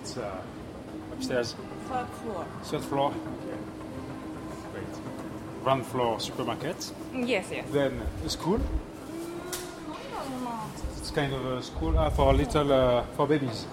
[0.00, 0.40] It's uh,
[1.12, 1.54] upstairs,
[1.88, 2.46] Third floor.
[2.64, 3.12] third floor.
[4.74, 5.62] Wait.
[5.64, 6.92] Ground floor supermarket.
[7.14, 7.64] Yes, yes.
[7.72, 8.60] Then a school.
[10.98, 13.66] It's kind of a school uh, for little uh, for babies.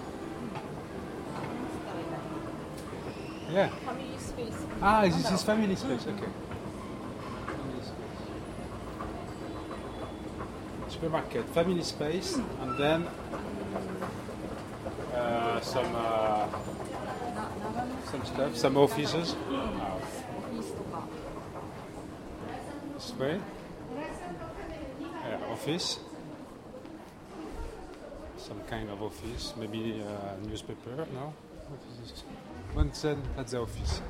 [3.52, 3.68] Yeah.
[3.68, 4.66] Family space.
[4.82, 6.06] Ah, this is family space.
[6.06, 6.26] Okay.
[7.46, 7.92] Family space
[10.96, 13.06] supermarket, family space, and then
[15.14, 16.48] uh, some uh,
[18.10, 19.36] some stuff, some offices.
[22.94, 23.40] This way.
[25.28, 25.98] Yeah, office.
[28.38, 31.34] Some kind of office, maybe a newspaper, no?
[32.72, 34.00] One cent at the office.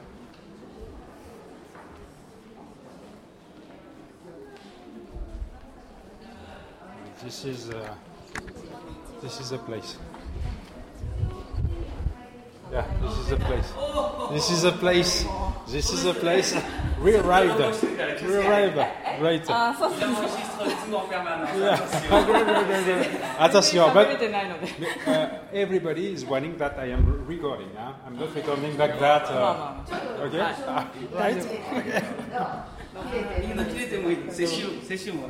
[7.37, 7.95] this is uh,
[9.20, 9.98] this is a place.
[12.73, 13.73] Yeah, this is a place.
[14.32, 15.26] This is a place.
[15.68, 16.57] This is a place.
[17.02, 17.59] We arrived.
[18.23, 18.76] We arrived.
[19.20, 19.45] Right.
[19.48, 19.76] yeah.
[23.38, 24.09] Attention, but
[25.07, 27.68] uh, everybody is warning that I am recording.
[27.76, 27.92] Huh?
[28.07, 29.24] I'm not recording like that.
[29.24, 29.84] Uh,
[30.20, 30.40] okay.
[30.40, 31.37] Ah, right.
[31.37, 32.02] okay.
[33.41, 35.29] いいの切れてもいい接種接種も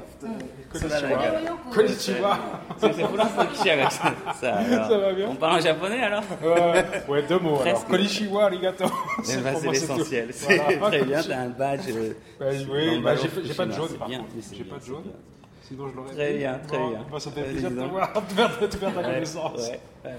[0.72, 1.40] Konnichiwa.
[1.72, 2.38] Konnichiwa.
[2.80, 7.62] 先生フランスの記者が来た さあ Ça va bien on parle en japonais alors Euh, ouais, deux mots alors.
[7.62, 7.88] Presque.
[7.88, 8.86] Konnichiwa, arigato.
[8.86, 10.34] Eh ben, pour c'est moi, l'essentiel tout.
[10.34, 10.98] c'est Voilà.
[10.98, 13.66] très bien t'as un badge euh, Bah, dans oui, le bah, ballon j'ai j'ai pas
[13.66, 14.32] de chinois, jaune c'est par bien, contre.
[14.36, 15.04] mais c'est J'ai bien, pas de c'est jaune.
[15.04, 15.12] bien.
[15.68, 16.38] Sinon, je l'aurais Très fait.
[16.40, 17.06] bien, très Bon, bien.
[17.12, 17.92] bah, ça fait Vas-y, plaisir de te donc.
[17.92, 19.72] voir, de faire, de faire ta Ouais, connaissance.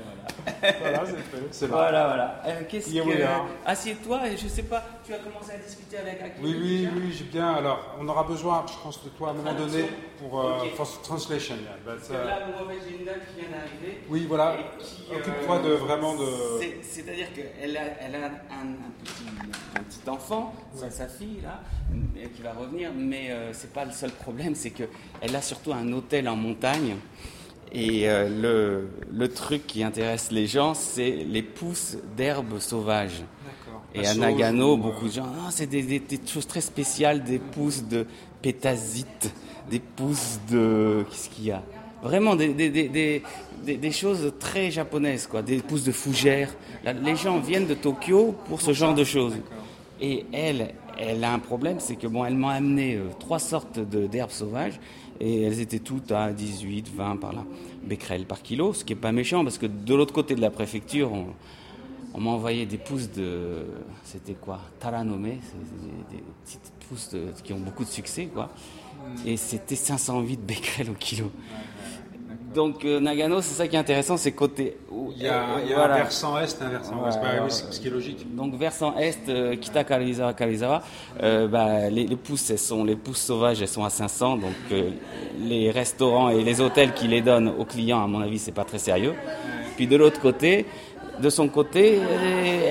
[0.04, 0.74] voilà.
[0.80, 1.44] Voilà, c'est fait.
[1.52, 1.68] C'est.
[1.68, 2.42] Voilà, voilà.
[2.48, 3.26] Euh, Qu'est-ce que.
[3.66, 7.14] Assieds-toi et je sais pas, tu as commencé à discuter avec Akira Oui, oui, oui,
[7.18, 7.54] j'ai bien.
[7.54, 9.86] Alors, on aura besoin, je pense, de toi à un moment donné
[10.20, 10.76] pour euh, Ok.
[10.76, 11.56] for translation.
[11.56, 14.02] yeah, but, uh, là, vous voyez, j'ai une dame qui vient d'arriver.
[14.10, 14.52] oui, voilà.
[14.54, 16.26] euh, Occupe-toi de vraiment de.
[16.60, 19.24] c'est- C'est-à-dire qu'elle a, elle a un, un petit,
[19.78, 21.62] un petit enfant, sa, sa fille là,
[22.36, 25.92] qui va revenir, mais euh, c'est pas le seul problème, c'est qu'elle a surtout un
[25.94, 26.96] hôtel en montagne.
[27.72, 33.24] Et euh, le, le truc qui intéresse les gens, c'est les pousses d'herbes sauvages.
[33.94, 36.62] Et La à Nagano, ou, beaucoup de gens, ah, c'est des, des- des choses très
[36.62, 38.06] spéciales, des pousses de
[38.42, 39.34] pétasite,
[39.70, 41.04] des pousses de...
[41.10, 41.64] Qu'est-ce qu'il y a?
[42.04, 46.54] Vraiment des, des, choses très japonaises, quoi, des pousses de fougères.
[47.04, 49.34] Les gens viennent de Tokyo pour ce genre de choses.
[50.00, 53.80] Et elle, elle a un problème, c'est que bon, elle m'a amené euh, trois sortes
[53.80, 54.80] d'herbes sauvages
[55.20, 57.44] et elles étaient toutes à 18, 20 par là,
[57.84, 60.50] becquerels par kilo, ce qui est pas méchant parce que de l'autre côté de la
[60.50, 61.12] préfecture,
[62.14, 63.66] on, m'a envoyé des pousses de.
[64.04, 68.50] C'était quoi Taranome, c'est des, des petites pousses qui ont beaucoup de succès, quoi.
[69.26, 71.32] Et c'était 508 becquerels au kilo.
[72.54, 74.78] Donc euh, Nagano, c'est ça qui est intéressant, c'est côté.
[75.18, 75.96] Il y a, euh, il y a voilà.
[75.96, 77.20] un versant est un versant ouest.
[77.22, 78.36] Bah c'est ce qui est logique.
[78.36, 80.82] Donc versant est, euh, Kita Karizawa Karizawa,
[81.24, 84.38] euh, bah, les, les pousses, elles sont, les pousses sauvages, elles sont à 500.
[84.38, 84.92] Donc euh,
[85.40, 88.66] les restaurants et les hôtels qui les donnent aux clients, à mon avis, c'est pas
[88.66, 89.14] très sérieux.
[89.76, 90.66] Puis de l'autre côté,
[91.20, 92.00] de son côté,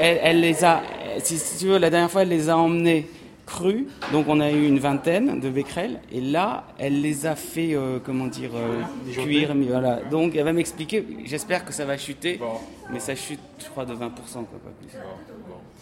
[0.00, 0.82] elle, elle les a,
[1.18, 3.08] si tu veux, la dernière fois, elle les a emmenés
[3.46, 3.84] crus.
[4.12, 6.00] Donc on a eu une vingtaine de becquerels.
[6.12, 9.54] Et là, elle les a fait, euh, comment dire, euh, cuire.
[9.54, 10.00] mais Voilà.
[10.10, 11.06] Donc elle va m'expliquer.
[11.24, 12.36] J'espère que ça va chuter.
[12.38, 12.46] Bon.
[12.92, 14.90] Mais ça chute, je crois, de 20%, quoi, pas plus.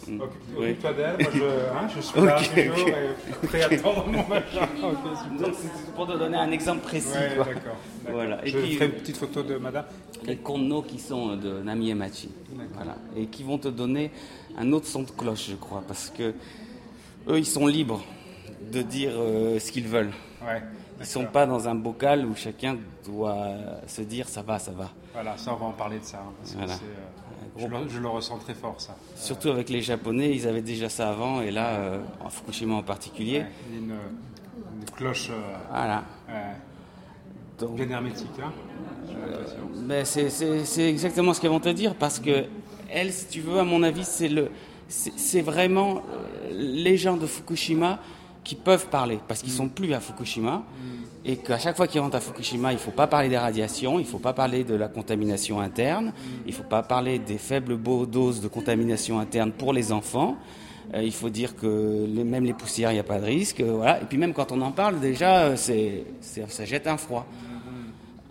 [0.07, 0.63] Occupe- Oui.
[0.71, 2.43] Occupe-toi d'elle, moi je, hein, je suis là Ok,
[2.73, 2.93] toujours ok.
[3.43, 4.67] et prêt à attendre mon machin.
[4.83, 5.39] Ok.
[5.41, 7.09] Donc c'est pour te donner un exemple précis.
[7.17, 7.77] Ouais, d'accord.
[8.11, 8.45] Voilà.
[8.45, 9.85] Et je puis, ferai une petite photo de madame.
[10.25, 12.29] les konno qui sont de Nami Emachi.
[12.75, 12.95] Voilà.
[13.17, 14.11] Et qui vont te donner
[14.57, 16.33] un autre son de cloche, je crois, parce que
[17.27, 18.03] eux, ils sont libres
[18.71, 20.11] de dire euh, ce qu'ils veulent.
[20.45, 20.61] Ouais.
[20.99, 23.47] Ils sont pas dans un bocal où chacun doit
[23.87, 24.89] se dire ça va, ça va.
[25.13, 26.17] Voilà, ça on va en parler de ça.
[26.25, 26.73] hein, parce Voilà.
[26.73, 26.77] euh,
[27.57, 28.95] je, le, je le ressens très fort ça.
[29.15, 32.83] Surtout avec les Japonais, ils avaient déjà ça avant, et là, euh, en Fukushima en
[32.83, 33.39] particulier.
[33.39, 33.45] Ouais,
[33.77, 33.91] une,
[34.79, 36.03] une cloche euh, Voilà.
[37.59, 38.27] Donc, bien hermétique.
[38.43, 38.51] Hein.
[39.87, 42.45] Ben, c'est- exactement ce qu'elles vont te dire parce que
[42.89, 44.49] elle, si tu veux, à mon avis, c'est le,
[44.87, 47.99] c'est c'est vraiment euh, les gens de Fukushima
[48.43, 50.63] qui peuvent parler parce qu'ils sont plus à Fukushima
[51.25, 54.05] et qu'à chaque fois qu'ils rentrent à Fukushima, il faut pas parler des radiations, il
[54.05, 56.13] faut pas parler de la contamination interne,
[56.45, 57.77] il faut pas parler des faibles
[58.07, 60.35] doses de contamination interne pour les enfants.
[60.93, 63.59] Euh, il faut dire que les- même les poussières, il n'y a pas de risque.
[63.61, 63.99] euh, voilà.
[64.03, 67.25] Et puis même quand on en parle, déjà, euh, c'est- ça jette un froid.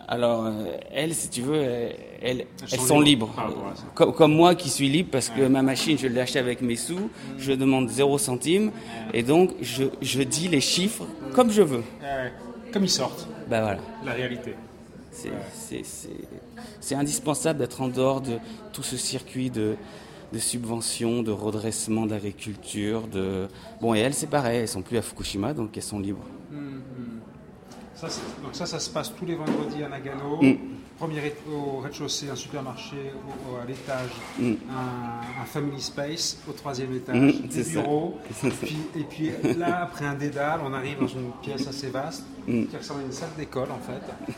[0.07, 0.51] Alors, euh,
[0.91, 3.33] elles, si tu veux, elles, elles, Elles sont libres.
[3.37, 3.47] Ah,
[3.95, 6.75] comme, comme moi qui suis libre parce que ma machine, je l'ai achetée avec mes
[6.75, 7.09] sous,
[7.39, 8.71] je demande 0 centime
[9.13, 11.83] et donc je, je dis les chiffres comme je veux.
[12.71, 13.79] Comme ils sortent, Ben voilà.
[14.05, 14.53] la réalité.
[16.81, 18.33] C'est indispensable d'être en dehors de
[18.73, 19.75] tout ce circuit de,
[20.33, 23.07] de subventions, de redressement d'agriculture.
[23.07, 23.47] De...
[23.81, 26.25] Bon, et elles, c'est pareil, elles sont plus à Fukushima, donc elles sont libres.
[27.95, 28.07] Ça,
[28.43, 30.41] donc ça, ça se passe tous les vendredis à Nagano.
[30.41, 30.55] Mm.
[30.97, 32.95] Premier au rez-de-chaussée, un supermarché,
[33.27, 34.09] au- au- à l'étage,
[34.39, 34.53] Mm.
[34.69, 38.17] un, un family space au troisième étage, Mm, des bureaux.
[38.43, 42.25] Et puis, et puis là, après un dédale, on arrive dans une pièce assez vaste
[42.47, 42.65] Mm.
[42.65, 44.33] qui ressemble à une salle d'école en fait.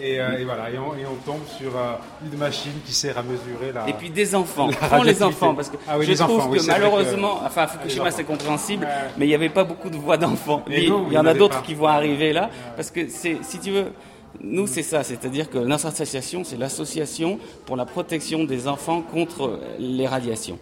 [0.00, 1.94] Et, euh, et voilà, et on, et on tombe sur euh,
[2.24, 3.86] une machine qui sert à mesurer la.
[3.88, 4.68] Et puis des enfants.
[4.70, 8.24] Prends les enfants parce que Ah oui, je trouve enfants, que malheureusement, enfin Fukushima c'est
[8.24, 9.10] compréhensible, Ouais.
[9.18, 10.62] mais il n'y avait pas beaucoup de voix d'enfants.
[10.68, 13.92] Il y en a d'autres qui vont arriver là parce que si tu veux,
[14.40, 19.60] nous c'est ça, c'est-à-dire que notre association c'est l'association pour la protection des enfants contre
[19.78, 20.58] les radiations.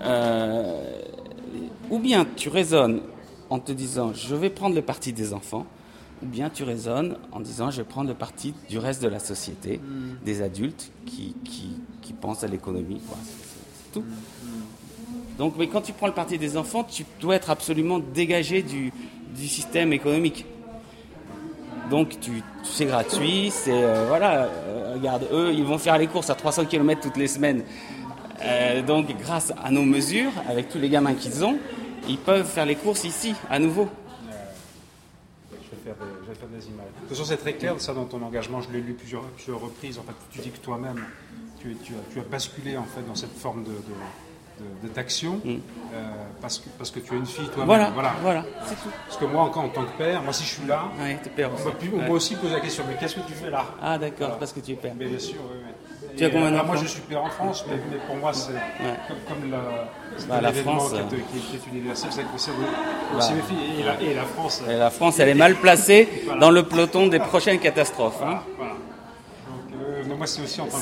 [0.00, 1.00] Euh,
[1.90, 3.00] ou bien tu raisonnes
[3.50, 5.66] en te disant je vais prendre le parti des enfants,
[6.22, 9.18] ou bien tu raisonnes en disant je vais prendre le parti du reste de la
[9.18, 9.80] société,
[10.24, 11.70] des adultes qui, qui,
[12.02, 13.00] qui pensent à l'économie.
[13.08, 13.16] quoi.
[13.24, 14.04] C'est- tout.
[15.38, 18.92] Donc, mais quand tu prends le parti des enfants, tu dois être absolument dégagé du,
[19.36, 20.44] du système économique.
[21.90, 24.42] Donc, tu, c'est gratuit, c'est euh, voilà.
[24.44, 27.62] euh, regarde, eux, ils vont faire les courses à 300 km toutes les semaines.
[28.42, 31.56] Euh, donc, grâce à nos mesures, avec tous les gamins qu'ils ont,
[32.08, 33.88] ils peuvent faire les courses ici, à nouveau.
[35.88, 36.86] Faire des, je vais faire des images.
[36.94, 38.60] De toute façon, c'est très clair, ça, dans ton engagement.
[38.60, 39.98] Je l'ai lu plusieurs, plusieurs reprises.
[39.98, 41.02] En fait, tu dis que toi-même,
[41.60, 46.10] tu, tu as, tu as basculé en fait, dans cette forme de, de, d'action euh,
[46.42, 47.92] parce, que, parce que tu as une fille toi-même.
[47.94, 48.90] Voilà, voilà, c'est tout.
[49.06, 51.50] Parce que moi, encore en tant que père, moi, si je suis là, Ouais, père
[51.52, 51.88] on aussi.
[51.88, 52.10] m'a Ouais.
[52.10, 53.64] aussi posé la question mais qu'est-ce que tu fais là?
[53.80, 54.94] Ah, d'accord, parce que tu es père.
[54.98, 55.72] Mais bien sûr, oui, oui.
[56.18, 58.32] Tu as Et, combien alors, Moi, je suis père en France, mais, mais pour moi,
[58.32, 59.58] c'est comme, comme la,
[60.28, 63.30] Bah, la France, qui, est, euh, qui est- qui est universel, c'est que c'est aussi
[63.30, 63.36] Bah.
[63.36, 63.80] mes filles.
[63.80, 64.62] Et la, et la France.
[64.68, 66.08] Et la France, elle est mal placée
[66.40, 68.20] dans le peloton des prochaines catastrophes.
[68.22, 68.40] hein.
[68.56, 68.72] Voilà.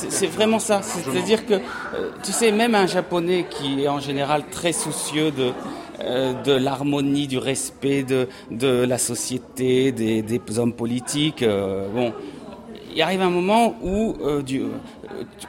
[0.08, 0.80] C'est vraiment ça.
[0.82, 5.52] C'est-à-dire que, euh, tu sais, même un japonais qui est en général très soucieux de,
[6.00, 12.12] euh, de l'harmonie, du respect de, de la société, des, des hommes politiques, euh, bon,
[12.96, 14.69] il arrive un moment où, euh, du- euh,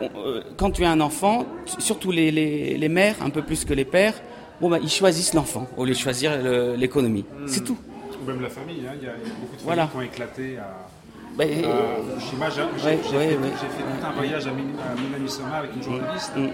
[0.02, 1.46] euh, quand tu as un enfant,
[1.80, 4.14] surtout les, les, les mères, un peu plus que les pères,
[4.62, 6.32] bon, bah, ils choisissent l'enfant au lieu de choisir
[6.78, 7.26] l'économie.
[7.48, 7.78] C'est tout.
[8.22, 9.88] Ou même la famille, hein, il y, a il y a beaucoup de familles Voilà.
[9.88, 12.50] qui ont éclaté à, à Fukushima.
[12.50, 13.38] J'ai Ouais, ouais, fait, ouais.
[13.62, 16.50] j'ai fait tout un voyage à, Min- à Minamisoma avec une journaliste Mm.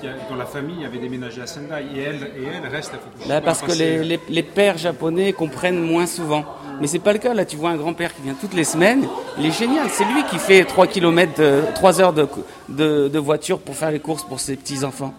[0.00, 2.98] Qui a- dont la famille avait déménagé à Sendai et elle, et elle reste à
[2.98, 3.34] Fukushima.
[3.34, 6.44] Là, parce que les, les- les pères japonais comprennent moins souvent.
[6.80, 7.34] Mais c'est pas le cas.
[7.34, 9.06] Là, tu vois un grand-père qui vient toutes les semaines.
[9.38, 9.88] Il est génial.
[9.90, 12.26] C'est lui qui fait 3 km, de, 3 heures de,
[12.68, 15.12] de, de voiture pour faire les courses pour ses petits-enfants.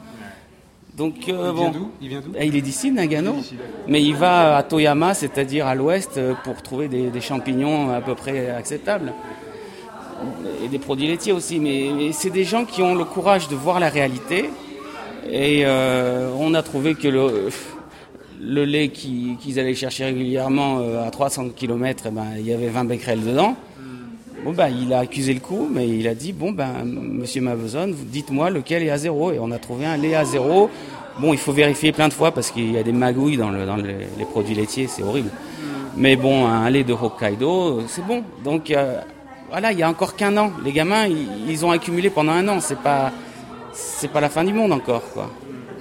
[0.98, 1.70] Donc, euh, Il vient bon.
[1.72, 1.92] d'où?
[2.02, 2.32] Il vient d'où?
[2.38, 3.36] Eh, Il est d'ici, Nagano.
[3.52, 3.58] Il.
[3.88, 8.02] Mais il va à Toyama, c'est-à-dire à l'ouest, euh, pour trouver des, des champignons à
[8.02, 9.14] peu près acceptables.
[10.64, 11.60] Et des produits laitiers aussi.
[11.60, 14.50] Mais, mais c'est des gens qui ont le courage de voir la réalité.
[15.30, 17.50] Et euh, on a trouvé que le,
[18.42, 22.70] le lait qui- qu'ils allaient chercher régulièrement euh, à 300 km, ben, il y avait
[22.70, 23.56] 20 becquerels dedans.
[24.44, 27.88] Bon ben, il a accusé le coup, mais il a dit bon ben, Monsieur Mavezon,
[27.92, 29.32] vous dites-moi lequel est à zéro.
[29.32, 30.70] Et on a trouvé un lait à zéro.
[31.20, 33.66] Bon, il faut vérifier plein de fois parce qu'il y a des magouilles dans, le-
[33.68, 35.30] dans les, les produits laitiers, c'est horrible.
[35.96, 38.24] Mais bon, un lait de Hokkaido, c'est bon.
[38.44, 39.00] Donc euh,
[39.52, 40.52] voilà, il y a encore qu'un an.
[40.66, 42.60] Les gamins, ils, ils ont accumulé pendant un an.
[42.62, 43.12] C'est pas,
[43.74, 45.30] c'est pas la fin du monde encore, quoi.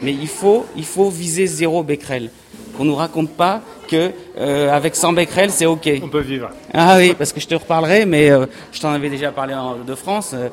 [0.02, 2.30] Mais il faut, il faut viser zéro becquerel.
[2.76, 5.90] Qu'on nous raconte pas que euh, avec 100 becquerels, c'est ok.
[6.02, 6.48] On peut vivre.
[6.72, 9.76] Ah oui, parce que je te reparlerai, mais euh, je t'en avais déjà parlé en-
[9.76, 10.30] de France.
[10.34, 10.48] euh,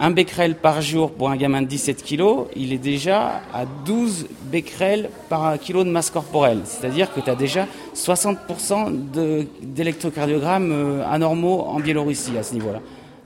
[0.00, 4.26] un becquerel par jour pour un gamin de 17 kilos, il est déjà à 12
[4.44, 6.60] becquerels par kilo de masse corporelle.
[6.64, 12.80] C'est-à-dire que tu as déjà 60% de- d'électrocardiogrammes euh, anormaux en Biélorussie à ce niveau-là.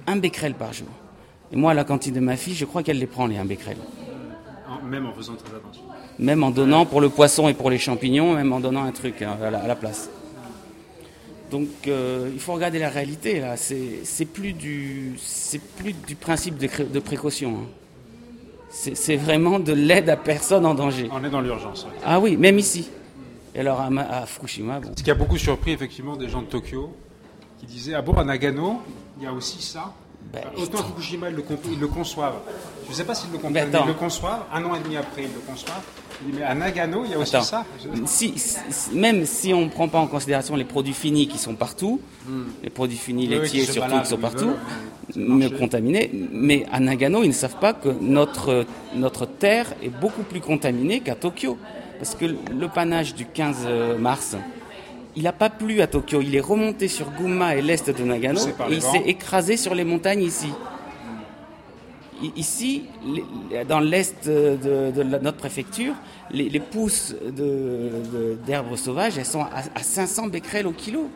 [0.07, 0.87] Un becquerel par jour.
[1.53, 3.45] Et moi, à la cantine de ma fille, je crois qu'elle les prend, les un
[3.45, 3.77] becquerel.
[4.69, 5.83] En- Même en faisant très attention.
[6.19, 9.23] Même en donnant pour le poisson et pour les champignons, même en donnant un truc
[9.23, 10.09] hein, à la, à la place.
[11.51, 13.57] Donc euh, il faut regarder la réalité là.
[13.57, 17.51] C'est plus du c'est plus du principe de, précaution.
[17.63, 17.67] hein.
[18.71, 21.11] C'est vraiment de l'aide à personne en danger.
[21.13, 21.85] On est dans l'urgence.
[21.85, 21.91] ouais.
[22.05, 22.89] Ah oui, même ici.
[23.55, 24.93] Et alors à, Ma- à Fukushima, bon.
[24.97, 26.95] Ce qui a beaucoup surpris effectivement des gens de Tokyo
[27.61, 28.81] qui disaient Ah bon, à Nagano,
[29.19, 29.93] il y a aussi ça.
[30.33, 32.41] Ben, Autant Fukushima, ils le, comp- ils le conçoivent.
[32.87, 34.43] Je ne sais pas s'ils le comprennent, Mais ils le conçoivent.
[34.53, 35.83] Un an et demi après, ils le conçoivent.
[36.25, 37.45] Il dit, Mais à Nagano, il y a aussi Attends.
[37.45, 37.65] ça
[38.07, 41.55] Si, si- même si on ne prend pas en considération les produits finis qui sont
[41.55, 42.01] partout,
[42.63, 43.33] les produits finis Hmm.
[43.33, 44.53] Oui, laitiers qui surtout qui sont partout,
[45.17, 48.65] mais contaminés, mais à Nagano, ils ne savent pas que notre,
[48.95, 51.59] notre terre est beaucoup plus contaminée qu'à Tokyo.
[51.99, 53.67] Parce que le panache du 15
[53.99, 54.37] mars,
[55.17, 58.39] il n'a pas plu à Tokyo, il est remonté sur Gunma et l'est de Nagano
[58.71, 60.49] et il s'est écrasé sur les montagnes ici.
[62.37, 62.85] Ici,
[63.69, 65.95] dans l'est de, de la- notre préfecture,
[66.31, 67.17] les, les pousses
[68.47, 71.11] d'herbes sauvages, elles sont à, à 500 becquerels au kilo.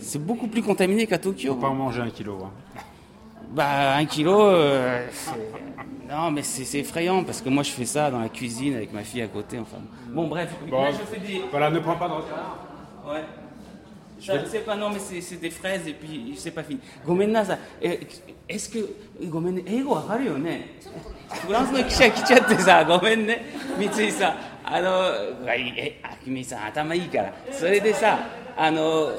[0.00, 1.52] C'est beaucoup plus contaminé qu'à Tokyo.
[1.54, 2.38] Faut pas en manger un kilo.
[2.44, 2.50] hein.
[3.54, 5.30] Bah, un kilo, euh, c'est-
[6.09, 8.91] non, mais c'est c'est effrayant parce que moi je fais ça dans la cuisine avec
[8.93, 9.59] ma fille à côté.
[9.59, 10.49] Enfin, bon, bref.
[10.69, 10.83] Bon.
[10.83, 11.43] Là, je fais des.
[11.51, 12.67] Voilà, ne prends pas de retard.
[13.07, 13.23] Ouais.
[14.19, 16.79] Ça, c'est pas non mais c'est c'est des fraises et puis c'est pas fini.
[17.05, 17.59] ごめんなさい。
[17.81, 18.07] え、
[18.47, 20.79] est-ce que ごめんね英語わかるよね。
[21.45, 23.45] フランスの記者来ちゃってさごめんね
[23.77, 24.89] 三井さんあの
[25.45, 28.19] はいえあきみさん頭いいからそれでさ
[28.57, 29.11] あの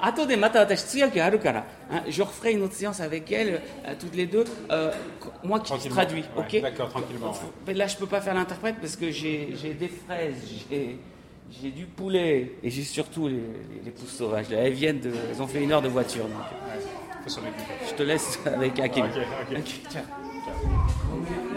[0.00, 4.92] 後でまた私通訳あるから、hein, je referai une autre séance avec elle euh, toutes les deux euh,
[5.44, 5.94] moi qui Tranquillement.
[5.96, 7.36] traduis Ouais, ok d'accord, tranquillement, ouais.
[7.66, 10.34] Mais là je peux pas faire l'interprète parce que j'ai j'ai des fraises
[10.70, 10.98] j'ai
[11.62, 14.48] j'ai du poulet et j'ai surtout les, les, les pousses sauvages.
[14.50, 16.24] Là, elles viennent de, elles ont fait une heure de voiture.
[16.24, 16.32] Donc,
[17.24, 17.64] Faut s'en occuper.
[17.88, 19.04] je te laisse avec Hakim.
[19.06, 19.10] Ok,
[19.50, 19.58] ok.
[19.58, 20.04] Ok, ciao.
[20.50, 21.53] は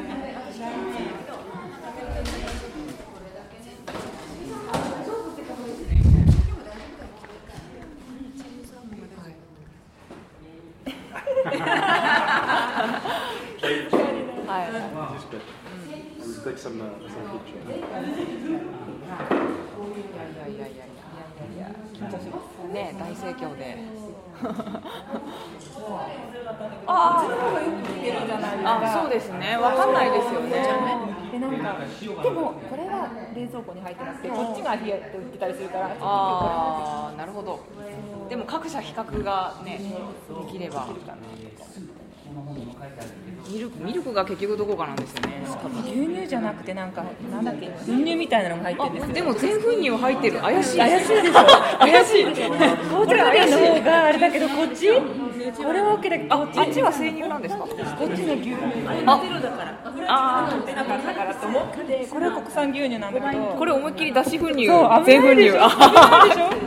[11.48, 11.58] い。
[16.20, 16.86] We'll take some, uh,
[24.38, 26.28] some picture.
[27.98, 29.56] いやいやいやいやいや緊張しますね大盛況でああそうですね。
[29.56, 30.50] わかんないですよね。
[31.30, 31.76] でなんか
[32.22, 37.60] でもこれは冷蔵庫に入ってなくてこっちが冷えて売ってたりするからああなるほど。
[38.28, 39.78] でも各社比較がね
[40.46, 40.86] できれば
[43.50, 45.42] ミルクミルクが結局どこかなんですよね。
[45.86, 47.02] 牛乳じゃなくてなんか
[47.32, 47.66] なんだっけ？
[47.68, 49.14] 粉乳みたいなのが入ってるんですよ。
[49.14, 50.38] でも全粉乳入ってる。
[50.40, 51.32] 怪しい 怪しいで しょ
[51.78, 52.24] 怪しい。
[52.24, 54.88] 紅茶店の方があれだけどこっち？
[55.52, 57.62] これは OK だけどこっちあっちは生乳なんですか？
[57.64, 58.54] こっちの牛乳。
[59.06, 59.74] あゼロだから
[60.08, 63.42] あ出なかったからと思ってこれは国産牛乳なんだけど。
[63.44, 64.66] ーこれ思いっきり脱脂粉乳。
[65.04, 65.50] 全粉乳。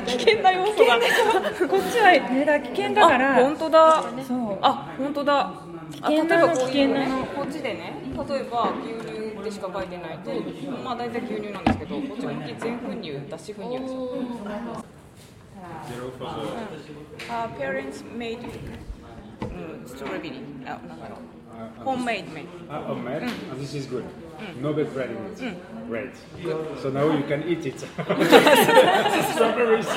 [0.05, 4.03] 危険な要素がこっちはねだ危険だからあ本当だ。
[4.27, 4.57] そう。
[4.61, 5.53] あ本当だ。
[6.07, 10.31] 例えばこういうねこっちでね例えば牛乳ってしか書いてないと
[10.83, 14.85] まあ大体牛乳なんですけどこっち思いっきり全粉乳脱脂粉乳ですよ
[15.87, 16.11] Zero.
[17.29, 18.39] Uh, parents made
[19.41, 20.41] uh, strawberry.
[20.65, 21.21] Uh, no, not
[21.83, 22.47] Homemade made.
[22.69, 23.23] Ah, homemade?
[23.23, 23.59] Mm.
[23.59, 24.05] this is good.
[24.39, 24.61] Mm.
[24.61, 25.37] No bad bread in it.
[25.37, 25.87] Mm.
[25.87, 26.15] Great.
[26.81, 27.79] So now you can eat it.
[29.33, 29.87] Strawberries.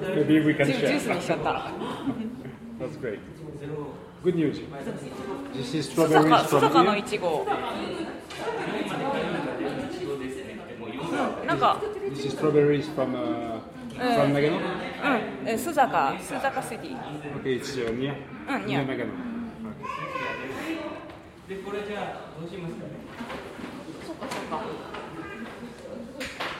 [0.00, 0.98] Maybe we can share.
[2.78, 3.20] That's great.
[4.22, 4.60] Good news.
[5.52, 7.02] This is strawberries from here.
[12.10, 13.14] This is strawberries from...
[13.14, 13.59] Uh,
[14.00, 14.56] from Nagano.
[14.56, 15.48] うん。
[15.48, 16.14] え須坂。
[16.18, 16.96] 須坂シティ。
[17.42, 18.14] Okay, it's uh, near.
[18.48, 18.84] Uh, near.
[18.84, 19.12] near Nagano.
[21.48, 22.80] でこれじゃあどうしますか。
[22.80, 22.90] ね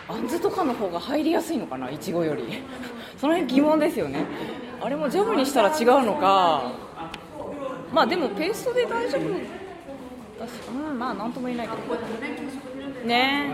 [0.09, 1.89] あんずとかの方が入りやすいのかな？
[1.91, 2.43] いちごより。
[3.17, 4.25] その辺疑問ですよね。
[4.81, 6.73] あれもジャムにしたら違うのか。
[7.93, 9.29] まあでもペーストで大丈夫。
[9.29, 9.33] う
[10.95, 11.83] んまあなんとも言えないけど。
[13.07, 13.51] ね。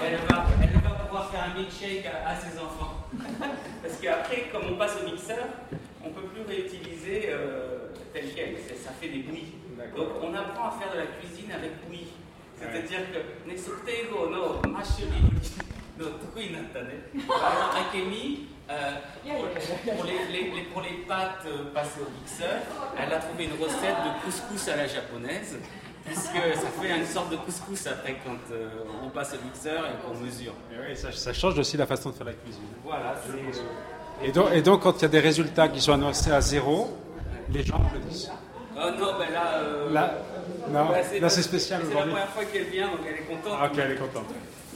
[0.00, 0.77] Voilà,
[1.18, 2.94] pouvoir faire un milkshake à, à ses enfants.
[3.82, 5.46] Parce qu'après, comme on passe au mixeur,
[6.04, 9.54] on ne peut plus réutiliser euh, tel quel, ça fait des bouillies.
[9.96, 12.12] Donc on apprend à faire de la cuisine avec bouillie.
[12.58, 13.50] C'est-à-dire que,
[14.30, 15.22] no mashuri
[15.98, 16.06] no
[17.76, 18.92] Akemi, euh,
[19.24, 22.58] pour, pour les, les- les- pour les pâtes euh, passées au mixeur,
[22.98, 25.58] elle a trouvé une recette de couscous à la japonaise.
[26.04, 28.68] Parce que ça fait une sorte de couscous après quand euh,
[29.04, 30.52] on passe au mixeur et qu'on mesure.
[30.74, 32.62] Et ouais, ça, ça change aussi la façon de faire la cuisine.
[32.84, 34.26] Voilà, c'est.
[34.26, 36.96] Et donc, et donc, quand il y a des résultats qui sont annoncés à zéro,
[37.52, 38.30] les gens applaudissent.
[38.76, 39.54] Oh non, ben là.
[39.58, 40.14] euh, Là,
[40.70, 40.88] non,
[41.20, 43.58] là c'est spécial C'est la première fois qu'elle vient, donc elle est contente.
[43.60, 44.24] Ah, ok, elle est contente.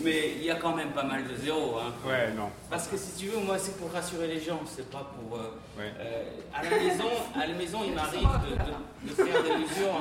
[0.02, 1.76] Mais il y a quand même pas mal de zéros.
[1.78, 1.92] Hein.
[2.08, 2.48] Ouais, non.
[2.70, 5.38] Parce que si tu veux, moi c'est pour rassurer les gens, c'est pas pour.
[5.38, 5.92] euh, Ouais.
[6.00, 6.22] euh,
[6.54, 7.04] à la maison,
[7.40, 9.98] à la maison, il m'arrive de, de- de faire des mesures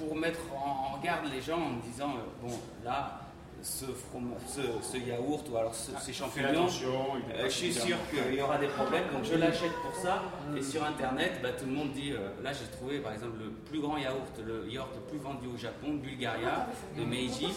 [0.00, 2.54] pour mettre en, garde les gens en me disant euh, bon
[2.84, 3.20] là,
[3.62, 7.96] ce, from- ce, ce yaourt ou alors ce- ces Fais champignons, euh, je suis sûr
[8.10, 10.22] qu'il y aura des problèmes, donc je l'achète pour ça.
[10.56, 13.50] Et sur internet, bah, tout le monde dit, euh, là j'ai trouvé par exemple le
[13.50, 17.48] plus grand yaourt, le yaourt le plus vendu au Japon, Bulgaria, de Meiji,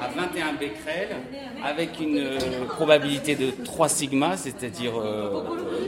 [0.00, 1.16] à 21 becquerels,
[1.64, 5.44] avec une euh, probabilité de 3 sigma, c'est-à-dire euh,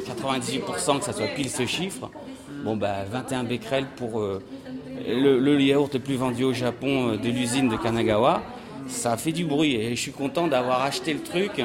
[0.06, 2.08] 98% que ça soit pile ce chiffre.
[2.64, 4.42] Bon bah 21 becquerels pour euh,
[5.06, 8.42] le, le yaourt le plus vendu au Japon euh, de l'usine de Kanagawa,
[8.88, 11.62] ça a fait du bruit et je suis content d'avoir acheté le truc.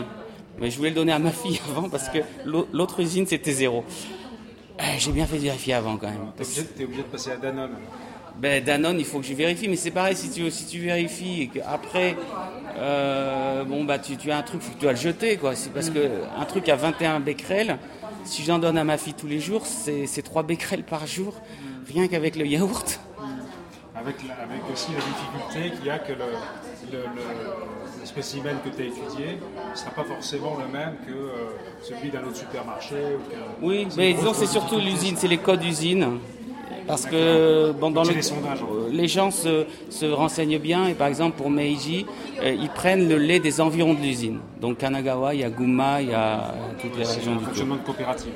[0.60, 3.52] Mais je voulais le donner à ma fille avant parce que l'au- l'autre usine c'était
[3.54, 3.84] zéro.
[4.80, 6.32] Euh, J'ai bien fait de vérifier avant quand même.
[6.36, 7.72] T'es obligé, t'es obligé de passer à Danone.
[8.40, 11.42] Ben, Danone, il faut que je vérifie, mais c'est pareil si tu, si tu vérifies
[11.44, 12.16] et qu'après,
[12.78, 15.54] euh, bon, bah, tu, tu as un truc, faut que tu dois le jeter, quoi.
[15.56, 16.00] C'est parce que
[16.40, 17.78] un truc à 21 becquerels,
[18.24, 21.34] si j'en donne à ma fille tous les jours, c'est c'est 3 becquerels par jour,
[21.94, 23.00] rien qu'avec le yaourt.
[24.02, 26.20] Avec, la- avec aussi la difficulté qu'il y a que le,
[26.92, 29.38] le, le- le spécimen que tu as étudié
[29.72, 31.50] ne sera pas forcément le même que euh,
[31.84, 32.96] celui d'un autre supermarché.
[32.96, 36.20] Ou que- Oui, mais disons, c'est surtout l'usine, c'est les codes d'usine.
[36.92, 38.64] Parce que bon, dans le, sondages, fait.
[38.66, 42.06] euh, les gens se, se renseignent bien et par exemple pour Meiji,
[42.44, 44.40] euh, ils prennent le lait des environs de l'usine.
[44.60, 47.82] Donc Kanagawa, il y a Gunma, il y a toutes les régions du fonctionnement de
[47.82, 48.34] coopérative.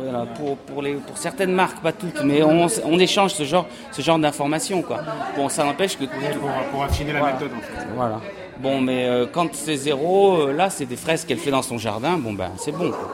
[0.00, 3.66] Voilà, pour, pour, les, pour certaines marques, pas toutes, mais on, on échange ce genre,
[3.90, 4.82] ce genre d'informations.
[4.82, 5.00] quoi.
[5.36, 6.04] Bon, ça n'empêche que...
[6.04, 7.34] Pour, pour affiner la Voilà.
[7.34, 7.86] méthode, en fait.
[7.96, 8.20] Voilà.
[8.60, 11.76] Bon, mais euh, quand c'est zéro, euh, là, c'est des fraises qu'elle fait dans son
[11.76, 12.90] jardin, bon, ben, c'est bon.
[12.90, 13.08] quoi.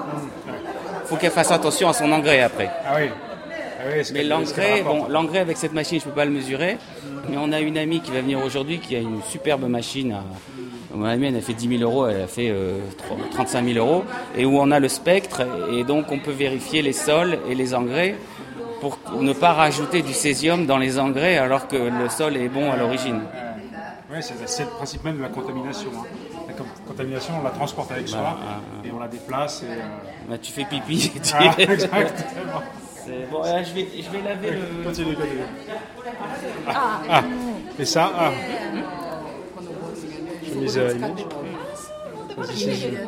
[1.07, 2.69] faut qu'elle fasse attention à son engrais après.
[2.87, 3.09] Ah oui.
[3.87, 6.77] Ah oui, Mais l'engrais, bon, l'engrais avec cette machine, je peux pas le mesurer.
[7.29, 10.13] Mais on a une amie qui va venir aujourd'hui qui a une superbe machine.
[10.13, 12.79] À, mon amie, elle a fait 10 000 euros, elle a fait euh,
[13.33, 14.05] 35 000 euros.
[14.37, 15.43] Et où on a le spectre.
[15.73, 18.17] Et donc, on peut vérifier les sols et les engrais
[18.81, 22.71] pour ne pas rajouter du césium dans les engrais alors que le sol est bon
[22.73, 23.21] à l'origine.
[24.11, 25.91] Oui, c'est le principe même de la contamination.
[25.97, 26.05] hein.
[26.49, 26.55] La
[26.87, 28.37] contamination, on la transporte avec soi
[28.85, 29.63] et on la déplace.
[29.63, 31.11] Et, euh, Bah, tu fais pipi.
[31.23, 32.63] tu- Ah, exactement.
[33.07, 34.83] C'est- bon, là, je, vais, je vais laver le.
[34.85, 35.43] Continue, continue.
[36.67, 37.23] Ah, ah.
[37.79, 38.33] et ça, ah.
[40.45, 41.25] Chemise uh, image.
[42.37, 42.99] So this is,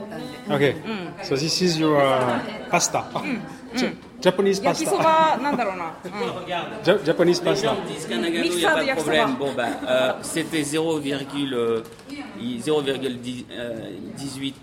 [0.50, 0.74] okay,
[1.22, 2.38] so this is your uh,
[2.70, 3.04] pasta.
[4.20, 4.84] Japanese pasta.
[4.84, 5.38] Yakisoba,
[7.40, 7.62] pasta.
[7.62, 8.08] Les gens disent
[8.58, 9.36] n'y a pas de problème.
[9.38, 11.82] Bon, ben, euh, c'était 0,18 euh,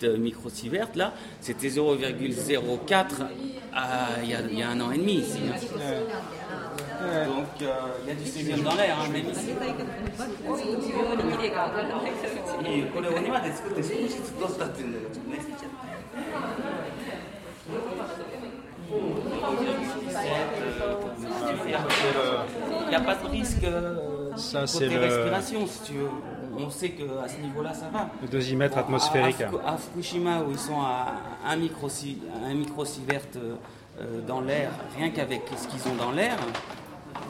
[0.04, 1.14] euh, microsieverts, là.
[1.40, 3.06] C'était 0,04
[4.24, 5.40] il y, y, a un an et demi ici.
[5.50, 5.58] Hein.
[7.28, 9.50] Donc, il y a du sémium dans l'air, hein, même ici.
[21.66, 26.10] Il n'y a pas de risque euh, Ça, côté le- respiration, si tu veux.
[26.58, 28.10] On sait qu'à ce niveau-là, ça va.
[28.22, 29.42] Le dosimètre atmosphérique.
[29.66, 31.16] À, Fukushima, où ils sont à
[31.48, 33.56] 1 microsi- un microsievert euh,
[34.26, 36.38] dans l'air, rien qu'avec ce qu'ils ont dans l'air,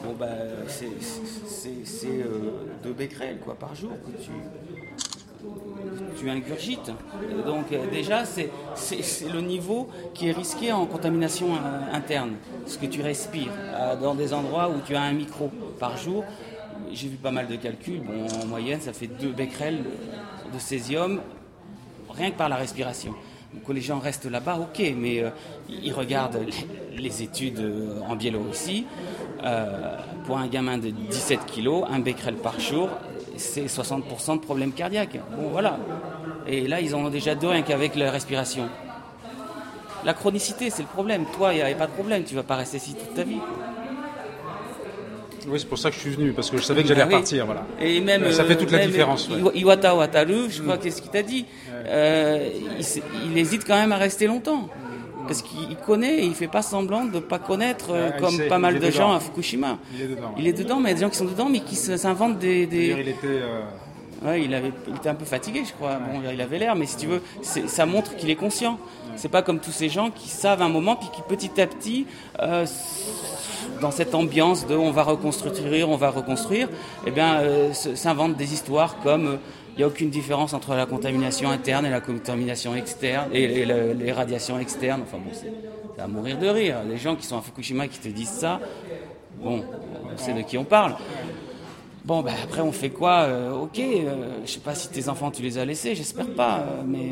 [0.04, 0.26] bon bah,
[0.68, 4.30] c'est c'est- c'est, euh, deux becquerels quoi, par jour que tu,
[6.18, 6.90] tu ingurgites.
[7.44, 8.50] Donc euh, déjà, c'est
[9.32, 12.32] le niveau qui est risqué en contamination euh, interne,
[12.66, 16.24] ce que tu respires euh, dans des endroits où tu as un micro par jour.
[16.92, 18.00] J'ai vu pas mal de calculs.
[18.00, 19.84] Bon, en moyenne, ça fait 2 becquerels
[20.52, 21.20] de césium
[22.10, 23.14] rien que par la respiration.
[23.52, 25.22] Donc, les gens restent là-bas, ok, mais
[25.68, 26.40] ils regardent
[26.94, 27.62] les, études
[28.08, 28.86] en Biélorussie.
[30.24, 32.88] Pour un gamin de 17 kilos, un becquerel par jour,
[33.36, 35.18] c'est 60% de problèmes cardiaques.
[35.36, 35.78] Bon, voilà.
[36.46, 38.68] Et là, ils en ont déjà deux rien qu'avec la respiration.
[40.04, 41.24] La chronicité, c'est le problème.
[41.36, 42.22] Toi, il n'y avait pas de problème.
[42.24, 43.38] Tu vas pas rester ici toute ta vie.
[45.48, 47.06] Oui, c'est pour ça que je suis venu, parce que je savais que j'allais Ah
[47.08, 47.14] oui.
[47.14, 47.46] repartir.
[47.46, 47.64] Voilà.
[47.80, 49.38] Et même, Ça fait euh, toute la même différence, ouais.
[49.54, 51.46] Iwata Wataru, je crois qu'est-ce qu'il t'a dit
[51.86, 52.48] Euh,
[53.24, 54.68] il hésite quand même à rester longtemps.
[55.26, 58.36] Parce qu'il connaît et il fait pas semblant de pas connaître, euh, Ah, il comme
[58.36, 58.90] sait, pas mal de dedans.
[58.90, 59.78] gens à Fukushima.
[59.94, 60.34] Il est dedans.
[60.38, 62.38] Il est dedans, mais il y a des gens qui sont dedans, mais qui s'inventent
[62.38, 62.62] des.
[62.62, 63.26] il était.
[63.26, 63.62] euh,
[64.24, 65.96] Ouais, il, avait, il était un peu fatigué, je crois.
[65.96, 68.78] Bon, il avait l'air, mais si tu veux, ça montre qu'il est conscient.
[69.14, 72.06] C'est pas comme tous ces gens qui savent un moment, puis qui petit à petit,
[72.40, 72.64] euh,
[73.82, 76.68] dans cette ambiance de on va reconstruire, on va reconstruire,
[77.06, 79.36] eh bien, euh, s'inventent des histoires comme euh,
[79.76, 83.64] il n'y a aucune différence entre la contamination interne et la contamination externe, et, et
[83.66, 85.02] le- les radiations externes.
[85.02, 86.78] Enfin bon, c'est à mourir de rire.
[86.88, 88.60] Les gens qui sont à Fukushima qui te disent ça,
[89.42, 89.62] bon,
[90.14, 90.94] on sait de qui on parle.
[92.04, 95.30] Bon, ben après, on fait quoi Euh, Ok, euh, je sais pas si tes enfants,
[95.32, 96.58] tu les as laissés, j'espère pas.
[96.60, 97.10] euh, mais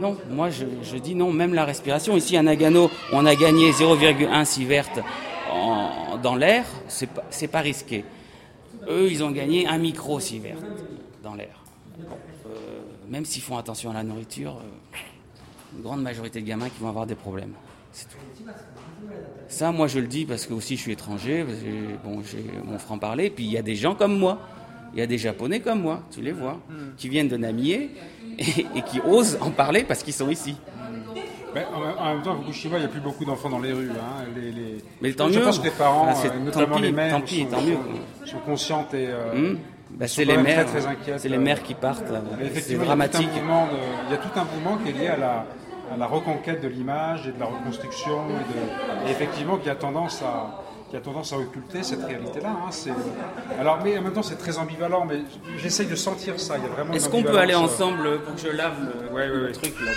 [0.00, 2.16] non, moi, je, dis non, même la respiration.
[2.16, 4.86] Ici, à Nagano, on a gagné 0,1 sievert
[6.22, 8.04] dans l'air, c'est pas, pas risqué.
[8.88, 10.56] Eux, ils ont gagné un micro sievert
[11.24, 11.59] dans l'air.
[12.46, 14.96] Euh, même s'ils font attention à la nourriture, euh,
[15.76, 17.52] une grande majorité de gamins qui vont avoir des problèmes.
[17.92, 18.16] C'est tout.
[19.48, 21.44] Ça, moi, je le dis parce que aussi je suis étranger.
[21.44, 23.30] que, bon, j'ai mon franc-parler.
[23.30, 24.38] Puis il y a des gens comme moi.
[24.92, 26.58] Il y a des Japonais comme moi, tu les vois,
[26.96, 27.90] qui viennent de Namie et,
[28.74, 30.56] et qui osent en parler parce qu'ils sont ici.
[31.54, 31.80] Mais en,
[32.14, 33.90] même- temps, à Fukushima, il n'y a plus beaucoup d'enfants dans les rues.
[33.90, 34.24] hein.
[34.36, 35.44] Les, les- Mais tant je mieux.
[35.44, 37.62] pense que les parents, Ah, euh, notamment tant pis, les mères, tant pis, sont, tant
[37.62, 37.76] mieux.
[38.24, 39.58] sont conscientes et euh, Hum
[39.92, 41.40] Bah, c'est les même mères, très, très inquiètes, c'est les euh.
[41.40, 42.04] mères qui partent.
[42.38, 43.28] C'est effectivement, il y dramatique.
[43.28, 45.46] de- il y a tout un mouvement qui est lié à la,
[45.92, 48.32] à la reconquête de l'image et de la reconstruction, et,
[49.04, 52.48] de- et effectivement qui a tendance à qui a tendance à occulter cette réalité-là.
[52.48, 52.70] hein.
[52.70, 52.90] C'est-
[53.60, 55.04] Alors, mais en même temps, c'est très ambivalent.
[55.04, 55.18] Mais
[55.58, 56.56] j'essaye de sentir ça.
[56.58, 56.92] Il y a vraiment.
[56.94, 59.52] Est-ce qu'on peut aller euh, ensemble pour que je lave le, Ouais, ouais, le ouais.
[59.52, 59.92] truc là?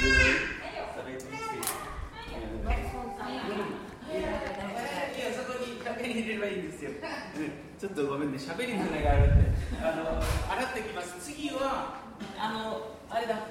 [7.83, 9.51] ちょっとごめんね、喋りながらあるんで、
[9.83, 11.19] あの洗ってきます。
[11.19, 11.99] 次は
[12.39, 13.43] あのあれだ。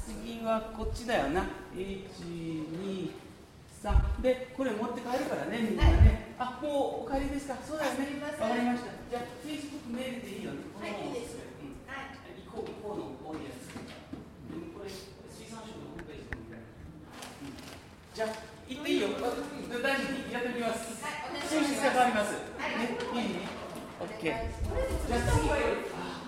[0.00, 1.44] 次はこっちだよな。
[1.76, 3.12] 一二
[3.68, 3.92] 三
[4.24, 6.32] でこれ持って帰るからねみんなね。
[6.40, 7.60] あもうお帰りですか。
[7.60, 8.16] そうだよね。
[8.40, 8.96] わかりました。
[9.12, 10.64] じゃあフェイスブックメールでいいよね。
[10.80, 11.36] はいいいです。
[11.36, 11.76] うん。
[11.84, 13.68] 行こう行こうの多いやつ。
[13.68, 13.84] う
[14.56, 16.64] んこれ水産省のホームページにうん
[18.16, 18.32] じゃあ
[18.64, 19.12] 行っていいよ。
[19.20, 21.04] あ大事にやってみます。
[21.44, 22.32] 収支が変わります。
[23.97, 24.01] ね、いいね。
[24.01, 25.07] オッケー。
[25.07, 25.55] じゃあ次は。
[25.55, 26.21] あ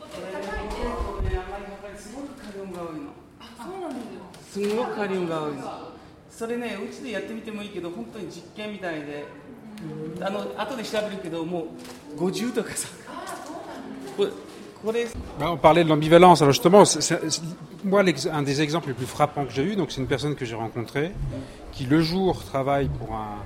[0.00, 3.12] これね、これね、あんまりやっぱりすごくカリウムが多いの。
[3.58, 3.96] そうなんで
[4.54, 4.68] すよ。
[4.70, 5.88] すごくカリウムが多いの。
[6.30, 9.26] それね、うちでやってみてもいいけど、本当に実験みたいで。
[10.20, 11.66] あの後で調べるけど、も
[12.16, 12.88] う50とかさ。
[14.16, 14.30] これ、
[14.84, 15.06] これ。
[15.38, 16.42] Ben, on parlait de l'ambivalence.
[16.42, 17.42] Alors justement, c'est- c'est- c'est-
[17.84, 20.34] moi, l'ex- un des exemples les plus frappants que j'ai eu, donc c'est une personne
[20.34, 21.12] que j'ai rencontrée,
[21.72, 23.36] qui le jour travaille pour un,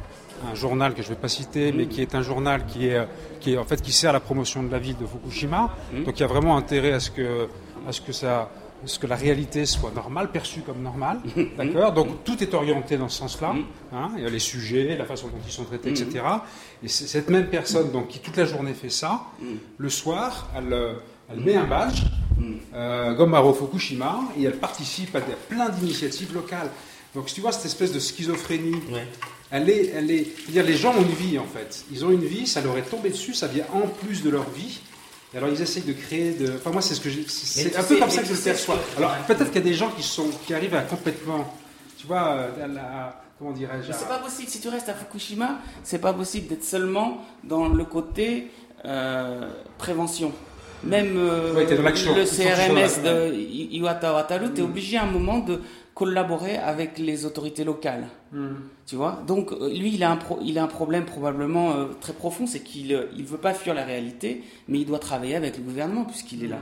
[0.52, 2.96] un journal que je ne vais pas citer, mais qui est un journal qui est,
[2.98, 3.06] euh,
[3.40, 5.70] qui est en fait qui sert à la promotion de la ville de Fukushima.
[6.06, 7.48] Donc il y a vraiment intérêt à ce que,
[7.88, 8.50] à ce que ça,
[8.86, 11.20] ce que la réalité soit normale, perçue comme normale,
[11.58, 11.92] d'accord?
[11.94, 13.56] Donc tout est orienté dans ce sens-là.
[13.92, 14.10] hein.
[14.18, 16.24] Il y a les sujets, la façon dont ils sont traités, etc.
[16.84, 19.22] Et c'est cette même personne donc qui toute la journée fait ça,
[19.78, 20.94] le soir, elle, euh,
[21.32, 22.04] elle met un badge,
[22.76, 26.70] euh, Gomaro Fukushima, et elle participe à des- plein d'initiatives locales.
[27.16, 28.76] Donc, si tu vois cette espèce de schizophrénie,
[29.52, 30.08] elle est, elle
[30.50, 31.86] dire, les gens ont une vie en fait.
[31.92, 34.50] Ils ont une vie, ça leur est tombé dessus, ça vient en plus de leur
[34.50, 34.80] vie.
[35.34, 36.54] Et alors, ils essayent de créer de.
[36.56, 37.26] Enfin, moi, c'est ce que j'ai.
[37.28, 38.80] C'est un peu comme ça que je le perçois.
[38.98, 41.54] Alors, peut-être qu'il y a des gens qui sont, qui arrivent à complètement,
[41.98, 44.50] tu vois, euh, à la- comment dirais-je à- c'est pas possible.
[44.50, 48.48] Si tu restes à Fukushima, c'est pas possible d'être seulement dans le côté
[48.86, 50.32] euh, prévention.
[50.84, 55.60] Même euh, Ouais, le CRMS de Iwata Wataru, tu es obligé à un moment de
[55.98, 58.08] collaborer avec les autorités locales.
[58.32, 58.56] Hmm.
[58.86, 59.24] Tu vois?
[59.26, 62.46] Donc euh, lui, il a un, pro- il a un problème probablement euh, très profond,
[62.46, 65.64] c'est qu'il ne il veut pas fuir la réalité, mais il doit travailler avec le
[65.64, 66.60] gouvernement puisqu'il est là.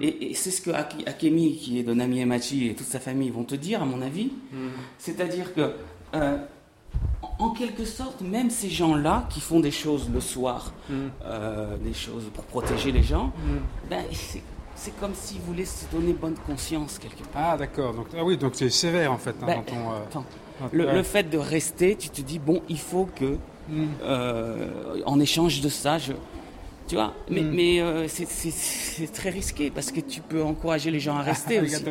[0.00, 3.30] Et, et c'est ce que Akemi, qui est de Nami Emachi et toute sa famille
[3.30, 4.30] vont te dire, à mon avis.
[4.98, 5.72] C'est-à-dire que,
[6.14, 6.38] euh,
[7.22, 11.92] en en quelque sorte, même ces gens-là qui font des choses le soir, euh, des
[11.92, 13.32] choses pour protéger les gens,
[13.90, 14.02] ben,
[14.76, 17.52] c'est comme s'il voulait se donner bonne conscience quelque part.
[17.52, 19.34] Ah d'accord, donc ah oui, donc c'est sévère en fait.
[19.42, 23.36] Hein, ben, euh, le, fait de rester, tu te dis bon, il faut que
[23.68, 23.86] hmm.
[24.02, 26.12] euh, en échange de ça, je,
[26.86, 27.50] tu vois, mais, hmm.
[27.50, 31.62] mais euh, c'est très risqué parce que tu peux encourager les gens à rester ah,
[31.62, 31.84] aussi.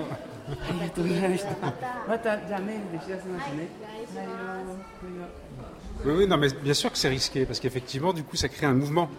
[6.05, 8.67] oui, oui, non, mais bien sûr que c'est risqué parce qu'effectivement, du coup, ça crée
[8.67, 9.09] un mouvement.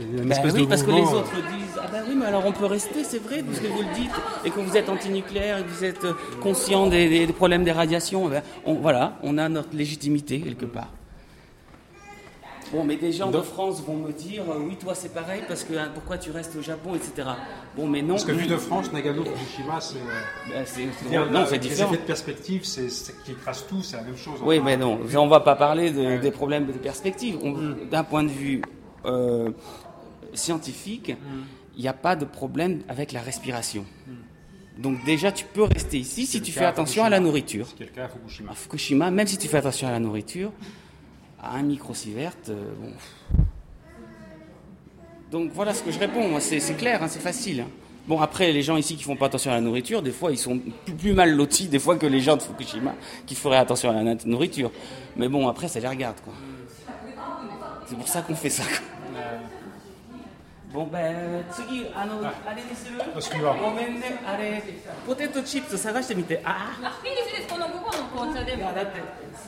[0.00, 2.02] Il y a une Ben espèce oui, de parce que les autres disent Ah ben
[2.08, 4.10] oui, mais alors on peut rester, c'est vrai, puisque vous le dites,
[4.44, 7.64] et que vous êtes antinucléaire, et que vous êtes euh, conscient des, des- des problèmes
[7.64, 8.26] des radiations.
[8.28, 10.88] eh ben, on, voilà, on a notre légitimité quelque part.
[12.72, 15.64] Bon, mais des gens de France vont me dire euh, Oui, toi c'est pareil, parce
[15.64, 17.28] que hein, pourquoi tu restes au Japon, etc.
[17.76, 18.10] Bon, mais non.
[18.14, 19.96] Parce que vu de France, Nagano, Fukushima, c'est.
[19.96, 20.84] euh, Ben, c'est-
[21.32, 21.88] non, c'est Les différent.
[21.92, 22.86] effets de perspective, c'est
[23.24, 24.38] qui écrase tout, c'est la même chose.
[24.44, 27.38] Oui, Enfin, mais non, on va pas parler de- des problèmes de perspective.
[27.42, 27.56] On-
[27.90, 28.62] D'un point de vue
[29.04, 29.50] euh,
[30.34, 31.12] scientifique,
[31.76, 33.84] il n'y a pas de problème avec la respiration.
[34.78, 37.66] Donc déjà, tu peux rester ici si tu fais attention à la nourriture.
[37.76, 38.52] C'est le cas à Fukushima.
[38.52, 40.52] À Fukushima, même si tu fais attention à la nourriture,
[41.42, 42.92] à un micro-sievert, euh, bon.
[45.30, 47.60] Donc voilà ce que je réponds, c'est clair, hein, c'est facile.
[47.60, 47.66] hein.
[48.08, 50.38] Bon, après, les gens ici qui font pas attention à la nourriture, des fois, ils
[50.38, 52.94] sont plus, plus mal lotis, des fois, que les gens de Fukushima
[53.26, 54.72] qui feraient attention à la nourriture.
[55.16, 56.32] Mais bon, après, ça les regarde, quoi.
[57.86, 58.99] C'est pour ça qu'on fait ça, quoi.
[60.72, 62.98] Bon, ben, 次、あの、あれにする？
[63.60, 64.62] ごめんね、あれ、
[65.04, 66.40] ポテトチップス探してみて。
[66.44, 68.58] ああいいですいいですこの午後の紅茶でも。
[68.62, 69.00] いやだって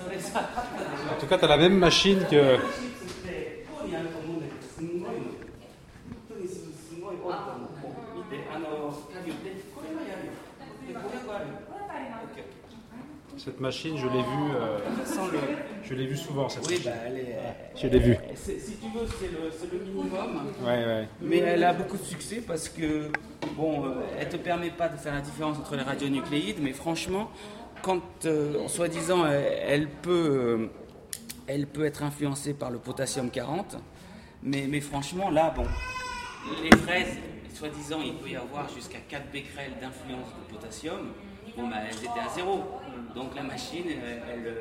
[0.05, 0.41] それさ
[1.13, 2.59] En tout cas, tu as la même machine que.
[13.45, 14.79] Cette machine, je l'ai vue, euh,
[15.83, 16.91] je l'ai vue souvent cette Oui, machine.
[16.93, 17.37] bah, elle est.
[17.75, 18.17] Je l'ai vue.
[18.37, 20.53] Si tu veux, c'est le, minimum.
[20.63, 21.09] Ouais, ouais.
[21.21, 23.11] Mais elle a beaucoup de succès parce que,
[23.57, 27.33] bon, euh, elle te permet pas de faire la différence entre les radionucléides, mais franchement,
[27.83, 30.69] quand, euh, soi-disant, elle, elle peut,
[31.49, 33.77] elle peut être influencée par le potassium 40,
[34.45, 35.65] mais, mais franchement, là, bon,
[36.63, 37.17] les fraises,
[37.53, 41.09] soi-disant, il peut y avoir jusqu'à 4 becquerels d'influence de potassium,
[41.57, 42.61] bon, bah, elles étaient à zéro.
[43.15, 44.57] Donc la machine, elle- elle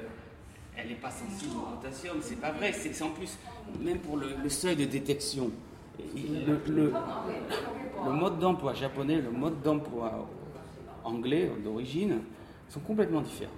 [0.78, 2.72] elle n'est pas sensible au potassium, c'est pas vrai.
[2.72, 3.38] C'est en plus,
[3.82, 5.52] même pour le, le seuil de détection,
[6.16, 6.94] le, le-
[8.06, 10.28] le mode d'emploi japonais, le mode d'emploi
[11.04, 12.20] anglais d'origine
[12.70, 13.52] sont complètement différents.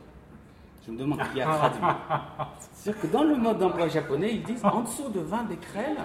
[0.86, 1.80] Je me demande qui a traduit.
[2.74, 5.98] C'est-à-dire que dans le mode d'emploi japonais, ils disent en dessous de 20 becquerels,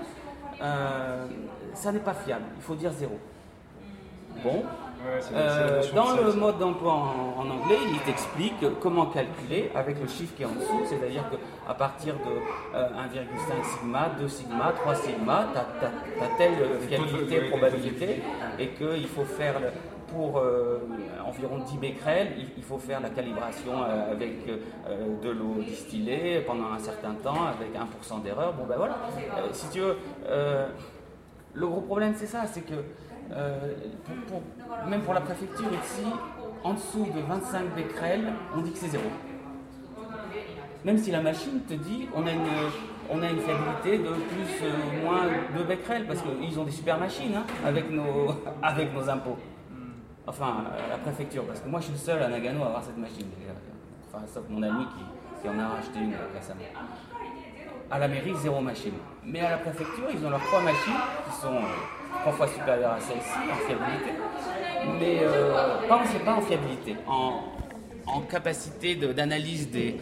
[0.60, 1.26] euh,
[1.74, 3.18] ça n'est pas fiable, il faut dire zéro.
[4.44, 4.62] Bon,
[5.04, 10.08] Ouais, euh, dans le mode d'emploi en, en anglais, il t'explique comment calculer avec le
[10.08, 14.94] chiffre qui est en dessous, c'est-à-dire qu'à partir de euh, 1,5 sigma, 2 sigma, 3
[14.96, 18.22] sigma, tu as, telle euh, fiabilité, probabilité,
[18.58, 19.54] et qu'il faut faire
[20.08, 20.78] pour euh,
[21.26, 26.72] environ 10 becquerels, il, faut faire la calibration euh, avec euh, de l'eau distillée pendant
[26.72, 28.52] un certain temps, avec 1% d'erreur.
[28.54, 28.96] Bon ben voilà,
[29.36, 30.66] Euh, si tu veux, euh,
[31.54, 32.74] le gros problème, c'est ça, c'est que
[33.32, 33.74] euh,
[34.88, 36.06] même pour la préfecture ici,
[36.64, 39.04] en dessous de 25 becquerels, on dit que c'est zéro.
[40.84, 42.40] Même si la machine te dit on a une,
[43.10, 45.24] on a une fiabilité de plus ou moins
[45.56, 49.38] 2 becquerels, parce qu'ils ont des super machines hein, avec, nos, avec nos impôts.
[50.26, 52.98] Enfin, la préfecture, parce que moi je suis le seul à Nagano à avoir cette
[52.98, 53.26] machine.
[54.12, 56.60] Enfin, sauf mon ami qui, qui en a racheté une euh, récemment.
[57.90, 58.92] À la mairie, zéro machine.
[59.24, 60.92] Mais à la préfecture, ils ont leurs trois machines
[61.24, 61.97] qui sont euh,
[62.32, 64.12] fois supérieures à celle-ci en fiabilité.
[65.00, 67.40] Mais euh, pas, en, pas en fiabilité, en,
[68.06, 70.00] en capacité d'analyse des,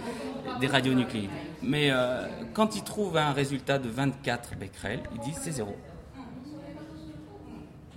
[0.60, 1.30] des radionucléides.
[1.62, 5.76] Mais euh, quand ils trouvent un résultat de 24 becquerels, ils disent c'est zéro.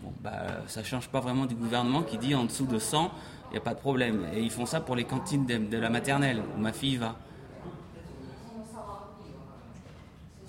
[0.02, 0.32] Bon, bah,
[0.68, 3.12] ça change pas vraiment du gouvernement qui dit en dessous de 100,
[3.50, 4.26] il n'y a pas de problème.
[4.34, 7.16] Et ils font ça pour les cantines de, de la maternelle où ma fille va.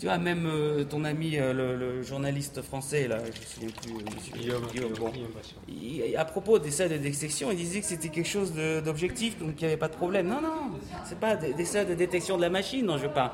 [0.00, 3.68] Tu vois, même euh, ton ami, euh, le, le journaliste français, là, je me souviens
[3.82, 5.10] plus, euh, monsieur Guillaume, Guillaume, bon.
[5.10, 5.56] Guillaume Passion.
[5.68, 9.50] Il- à propos des seuils de détection, il disait que c'était quelque chose d'objectif, donc
[9.58, 10.26] il n'y avait pas de problème.
[10.26, 13.32] Non, non, c'est pas des, des seuils de détection de la machine dont je parle.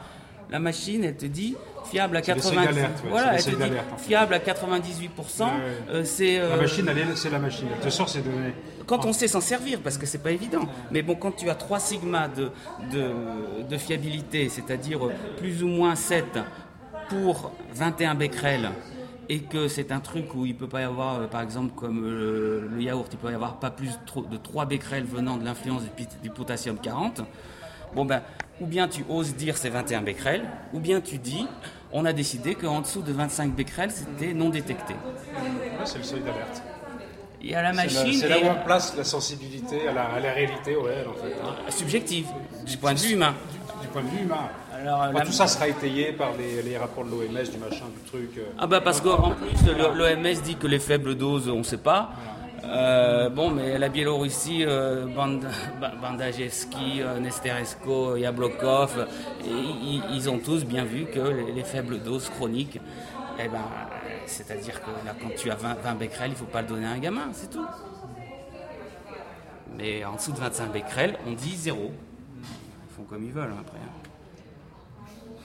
[0.50, 1.56] La machine, elle te dit
[1.90, 2.64] fiable à C'est des seuils 90%.
[2.74, 4.04] d'alerte, ouais, voilà, c'est elle des te seuils dit d'alerte, en fait.
[4.06, 5.44] fiable à 98%.
[5.44, 5.50] Ouais,
[5.90, 7.66] euh, c'est La euh, machine, elle est- c'est la machine.
[7.74, 8.54] Elle te sort ces données.
[8.86, 10.68] quand on sait s'en servir, parce que c'est pas évident.
[10.92, 12.50] Mais bon, quand tu as 3 sigma de,
[12.92, 13.10] de,
[13.68, 15.00] de fiabilité, c'est-à-dire
[15.38, 16.38] plus ou moins 7
[17.08, 18.70] pour 21 becquerels,
[19.28, 22.04] et que c'est un truc où il peut pas y avoir, euh, par exemple, comme
[22.04, 23.98] euh, le yaourt, il peut y avoir pas plus
[24.30, 25.82] de 3 becquerels venant de l'influence
[26.22, 27.22] du potassium 40,
[27.96, 28.22] bon ben,
[28.60, 31.46] ou bien tu oses dire c'est 21 becquerels, ou bien tu dis,
[31.92, 34.92] on a décidé qu'en dessous de 25 becquerels, c'était non détecté.
[34.94, 36.62] Ouais, c'est le seuil d'alerte.
[37.54, 40.04] À la C'est la- machine, C'est là et- où on place la sensibilité à la,
[40.04, 41.32] à la réalité au réel, en fait.
[41.42, 41.54] hein.
[41.70, 42.26] subjective,
[42.66, 43.34] du point de vue humain.
[43.82, 44.48] Du point de vue humain.
[44.74, 47.84] Alors, Moi, la- tout ça sera étayé par les, les rapports de l'OMS, du machin,
[47.94, 48.30] du truc.
[48.38, 48.42] euh.
[48.58, 52.10] Ah bah parce qu'en plus l'OMS dit que les faibles doses on sait pas.
[52.64, 55.40] Euh, bon mais la Biélorussie, euh, Band-
[55.80, 59.06] Ba- Bandajevski, euh, Nesteresco, Yablokov,
[59.44, 62.80] ils, ils ont tous bien vu que les, les faibles doses chroniques,
[63.38, 63.60] eh ben,
[64.26, 66.90] c'est-à-dire que là quand tu as 20, 20 becquerels, il faut pas le donner à
[66.90, 67.66] un gamin, c'est tout.
[69.76, 71.92] Mais en dessous de 25 becquerels, on dit zéro.
[72.42, 73.78] Ils font comme ils veulent hein, après.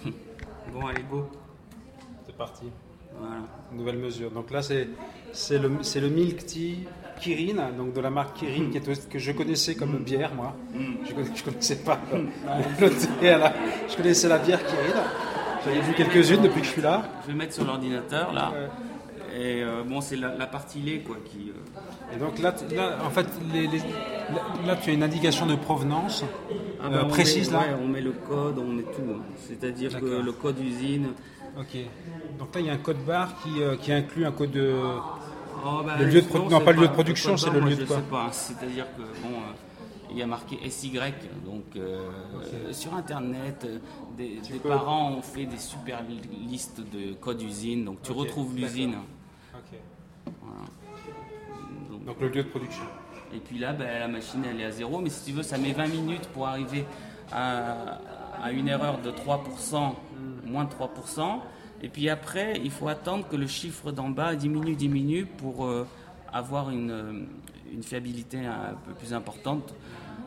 [0.07, 0.11] hein.
[0.73, 1.29] Bon allez go.
[2.25, 2.65] C'est parti.
[3.19, 3.35] Voilà.
[3.73, 4.31] Nouvelle mesure.
[4.31, 4.87] Donc là, c'est
[5.57, 6.79] le, le Milk Tea
[7.21, 10.55] Kirin, donc de la marque Kirin, qui est, que je connaissais comme bière, moi.
[10.73, 13.53] Je ne connaissais pas le, le thé à la-
[13.89, 15.03] Je connaissais la bière Kirin.
[15.63, 17.03] J'en ai vu quelques-unes depuis que je suis là.
[17.23, 18.51] Je vais mettre sur l'ordinateur là.
[18.51, 18.67] Ouais.
[19.33, 21.51] Et euh, bon, c'est la, la partie lait quoi qui.
[21.51, 23.77] euh, Et donc là, là en fait, les- les-
[24.65, 26.25] là, tu as une indication de provenance
[26.81, 27.63] ah euh, bah, on précise met, là.
[27.63, 29.03] ouais, on met le code, on met tout.
[29.09, 29.21] hein.
[29.47, 31.09] C'est-à-dire que le code usine.
[31.57, 31.77] Ok.
[32.39, 34.73] Donc là, il y a un code barre qui, euh, qui inclut un code de.
[35.63, 37.59] Oh, bah, Le lieu de non, non, c'est pas le lieu de production, c'est le
[37.59, 38.29] lieu de je quoi sais pas.
[38.31, 39.53] C'est-à-dire que bon, euh,
[40.09, 40.91] il y a marqué SY,
[41.45, 42.09] donc euh,
[42.71, 43.67] sur internet,
[44.17, 48.11] des, des peux- parents ont fait des super li- listes de codes usine, donc tu
[48.11, 48.95] retrouves l'usine.
[49.53, 49.79] Ok.
[50.41, 50.61] Voilà.
[51.91, 52.83] Donc, Donc le lieu de production.
[53.33, 54.99] Et puis là, ben, la machine, elle est à zéro.
[54.99, 56.85] Mais si tu veux, ça met 20 minutes pour arriver
[57.31, 57.99] à,
[58.41, 59.93] à une erreur de 3%,
[60.51, 61.39] moins de 3%.
[61.83, 65.87] Et puis après, il faut attendre que le chiffre d'en bas diminue, diminue pour euh,
[66.31, 67.13] avoir une, euh,
[67.73, 69.73] une fiabilité un peu plus importante.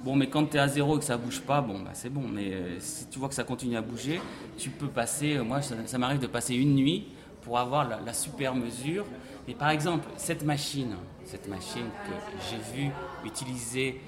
[0.03, 2.11] Bon, mais quand tu es à zéro et que ça bouge pas, bon, bah, c'est
[2.11, 2.25] bon.
[2.29, 4.21] Mais euh, si tu vois que ça continue à bouger,
[4.59, 5.39] tu peux passer.
[5.39, 7.07] moi, ça, m'arrive de passer une nuit
[7.43, 9.05] pour avoir la, la super mesure.
[9.47, 12.91] Mais par exemple, cette machine, cette machine que j'ai vue
[13.25, 14.01] utiliser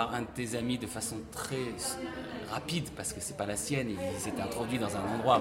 [0.00, 1.74] un de tes amis de façon très
[2.50, 5.40] rapide, parce que c'est pas la sienne, il s'est introduit dans un endroit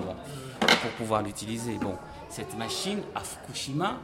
[0.59, 1.77] pour pouvoir l'utiliser.
[1.77, 1.95] Bon,
[2.29, 3.97] cette machine à Fukushima,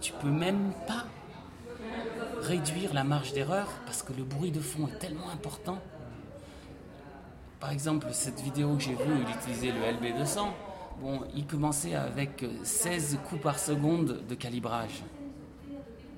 [0.00, 1.04] tu peux même pas
[2.42, 5.78] réduire la marge d'erreur parce que le bruit de fond est tellement important.
[7.60, 10.40] Par exemple, cette vidéo que j'ai vue où il utilisait le LB200,
[11.00, 15.02] bon, il commençait avec 16 coups par seconde de calibrage.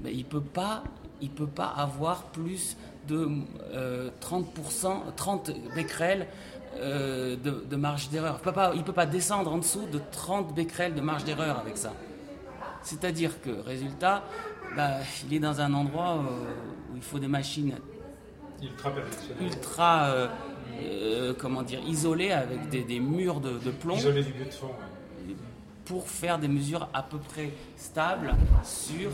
[0.02, 0.82] Mais il peut pas,
[1.20, 2.76] il peut pas avoir plus
[3.08, 3.28] de
[3.72, 6.26] euh, 30%, 30 becquerels
[6.76, 8.40] euh, de, de marge d'erreur.
[8.44, 11.92] Il il peut pas descendre en dessous de 30 becquerels de marge d'erreur avec ça.
[12.82, 14.22] C'est-à-dire que, résultat,
[14.76, 17.74] bah, il est dans un endroit euh, où il faut des machines
[19.40, 20.28] Ultra euh,
[20.82, 24.52] euh, comment dire, isolées avec des, des murs de, de plomb Isolé du but de
[24.52, 24.70] fond.
[25.88, 29.10] Pour faire des mesures à peu près stables sur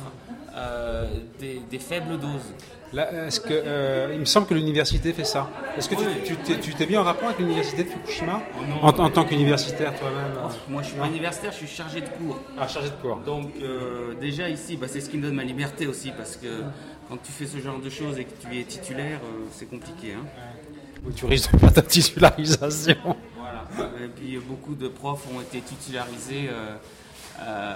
[0.57, 1.07] euh,
[1.39, 2.53] des, des faibles doses.
[2.93, 5.49] Là, est-ce que, euh, il me semble que l'université fait ça.
[5.77, 6.13] Est-ce que tu- Oui.
[6.25, 8.83] tu t'es tu t'es mis en rapport avec l'université de Fukushima non.
[8.83, 12.09] en, en tant qu'universitaire toi-même euh, Moi, je suis pas universitaire, je suis chargé de
[12.09, 12.39] cours.
[12.59, 13.17] Ah, chargé de cours.
[13.19, 16.63] Donc euh, déjà ici, bah, c'est ce qui me donne ma liberté aussi, parce que
[17.09, 20.15] quand tu fais ce genre de choses et que tu es titulaire, euh, c'est compliqué.
[20.15, 20.25] hein.
[21.17, 22.97] Tu risques de perdre ta titularisation.
[23.73, 24.05] Voilà.
[24.05, 26.77] Et puis euh, beaucoup de profs ont été titularisés euh,
[27.41, 27.75] euh,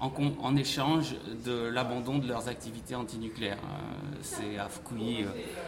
[0.00, 1.14] en, échange
[1.44, 3.58] de l'abandon de leurs activités antinucléaires.
[3.62, 5.26] Euh, c'est à Fukui, euh,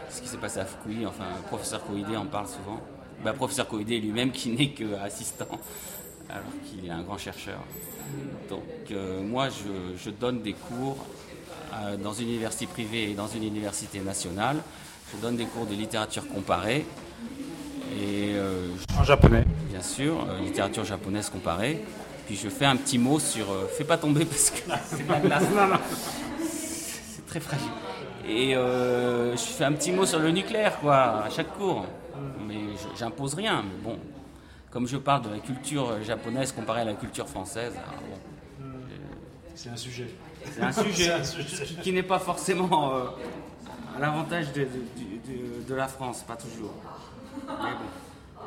[0.09, 2.79] ce qui s'est passé à Fukui, enfin le professeur Koide en parle souvent.
[3.23, 5.47] Bah, professeur Koide lui-même qui n'est qu'assistant,
[6.29, 7.59] alors qu'il est un grand chercheur.
[8.49, 10.97] Donc euh, moi je, donne des cours
[11.73, 14.57] euh, dans une université privée et dans une université nationale.
[15.13, 16.85] Je donne des cours de littérature comparée.
[17.93, 18.67] Et euh,
[18.99, 19.45] En japonais.
[19.69, 21.83] bien sûr, euh, littérature japonaise comparée.
[22.25, 23.51] Puis je fais un petit mot sur.
[23.51, 25.43] euh, fais pas tomber parce que c'est de la glace.
[26.49, 27.69] C'est très fragile.
[28.27, 31.85] Et euh, je fais un petit mot sur le nucléaire, quoi, à chaque cours.
[32.47, 33.63] Mais je- j'impose rien.
[33.63, 33.99] Mais bon,
[34.71, 38.65] comme je parle de la culture japonaise comparée à la culture française, alors bon,
[39.53, 40.07] C'est un sujet.
[40.53, 41.13] c'est un sujet
[41.65, 43.03] qui, qui n'est pas forcément euh,
[43.95, 44.67] à l'avantage de, de-
[44.97, 46.73] du- de- de la France, pas toujours.
[47.47, 48.41] Mais bon.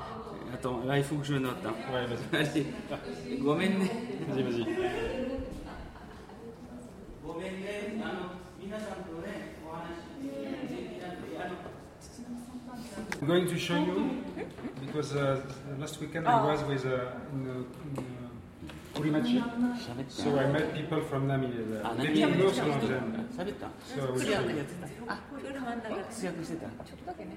[0.55, 1.57] Attends, là il faut que je note.
[1.65, 1.75] hein.
[1.93, 2.37] Ouais, vas-y.
[2.41, 2.67] Allez,
[3.39, 4.33] Gomen ne.
[4.33, 4.67] Vas-y, vas-y.
[13.21, 14.23] I'm going to show you
[14.85, 15.41] because uh,
[15.79, 18.18] last weekend I was with uh, in, uh, in
[18.99, 21.85] So I met people from Namibia.
[21.85, 22.53] 아, 남미에서
[23.31, 23.71] 사겠다.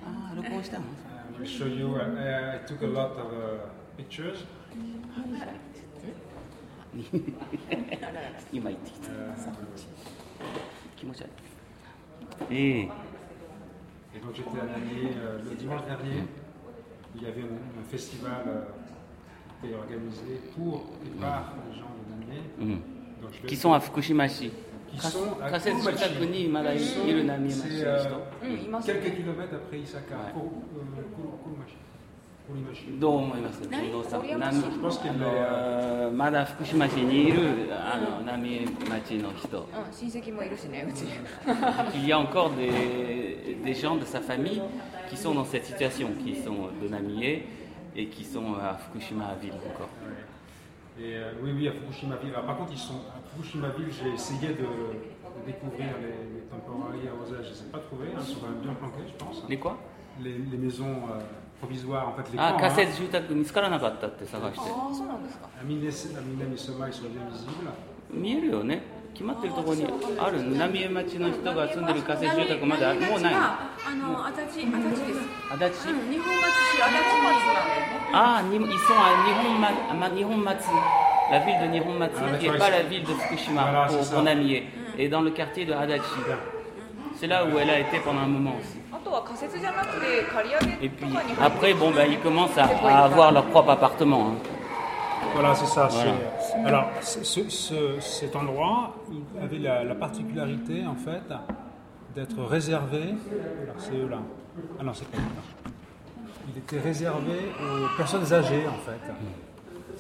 [0.02, 0.78] 아, 녹음했다.
[0.78, 0.84] I
[1.38, 1.96] will show you.
[1.96, 4.46] Uh, I took a lot of uh, pictures.
[12.50, 12.86] Euh,
[14.14, 16.24] et donc j'étais à Namibia euh, le dimanche dernier.
[17.16, 18.44] Il y avait un, festival.
[18.48, 18.62] Euh,
[19.61, 22.43] qui était organisé pour et par les gens de Namier.
[22.61, 22.69] うん。
[23.23, 24.51] Donc je vais- qui sont à Fukushima 市。
[24.91, 28.81] qui か sont à 仮設近くにまだいる波町 C'est の euh, 人。
[28.87, 30.33] quelques kilomètres après Isaka, Ouais.
[30.33, 31.77] Kuru- euh, Kuru- Kurumachi.
[32.49, 32.99] Kurimachi.
[33.01, 34.23] どう思います近藤さん。
[34.39, 39.59] 波 Je pense qu'il あ est, の euh, まだ福島市にいるあの浪江町の人。
[39.59, 41.05] うん親戚もいるしねうち
[41.97, 44.63] Il y a encore des, des gens de sa famille
[45.11, 47.43] qui sont dans cette situation, qui sont de Namie
[47.96, 49.90] et qui sont à Fukushima Ville encore.
[51.00, 52.34] Et, euh, oui, oui, à Fukushima Ville.
[52.34, 54.66] Alors, par contre, ils sont à Fukushima Ville, j'ai essayé de,
[55.46, 58.08] découvrir les, les temporary à je ne les ai pas trouvés.
[58.14, 59.44] Ils hein, sont bien planqués, je pense.
[59.50, 59.78] Les quoi?
[60.22, 61.20] Les, les, maisons euh,
[61.60, 62.98] provisoires, en fait, les Ah, cassettes, hein.
[62.98, 63.38] jutaku, Ah, oui.
[63.38, 64.60] ah, oui.
[65.04, 65.18] ah,
[65.66, 65.78] oui.
[66.82, 67.72] ah, ils sont bien visibles.
[68.11, 68.83] 見えるよね
[69.15, 69.87] 決まってるところに
[70.19, 75.21] ある浪江町の人が住んでる仮設住宅まであるもうないのあの足立足立です。
[75.51, 76.41] 足立うん、日本橋
[76.77, 78.13] 市足立に。
[78.13, 80.69] あにils sont à Nihon, Ma- Nihonmatsu
[81.31, 83.87] la ville de Nihonmatsu Ah, qui n'est d'accord, pas je- la ville de Fukushima Voilà,
[83.87, 84.15] pour, c'est ça.
[84.15, 84.63] pour Namie
[84.99, 86.03] et dans le quartier de Adachi
[87.19, 91.43] c'est là où elle a été pendant un moment aussi あとは仮設じゃなくて借り上げ Et と puis かに入って
[91.43, 94.29] après, bon, ben, ils commencent à, à avoir leur propre appartement.
[94.29, 94.35] hein.
[95.35, 95.89] Voilà, c'est ça.
[95.91, 96.13] Voilà.
[96.41, 101.23] c'est- Alors, ce- ce- ce- cet endroit il avait la, la particularité, en fait,
[102.15, 103.15] d'être réservé.
[103.65, 104.19] Alors, c'est eux là.
[104.81, 105.71] Ah non, c'est pas eux là.
[106.55, 109.01] Il était réservé aux personnes âgées, en fait.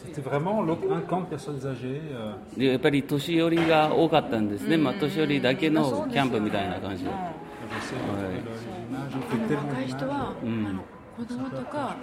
[0.05, 2.01] C'était vraiment l'autre- un camp de personnes âgées.
[2.13, 8.43] euh, でやっぱり年寄りが多かったんですね、まあ、年寄りだけのキャンプみたいな感じで、 j'essaie de trouver le-
[8.89, 9.17] l'image.
[9.17, 10.09] On fait tellement 若い人 d'images.
[10.09, 10.83] は、あの
[11.18, 11.98] 子供とか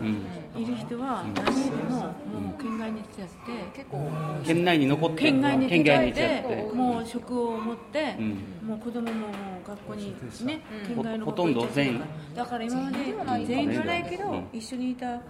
[0.57, 4.11] いる人は何人でももう県外に出ちゃって結構
[4.45, 6.13] 県内に残って県外に出県ちゃって。
[6.13, 8.37] てもう職を持って、ん。
[8.63, 9.27] もう子供も
[9.67, 12.03] 学校にね県外のほとんど全員。
[12.35, 12.97] だから今まで
[13.47, 14.49] 全員ではないけど、うん。
[14.53, 15.21] 一緒にいた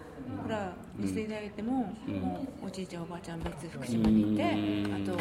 [0.43, 1.71] ほら見せていただいても、
[2.07, 5.17] もうおじいちゃんおばあちゃん別福島にいて、あと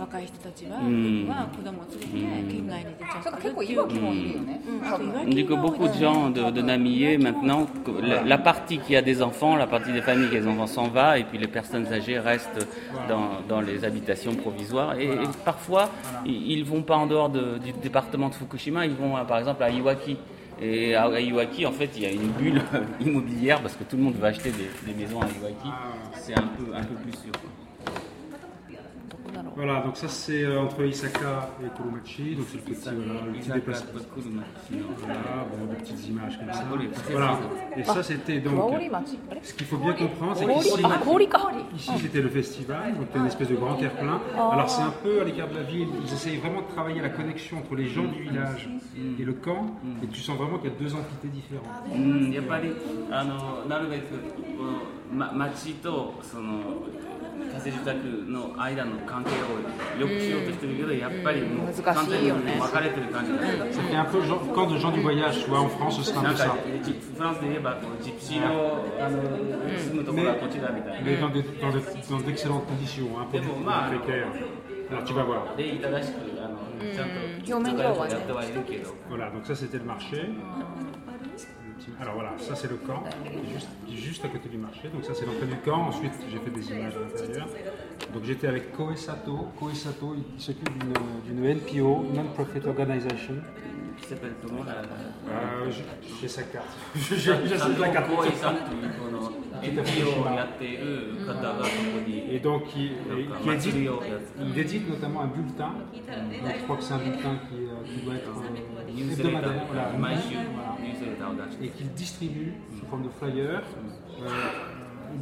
[0.00, 8.22] 若い人たちは,、んは子供を連れて県外に出ちゃってそうか結構いわきもいるよねうん、あといわ On dit き que が多い beaucoup de gens de, de Namillé, maintenant, que la,
[8.24, 10.88] la partie qui a des enfants, la partie des familles qui a des enfants s'en
[10.88, 12.66] va, et puis les personnes âgées restent
[13.08, 14.98] dans, dans les habitations provisoires.
[14.98, 15.90] Et, et parfois,
[16.24, 19.38] ils ils vont pas en dehors de- du département de Fukushima, ils vont à, par
[19.38, 20.16] exemple à Iwaki.
[20.61, 22.61] Et à, Iwaki, en fait, il y a une bulle
[22.99, 25.69] immobilière parce que tout le monde veut acheter des, des maisons à Iwaki.
[26.13, 27.31] C'est un peu, un peu plus sûr.
[27.31, 27.49] quoi.
[29.54, 33.32] Voilà, donc ça c'est euh, entre Isaka et Kurumachi, donc c'est le petit, voilà, le
[33.32, 33.90] petit déplacement.
[34.98, 36.64] Voilà, bon, des petites images comme ça.
[37.10, 37.40] Voilà,
[37.76, 38.72] et ça c'était donc.
[38.72, 43.06] 香り町あれ Ce qu'il faut bien comprendre, c'est 氷 qu'ici, あ氷か ici c'était le festival, donc
[43.06, 44.20] c'était une espèce de grand terre-plein.
[44.36, 47.10] Alors c'est un peu à l'écart de la ville, ils essayent vraiment de travailler la
[47.10, 48.68] connexion entre les gens du village
[49.18, 49.66] et le camp,
[50.02, 51.66] et tu sens vraiment qu'il y a deux entités différentes.
[51.92, 52.72] うん、やっぱり
[53.10, 54.18] あのなるべく
[54.58, 54.82] この、
[55.12, 56.60] ま、町とその
[57.52, 57.96] 仮設住宅
[58.30, 59.58] の間の関係を
[60.00, 63.72] 良くしようとしてるけど、やっぱりもう難しい完全によね分かれてる感じがする。
[63.74, 66.12] Ça fait un peu genre, camp de gens du voyage, tu vois, en France ce
[66.12, 66.84] sera un なん peu か ça.
[66.84, 69.22] ジフランスで言えばこうジプシーのあの
[69.78, 71.10] 住むところはこちらみたいな。
[71.10, 71.80] Mais dans de- dans de-
[72.10, 74.28] dans d'excellentes conditions, hein, pour Mais bon, des bah, précaires.
[74.90, 75.54] Alors tu vas voir.
[75.56, 78.94] 礼儀正しくあのちゃんと表面上はねやってはいるけど。
[79.10, 80.28] Voilà, donc ça c'était le marché.
[81.99, 83.03] Alors voilà, ça c'est le camp,
[83.89, 84.89] juste, à côté du marché.
[84.93, 85.87] Donc ça c'est l'entrée du camp.
[85.87, 87.47] Ensuite j'ai fait des images à l'intérieur.
[88.13, 89.47] Donc j'étais avec Koe Sato.
[89.69, 90.69] Il s'occupe
[91.25, 93.35] d'une NPO, Non-Profit Organization.
[93.99, 94.71] Qui s'appelle comment la...
[94.71, 95.71] euh,
[96.19, 96.65] J'ai sa carte.
[96.95, 98.09] J'ai la carte.
[102.31, 102.91] Et donc qui,
[103.43, 103.75] qui édite,
[104.39, 105.73] il édite notamment un bulletin.
[105.93, 109.65] Donc, je crois que c'est un bulletin qui, euh, doit être euh, hebdomadaire.
[109.67, 109.91] Voilà,
[111.61, 113.61] et qu'il distribue sous forme de flyer.
[114.21, 114.27] Euh,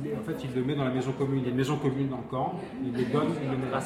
[0.06, 1.40] il, en fait, il le met dans la maison commune.
[1.40, 2.60] Il y a une maison commune encore.
[2.84, 3.82] Il le donne, il le met là.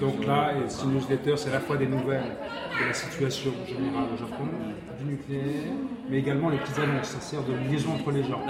[0.00, 2.36] Donc là, ces newsletter, c'est à la fois des nouvelles
[2.80, 4.44] de la situation générale au Japon,
[4.98, 5.72] du nucléaire,
[6.08, 7.08] mais également les petites annonces.
[7.08, 8.40] Ça sert de liaison entre les gens.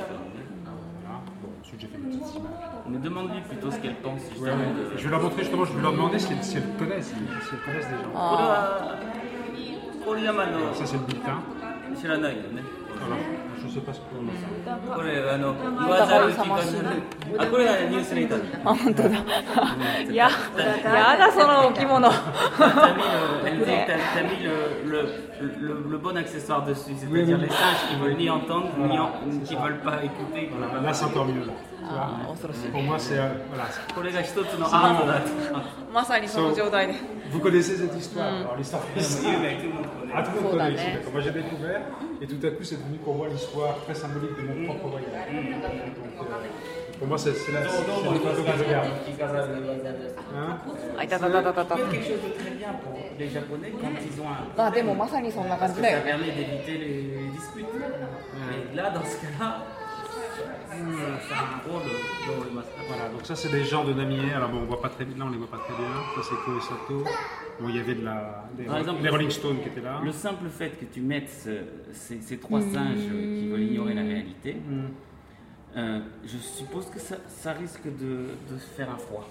[0.63, 1.21] Voilà.
[1.43, 2.53] Bon, ensuite, j'ai fait des petites images.
[2.89, 4.93] Mais demande-lui plutôt ce qu'elle pense Ouais, justement ouais.
[4.95, 4.99] de...
[4.99, 7.15] Je vais leur montrer justement, je vais leur demander si elles, si elles connaissent, si
[7.53, 8.13] elles connaissent des gens.
[8.13, 8.99] これは
[10.05, 11.39] 郡山の Ça, c'est le bulletin.
[12.01, 12.63] 知らないよね
[12.99, 13.17] Voilà.
[13.59, 14.97] Je ne sais pas ce qu'on a.
[14.97, 16.89] これあの言わざる気がする
[17.39, 19.09] あこれがニュースレター あ本当だ
[20.11, 20.29] いや
[20.85, 26.65] やだその置物 T'as mis, le, elle dit que t'as- t'as mis le, le, le, le bon accessoire
[26.65, 27.41] dessus, c'est-à-dire Oui, oui.
[27.41, 29.11] les sages qui veulent ni entendre, ni en-
[29.45, 30.51] qui veulent pas écouter.
[30.57, 31.43] Voilà, là, c'est encore mieux.
[31.43, 31.55] Tu vois.
[31.85, 33.19] あ恐ろしい Pour moi, c'est.
[33.19, 33.65] euh, voilà.
[33.95, 35.29] これが一つのアートだと。
[35.93, 36.95] まさにその状態で
[37.33, 38.83] Vous connaissez cette histoire Alors, l'histoire
[40.15, 40.99] Ah, tout le monde Faut connaît la ici, mettre.
[40.99, 41.13] d'accord.
[41.13, 41.81] Moi, j'ai découvert,
[42.21, 44.88] et tout à coup, c'est devenu pour moi l'histoire soit très symbolique de mon propre
[44.90, 45.12] voyage.
[45.32, 48.88] Euh, pour moi, c'est la photo que je regarde.
[50.36, 50.58] Hein?
[51.00, 51.76] Attends, attends, attends, attends.
[51.92, 54.42] quelque chose de très bien pour les Japonais quand ils ont un.
[55.60, 57.66] Parce que ça permet d'éviter les disputes.
[57.74, 59.77] Mais là, dans ce cas-là
[60.82, 61.84] a un rôle
[62.28, 62.84] dans le master.
[62.88, 64.34] Voilà, donc ça, c'est des gens de Namier.
[64.34, 65.88] Alors, bon, on voit pas très bien, là, on les voit pas très bien.
[66.16, 67.04] Ça, c'est Koe Sato.
[67.60, 70.00] Bon, il y avait de la, des, Par exemple, les Rolling Stones qui étaient là.
[70.04, 74.04] Le simple fait que tu mettes ce- ces, ces trois singes qui veulent ignorer la
[74.04, 74.58] réalité,
[75.76, 78.26] euh, je suppose que ça, ça risque de,
[78.76, 79.28] faire un froid.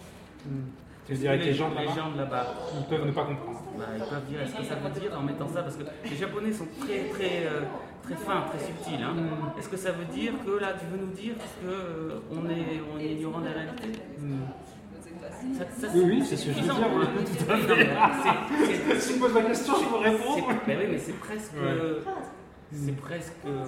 [1.07, 3.13] Tu veux dire avec les gens de les là-bas gens de là-bas, Ils peuvent ne
[3.13, 3.63] pas comprendre.
[3.79, 6.17] bah, ils peuvent dire est-ce que ça veut dire en mettant ça Parce que les
[6.17, 7.63] Japonais sont très très euh,
[8.07, 9.03] très fins, très subtils.
[9.03, 9.15] hein.
[9.59, 12.81] Est-ce que ça veut dire que là tu veux nous dire que euh, on est
[12.95, 13.93] on est ignorant de la réalité?
[15.59, 18.11] Ça- ça, Oui, oui, c'est ce que je veux dire, hein.
[18.99, 20.49] Si tu me poses la question, je vous réponds.
[20.67, 22.03] mais oui, mais c'est presque, Ouais.
[22.73, 23.65] c'est presque euh,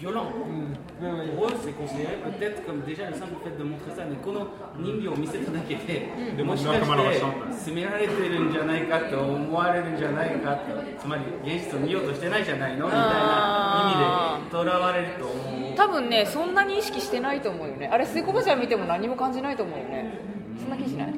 [0.00, 0.32] violent.
[0.32, 4.04] Pour eux, c'est considéré peut-être comme déjà le simple fait de montrer ça.
[4.08, 4.48] Mais この
[4.78, 10.62] 人形を見せただけで、でももしかめられてるんじゃないかと思われるんじゃないかと、
[10.98, 15.76] つまり現実を見ようとしてないじゃないのみたいな意味でとらわれると思う。
[15.76, 20.18] 多分ねそんなに意識してないと思うよねあれ水コバちゃん見ても何も感じないと思うよね
[20.58, 21.14] そんな気しない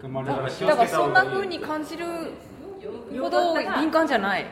[0.00, 2.04] Comment aller à la だからそんな風に感じる
[3.19, 4.45] ほど敏感じゃない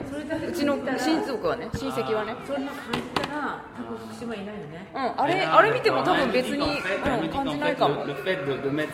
[0.47, 8.61] うちの親族はね親戚はねそんな感じたら多分福島いないよねうんあれあれ見ても多分別に、 En fait, elle うん、me dit 感 qu'en じない fait, かも le, le fait de,
[8.63, 8.93] de mettre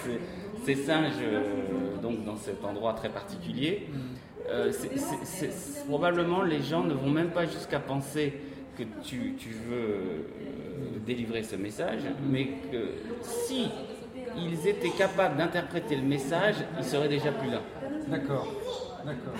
[0.66, 3.88] ces, ces singes euh, donc dans cet endroit très particulier,
[4.50, 8.34] euh, c'est- c'est- c'est- probablement les gens ne vont même pas jusqu'à penser
[8.78, 10.26] que tu, tu veux euh,
[11.06, 13.70] délivrer ce message, mais que si
[14.37, 17.61] ils étaient capables d'interpréter le message, ils seraient déjà plus là.
[18.09, 18.47] D'accord,
[19.05, 19.33] d'accord.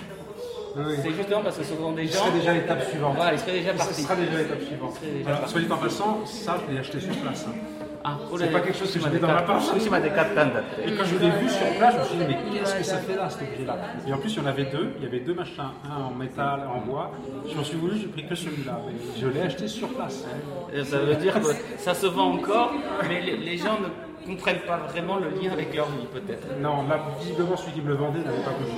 [0.75, 0.93] Oui.
[1.01, 2.25] C'est justement parce que ce sont des Ce gens.
[2.25, 3.15] serait déjà l'étape suivante.
[3.15, 4.01] Voilà, ils seraient déjà Ce partis.
[4.03, 4.93] sera déjà l'étape suivante.
[4.95, 5.51] serait Alors, parti.
[5.51, 7.45] soit dit en passant, ça, je l'ai acheté sur place.
[7.49, 7.53] hein.
[8.01, 9.63] Ah, C'est pas quelque chose que j'avais dans ma poche.
[9.75, 12.97] Et quand je l'ai vu sur place, je me suis dit, mais qu'est-ce que ça
[12.99, 13.75] fait là, cet objet-là?
[14.07, 14.93] Et en plus, il y en avait deux.
[14.99, 17.11] Il y avait deux machins, un en métal, un en bois.
[17.49, 18.79] Je m'en suis voulu, j'ai pris que celui-là.
[19.19, 20.25] Je l'ai acheté sur place.
[20.73, 22.71] Et Ça veut dire que ça se vend encore,
[23.07, 23.87] mais les, les gens ne
[24.35, 26.47] comprennent pas vraiment le lien avec leur vie, peut-être.
[26.61, 28.69] Non, là, visiblement, celui qui me le vendait n'avait pas compris.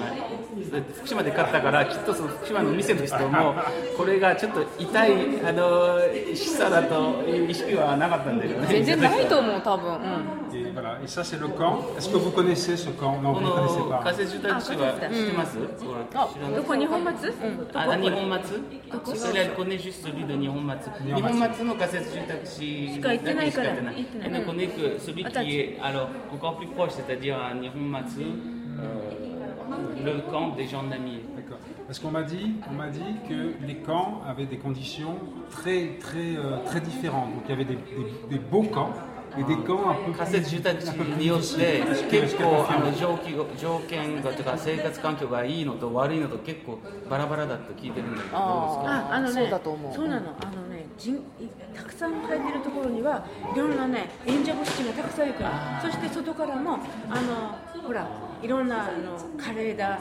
[0.93, 3.55] 福島で買ったから、きっとその福島の店の人も、
[3.97, 5.11] これがちょっと痛い
[5.43, 5.99] あの
[6.33, 8.67] 示唆だという意識はなかったんだよね。
[8.67, 10.98] 全然ないと思う多分、うん、voilà.
[11.02, 11.80] Et ça, c'est le camp.
[11.96, 14.14] Est-ce que vous connaissez ce camp Non, こ vous ne の connaissez 仮 pas.
[14.14, 17.34] 設住宅地は知ってます、ほら知らないどこ日本松、
[17.74, 18.62] あ日本松
[19.16, 28.22] それはコネジュスビド日本松日本松の仮設住宅地か行ってないからだけしか行ってない Elle ne connaît que celui qui est alors encore plus proche, c'est-à-dire à Nihon Matsu,
[28.78, 29.10] euh,
[30.04, 31.20] le camp des gens de Namié.
[31.36, 31.58] D'accord.
[31.86, 35.16] Parce qu'on m'a dit, on m'a dit que les camps avaient des conditions
[35.50, 37.30] très, très, euh, très différentes.
[37.34, 38.90] Donc il y avait des, des- des beaux camps
[40.17, 40.87] 仮設住宅地
[41.25, 46.79] よっ.て結構あの条件条件がというか生活環境がいいのと悪いのと結構
[47.09, 48.85] バラバラだと聞いてるんだけどどうですか？
[48.87, 49.93] あああのねそうだと思う。
[49.93, 50.35] そうなの。
[50.41, 51.17] あのね人
[51.73, 53.25] たくさん生えてるところには
[53.55, 55.49] いろんなね演者物資がたくさん行くの
[55.81, 56.77] そして外からも
[57.09, 58.07] あのほら
[58.43, 59.99] いろんなあのカレーだ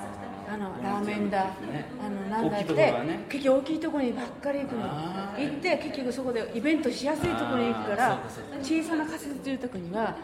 [0.52, 2.92] あのラーメンだ、あのなんだって、
[3.28, 4.82] 結局大きいところにばっかり行くの。
[4.82, 8.20] 行って結局そこでイベントしやすいところに行くから
[8.60, 10.16] 小さな仮設住宅には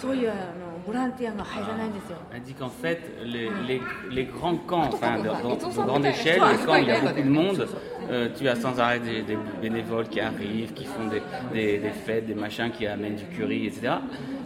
[0.00, 3.81] そういうあのボランティアが入らないんですよ Elle dit qu'en fait, les, les,
[4.11, 6.15] les grands camps, enfin, de, Ils de- ont de ça en grande tête.
[6.15, 7.43] échelle, Ah, les c'est camps, pas il y a idéal, beaucoup de quoi.
[7.43, 7.67] monde.
[8.11, 11.21] euh, tu as sans arrêt des, des bénévoles qui arrivent, qui font des,
[11.53, 13.93] des, des fêtes, des machins, qui amènent du curry, etc.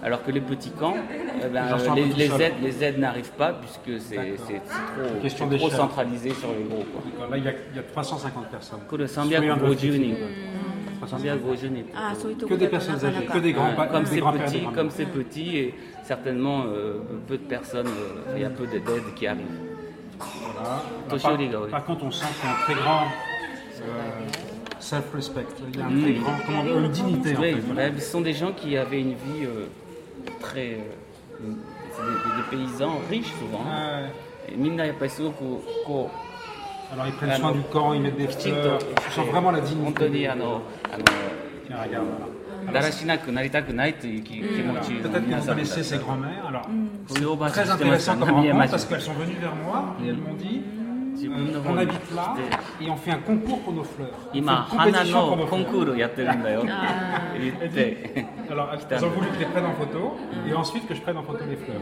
[0.03, 0.95] Alors que les petits camps,
[1.43, 2.41] eh ben, J'en sens un les, peu tout les seul.
[2.41, 5.79] aides, les aides n'arrent pas puisque c'est c'est- c'est trop, Question c'est trop d'échelle.
[5.79, 6.83] centralisé sur les gros.
[6.91, 7.01] Quoi.
[7.11, 8.79] D'accord, Là, il y, a, il y a 350 personnes.
[8.89, 10.15] これ 350 350人。
[10.99, 11.85] 350 350人。
[11.95, 14.09] ああそういうとこ Que ろ des だと personnes なかな âgées, か que des grands, Ouais, pas- comme des
[14.09, 14.75] c'est grands-pères, des petit, grands-mères.
[14.83, 15.73] comme c'est petit, et
[16.08, 19.44] certainement euh, peu de personnes, euh, il y a peu d'aides qui arrivent.
[20.18, 20.82] Voilà.
[21.06, 21.70] Attention bah, par, gars, oui.
[21.70, 23.90] par contre, on sent qu'il y a un très grand euh,
[24.80, 26.02] self-respect, il y a un mm.
[26.02, 27.36] très grand, comment, une dignité.
[27.38, 27.90] Oui, en fait, voilà.
[27.90, 29.46] Bah, ce sont des gens qui avaient une vie
[30.40, 30.78] très.
[31.40, 33.64] Des, des, paysans riches souvent.
[34.56, 36.04] Mina, il n'y a pas souvent pour.
[36.04, 36.10] Ouais.
[36.90, 40.04] Alors ils prennent soin du camp, ils mettent des fleurs, ils sentent vraiment la dignité.
[40.04, 40.62] Antonio, ah non.
[40.90, 40.96] Ah.
[41.66, 42.37] Tiens, regarde, voilà.
[42.71, 44.81] だらしなくなりたくないという気気持 Voilà.
[44.81, 46.47] ちの Peut-être que 皆 vous さんだった connaissez ces grands-mères.
[46.47, 46.61] Alors,
[47.07, 50.07] そういうおばあちゃん très 知ってました intéressant comme 浪江 rencontre 町 parce qu'elles sont venues vers moi et
[50.07, 50.61] elles m'ont dit
[51.13, 52.35] 自 euh, 分の方 on に habite là
[52.81, 54.09] et on fait un concours pour nos fleurs.
[54.29, 55.71] On fait 今 une 花 compétition pour の nos コン fleurs.
[55.71, 56.69] クールやってるんだよって
[57.39, 58.25] 言って。
[58.49, 60.15] Alors, elles ont voulu que je les prenne en photo
[60.47, 61.81] et ensuite que je prenne en photo les fleurs.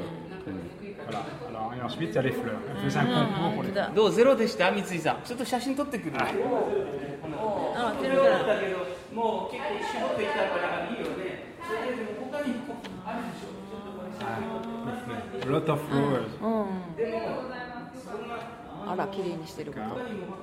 [1.05, 1.25] Voilà.
[1.49, 2.55] Alors, et ensuite, il y a les fleurs.
[2.69, 3.91] Elles faisaient un concours pour les fleurs.
[3.93, 8.77] どうゼロでした三井さんちょっと写真撮ってくるねあゼロからだけど
[9.16, 11.56] もう結構絞ってきたからいいよね。
[11.64, 12.52] それでも他に
[13.00, 13.56] あるでしょ。
[13.56, 15.48] ローっとこれ写真を撮って。
[15.48, 16.36] ロットフロー。
[16.36, 17.00] うん。
[17.00, 17.48] でも
[17.96, 18.52] そん野菜。
[18.84, 19.08] 野菜。
[19.08, 19.48] 野菜。
[19.48, 19.72] 野菜。
[19.76, 20.36] 野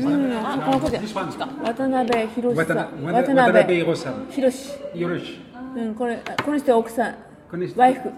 [0.55, 1.05] ん、この子で、渡
[1.89, 2.77] 辺博さん。
[3.03, 4.27] 渡辺博さん。
[4.93, 5.21] 博。
[5.75, 7.15] うん、これ、この人奥さん。
[7.75, 8.09] ワイフ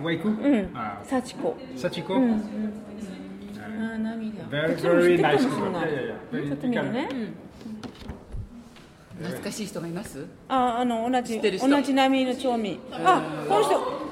[0.00, 0.28] Waiku?
[0.28, 1.02] うん Ah.
[1.04, 2.14] 幸子 Sachiko?
[3.64, 7.08] あ涙 Very, こっちょっと見るね
[9.18, 14.06] 懐かしい人がいますああの同じ同じ波の町民あこの人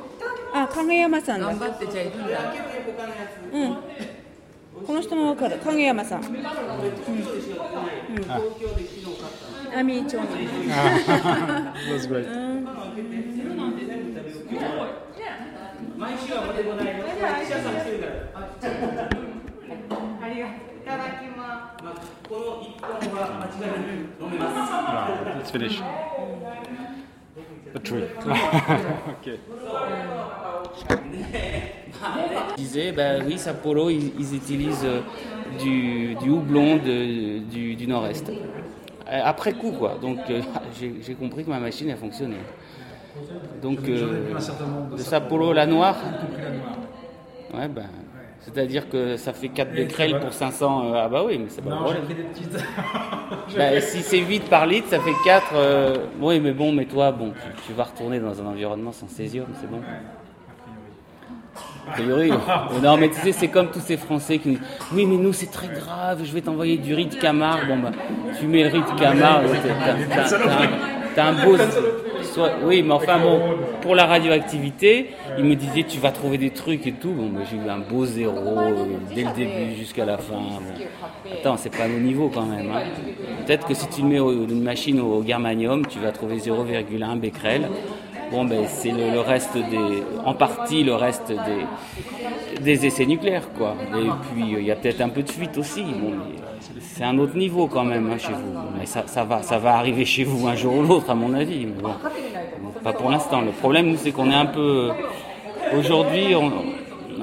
[0.52, 2.54] あ影山さんだ頑張ってじゃあいるんだ
[3.52, 3.76] うん
[4.86, 6.42] この人もわかる影山さんうん、うん、
[9.72, 10.26] 波町民
[10.68, 12.26] That's great.
[24.86, 25.82] あ Let's finish.
[27.72, 28.04] The tree.
[29.20, 29.38] okay.
[32.50, 35.00] Je disais, bah oui, Sapporo, ils, ils utilisent euh,
[35.58, 38.28] du, du houblon de- du, du nord-est.
[38.28, 39.96] Euh, Après coup, quoi.
[40.00, 40.40] Donc, euh,
[40.78, 42.36] j'ai j'ai compris que ma machine, elle fonctionnait.
[43.62, 44.34] Donc, euh,
[44.92, 45.96] de Sapporo, la noire
[47.54, 47.84] Ouais, ben.
[48.40, 50.92] C'est-à-dire que ça fait 4 becquerels pour 500.
[50.92, 52.04] euh, ah bah oui, mais c'est pas Non, j'ai problème.
[52.04, 52.64] pris des petites.
[53.56, 55.52] Bah, si c'est 8 par litre, ça fait 4.
[55.54, 59.08] euh, Oui, mais bon, mais toi, bon, tu, tu vas retourner dans un environnement sans
[59.08, 59.80] césium, c'est bon.
[61.88, 62.32] A priori.
[62.82, 65.32] Non, mais tu sais, c'est comme tous ces Français qui nous disent Oui, mais nous,
[65.32, 67.66] c'est très grave, je vais t'envoyer du riz de Camargue.
[67.68, 67.92] Bon, bah,
[68.38, 69.46] tu mets le riz de Camargue,
[70.10, 70.68] t'as un-
[71.14, 71.56] t'as un beau.
[72.64, 73.40] Oui, mais enfin, bon,
[73.80, 77.10] pour la radioactivité, il me disait Tu vas trouver des trucs et tout.
[77.12, 78.56] Bon, j'ai eu un beau zéro
[79.14, 80.40] dès le début jusqu'à la fin.
[81.32, 82.70] Attends, c'est pas nos niveaux quand même.
[82.70, 82.82] hein.
[83.46, 87.68] Peut-être que si tu mets une machine au germanium, tu vas trouver 0,1 becquerel.
[88.30, 91.66] Bon, ben, c'est le reste des, en partie le reste des,
[92.60, 93.74] des essais nucléaires, quoi.
[93.96, 95.82] Et puis, euh, il y a peut-être un peu de fuite aussi.
[95.82, 96.12] Bon,
[96.80, 98.58] c'est un autre niveau quand même hein, chez vous.
[98.78, 101.34] Mais ça, ça va, ça va arriver chez vous un jour ou l'autre, à mon
[101.34, 101.66] avis.
[101.66, 101.94] Mais bon,
[102.82, 103.40] pas pour l'instant.
[103.40, 104.90] Le problème, nous, c'est qu'on est un peu.
[105.78, 106.52] Aujourd'hui, on,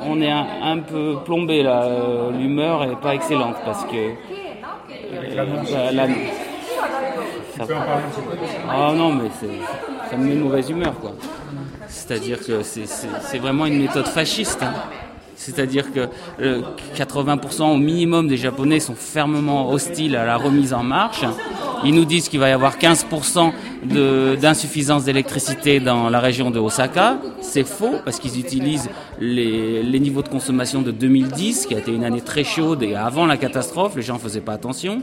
[0.09, 1.83] on est un, un peu plombé là.
[1.83, 3.95] Euh, L'humeur est pas excellente parce que.
[3.95, 5.35] euh,
[5.93, 6.13] la- la-
[7.57, 7.65] ça-
[8.69, 11.11] ah non, mais c'est- ça me met une mauvaise humeur, quoi.
[11.87, 14.61] C'est-à-dire que c'est- c'est c'est vraiment une méthode fasciste.
[14.63, 14.73] hein.
[15.45, 16.07] C'est-à-dire que
[16.41, 16.61] euh,
[16.95, 21.23] 80% au minimum des Japonais sont fermement hostiles à la remise en marche.
[21.83, 23.51] Ils nous disent qu'il va y avoir 15%
[23.85, 27.17] de- d'insuffisance d'électricité dans la région de Osaka.
[27.41, 28.87] C'est faux parce qu'ils utilisent
[29.19, 32.95] les, les niveaux de consommation de 2010, qui a été une année très chaude et
[32.95, 35.01] avant la catastrophe, les gens ne faisaient pas attention.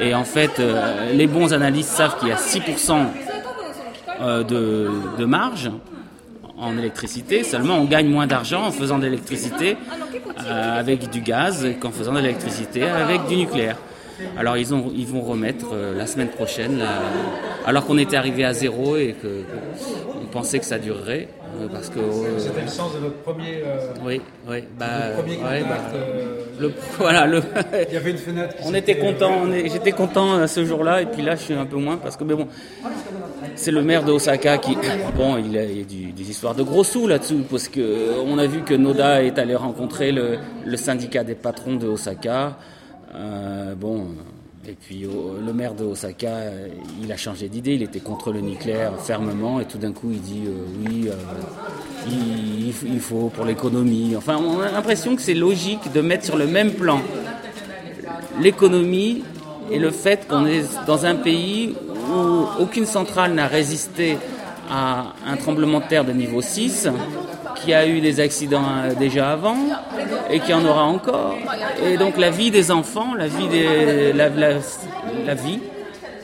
[0.00, 3.06] Et en fait, euh, les bons analystes savent qu'il y a 6%
[4.20, 5.70] euh, de, de marge
[6.62, 7.44] en électricité.
[7.44, 9.76] Seulement, on gagne moins d'argent en faisant de l'électricité
[10.46, 13.76] euh, avec du gaz qu'en faisant de l'électricité avec du nucléaire.
[14.38, 17.00] Alors, ils, ont, ils vont remettre euh, la semaine prochaine, là,
[17.66, 19.42] alors qu'on était arrivé à zéro et que
[20.22, 21.26] on pensait que ça durerait,
[21.60, 24.86] euh, parce que euh, C'était le sens de notre premier, euh, oui, oui, bah,
[25.16, 25.68] premier ouais, contact.
[25.68, 27.42] bah, euh, le, voilà, le,
[27.88, 28.54] Il y avait une fenêtre.
[28.64, 31.76] on était content, j'étais content euh, ce jour-là, et puis là, je suis un peu
[31.78, 32.46] moins parce que, mais bon,
[33.54, 34.76] c'est le maire de Osaka qui,
[35.16, 38.46] bon, il y a, des histoires de gros sous là-dessous, parce que euh, on a
[38.46, 40.38] vu que Noda est allé rencontrer le,
[40.76, 42.56] syndicat des patrons de Osaka,
[43.14, 44.06] Euh, bon.
[44.66, 46.30] Et puis oh, le maire de Osaka,
[47.02, 50.20] il a changé d'idée, il était contre le nucléaire fermement et tout d'un coup il
[50.20, 50.52] dit euh,
[50.86, 54.14] oui, euh, il faut pour l'économie.
[54.16, 57.00] Enfin, on a l'impression que c'est logique de mettre sur le même plan
[58.40, 59.24] l'économie
[59.70, 61.74] et le fait qu'on est dans un pays
[62.10, 64.18] où aucune centrale n'a résisté
[64.70, 66.88] à un tremblement de terre de niveau 6,
[67.56, 69.56] qui a eu des accidents euh, déjà avant
[70.30, 71.36] et qui en aura encore.
[71.84, 74.28] Et donc la vie des enfants, la vie, des, la,
[75.34, 75.60] vie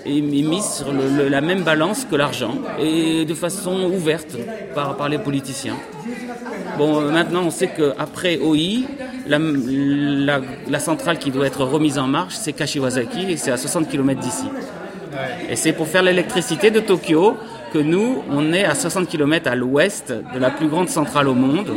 [0.07, 4.37] est mise sur la même balance que l'argent et de façon ouverte
[4.75, 5.77] par, les politiciens.
[6.79, 8.85] Bon, euh, maintenant, on sait qu'après OI,
[9.27, 13.57] la, la- la centrale qui doit être remise en marche, c'est Kashiwazaki et c'est à
[13.57, 14.45] 60 km d'ici.
[15.49, 17.37] Et c'est pour faire l'électricité de Tokyo
[17.73, 21.35] que nous, on est à 60 km à l'ouest de la plus grande centrale au
[21.35, 21.73] monde.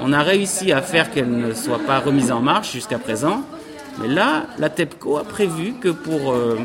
[0.00, 3.42] On a réussi à faire qu'elle ne soit pas remise en marche jusqu'à présent.
[4.00, 6.58] Mais là, la TEPCO a prévu que pour euh,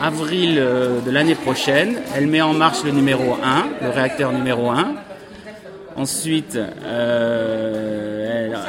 [0.00, 4.70] avril euh, de l'année prochaine, elle met en marche le numéro 1, le réacteur numéro
[4.70, 4.94] 1.
[5.96, 8.17] Ensuite, euh,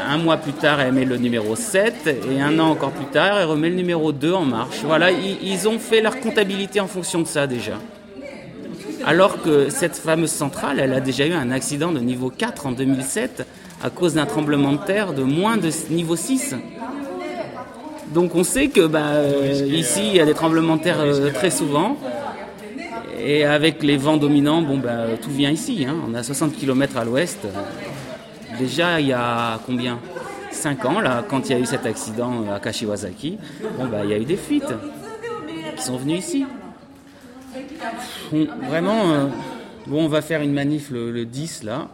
[0.10, 3.38] un mois plus tard, elle met le numéro 7, et un an encore plus tard,
[3.40, 4.82] elle remet le numéro 2 en marche.
[4.84, 7.74] Voilà, ils, ont fait leur comptabilité en fonction de ça déjà.
[9.06, 12.72] Alors que cette fameuse centrale, elle a déjà eu un accident de niveau 4 en
[12.72, 13.46] 2007
[13.82, 16.56] à cause d'un tremblement de terre de moins de niveau 6.
[18.14, 21.32] Donc on sait que bah, euh, ici, il y a des tremblements de terre euh,
[21.32, 21.98] très souvent.
[23.24, 25.86] Et avec les vents dominants, bon, bah, tout vient ici.
[25.88, 25.96] hein.
[26.10, 27.40] On a 60 km à l'ouest.
[28.60, 30.00] Déjà, il y a combien?
[30.52, 33.38] 5 ans, là, quand il y a eu cet accident à Kashiwazaki,
[33.78, 34.74] bon, bah, il y a eu des fuites
[35.78, 36.46] qui sont venues ici.
[38.68, 39.28] Vraiment, euh,
[39.88, 41.88] bon, on va faire une manif le, le 10, là.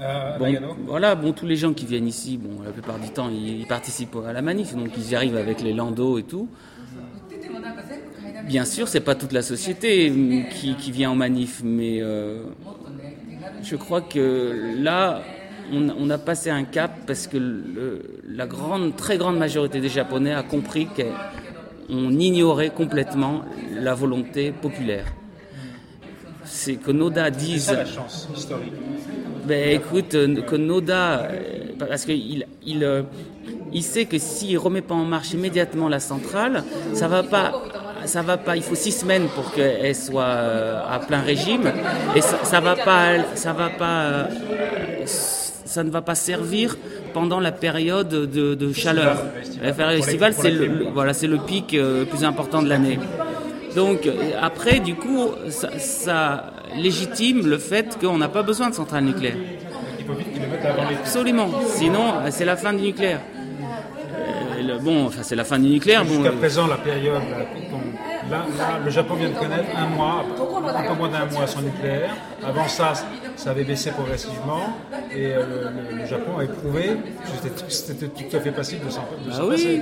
[0.00, 0.54] Euh, Bon,
[0.86, 3.66] voilà, bon, tous les gens qui viennent ici, bon, la plupart du temps, ils, ils
[3.66, 6.48] participent à la manif, donc ils y arrivent avec les landaux et tout.
[8.46, 10.12] Bien sûr, c'est pas toute la société
[10.52, 12.44] qui, qui vient en manif, mais euh,
[13.62, 15.22] je crois que là,
[15.72, 19.88] on, on a passé un cap parce que le- la grande, très grande majorité des
[19.88, 23.42] Japonais a compris qu'on ignorait complètement
[23.72, 25.06] la volonté populaire.
[26.44, 27.64] C'est que Noda C'est dise.
[27.64, 28.72] ça la chance historique.
[29.46, 31.38] Ben écoute, euh, que Noda, euh,
[31.78, 33.02] parce qu'il il, euh,
[33.72, 36.64] il sait que s'il remet pas en marche immédiatement la centrale,
[36.94, 37.52] ça va pas,
[38.06, 38.56] ça va pas.
[38.56, 41.70] Il faut six semaines pour qu'elle soit à plein régime,
[42.16, 44.28] et ça, ça va pas, ça va pas,
[45.78, 46.76] ça ne va pas servir
[47.14, 49.16] pendant la période de, de chaleur.
[49.62, 52.98] La période estivale, c'est le, le- voilà, c'est le pic euh, plus important de l'année.
[53.76, 54.12] Donc euh,
[54.42, 59.36] après, du coup, ça, ça légitime le fait qu'on n'a pas besoin de centrale nucléaire.
[60.00, 61.48] Il faut vite qu'ils le mettent avant les Absolument.
[61.78, 63.20] Sinon, euh, c'est la fin du nucléaire.
[64.62, 66.04] Le- bon, enfin, c'est la fin du nucléaire.
[66.04, 69.68] Bon, Jusqu'à euh, présent, la période, là, qu'on- là, là, le Japon vient de connaître
[69.76, 70.24] un mois,
[70.76, 72.14] un peu moins d'un mois sans nucléaire.
[72.44, 72.92] Avant ça,
[73.36, 74.76] ça avait baissé progressivement
[75.14, 75.42] et euh,
[75.92, 76.82] le, le Japon a éprouvé
[77.24, 79.50] que c'était- tout à fait possible de s'en ah s'en oui.
[79.50, 79.80] passer.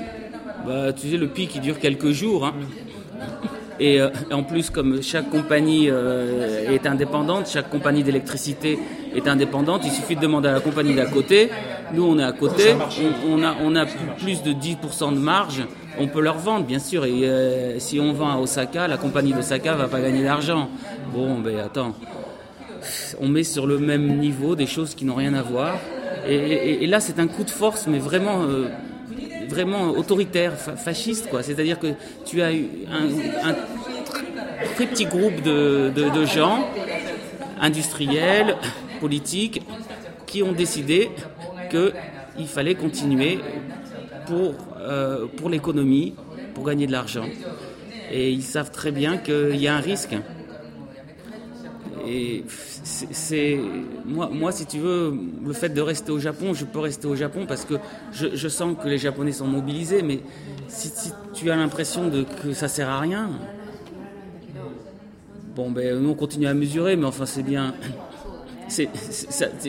[0.66, 2.46] Bah, tu sais, le pic, il dure quelques jours.
[2.46, 2.54] hein.
[3.78, 8.78] Et euh, en plus, comme chaque compagnie euh, est indépendante, chaque compagnie d'électricité
[9.14, 11.50] est indépendante, il suffit de demander à la compagnie d'à côté.
[11.92, 12.74] Nous, on est à côté,
[13.28, 15.62] on, on a, on a plus de 10% de marge,
[15.98, 17.04] on peut leur vendre, bien sûr.
[17.04, 20.68] Et euh, si on vend à Osaka, la compagnie d'Osaka va pas gagner d'argent.
[21.14, 21.94] Bon, ben attends,
[23.20, 25.78] on met sur le même niveau des choses qui n'ont rien à voir.
[26.28, 28.66] Et, et- et là, c'est un coup de force, mais vraiment, euh,
[29.48, 31.42] vraiment autoritaire, fa- fasciste, quoi.
[31.44, 31.88] C'est-à-dire que
[32.24, 33.54] tu as eu un, un
[34.74, 36.68] très petit groupe de, de- de gens,
[37.60, 38.56] industriels,
[39.00, 39.62] politiques,
[40.26, 41.10] qui ont décidé
[41.68, 43.38] qu'il fallait continuer
[44.26, 46.14] pour, euh, pour l'économie,
[46.54, 47.26] pour gagner de l'argent.
[48.10, 50.16] Et ils savent très bien qu'il y a un risque.
[52.08, 53.58] Et c'est,
[54.04, 55.12] moi, moi, si tu veux,
[55.44, 57.74] le fait de rester au Japon, je peux rester au Japon parce que
[58.12, 60.20] je, sens que les Japonais sont mobilisés, mais
[60.68, 62.10] si, si tu as l'impression
[62.42, 63.30] que ça sert à rien,
[65.56, 67.74] bon, ben, nous on continue à mesurer, mais enfin, c'est bien.
[68.68, 68.88] C'est,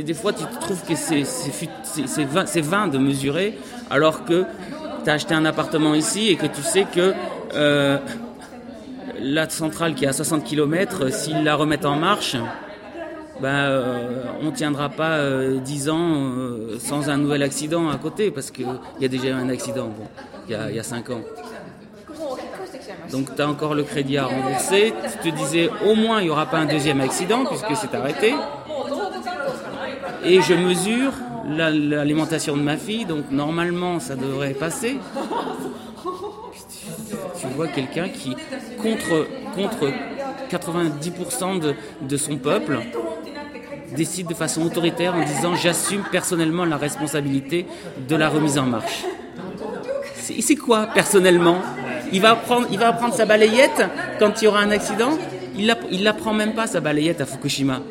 [0.03, 3.57] des fois, tu trouves que c'est, vain, de mesurer,
[3.89, 4.45] alors que
[5.03, 7.13] tu as acheté un appartement ici et que tu sais que
[7.53, 7.97] euh,
[9.19, 12.35] la centrale qui est à 60 km, s'ils la remettent en marche,
[13.39, 17.97] ben, euh, on ne tiendra pas euh, 10 ans euh, sans un nouvel accident à
[17.97, 18.67] côté, parce qu'il
[18.99, 20.07] y a déjà eu un accident, bon,
[20.47, 21.21] il y a, il y a 5 ans.
[23.11, 24.93] Donc tu as encore le crédit à rembourser.
[25.21, 28.33] Tu te disais au moins il n'y aura pas un deuxième accident puisque c'est arrêté.
[30.23, 31.11] Et je mesure
[31.49, 34.97] la- l'alimentation de ma fille, donc normalement ça devrait passer.
[37.39, 38.35] Tu vois quelqu'un qui,
[38.81, 39.91] contre, contre
[40.49, 42.79] 90% de, de son peuple,
[43.95, 47.65] décide de façon autoritaire en disant j'assume personnellement la responsabilité
[48.07, 49.05] de la remise en marche.
[50.15, 51.57] C'est quoi personnellement?
[52.11, 53.83] Il va, prendre, il va sa balayette
[54.19, 55.11] quand il y aura un accident?
[55.57, 57.81] Il la, la prend même pas sa balayette à Fukushima.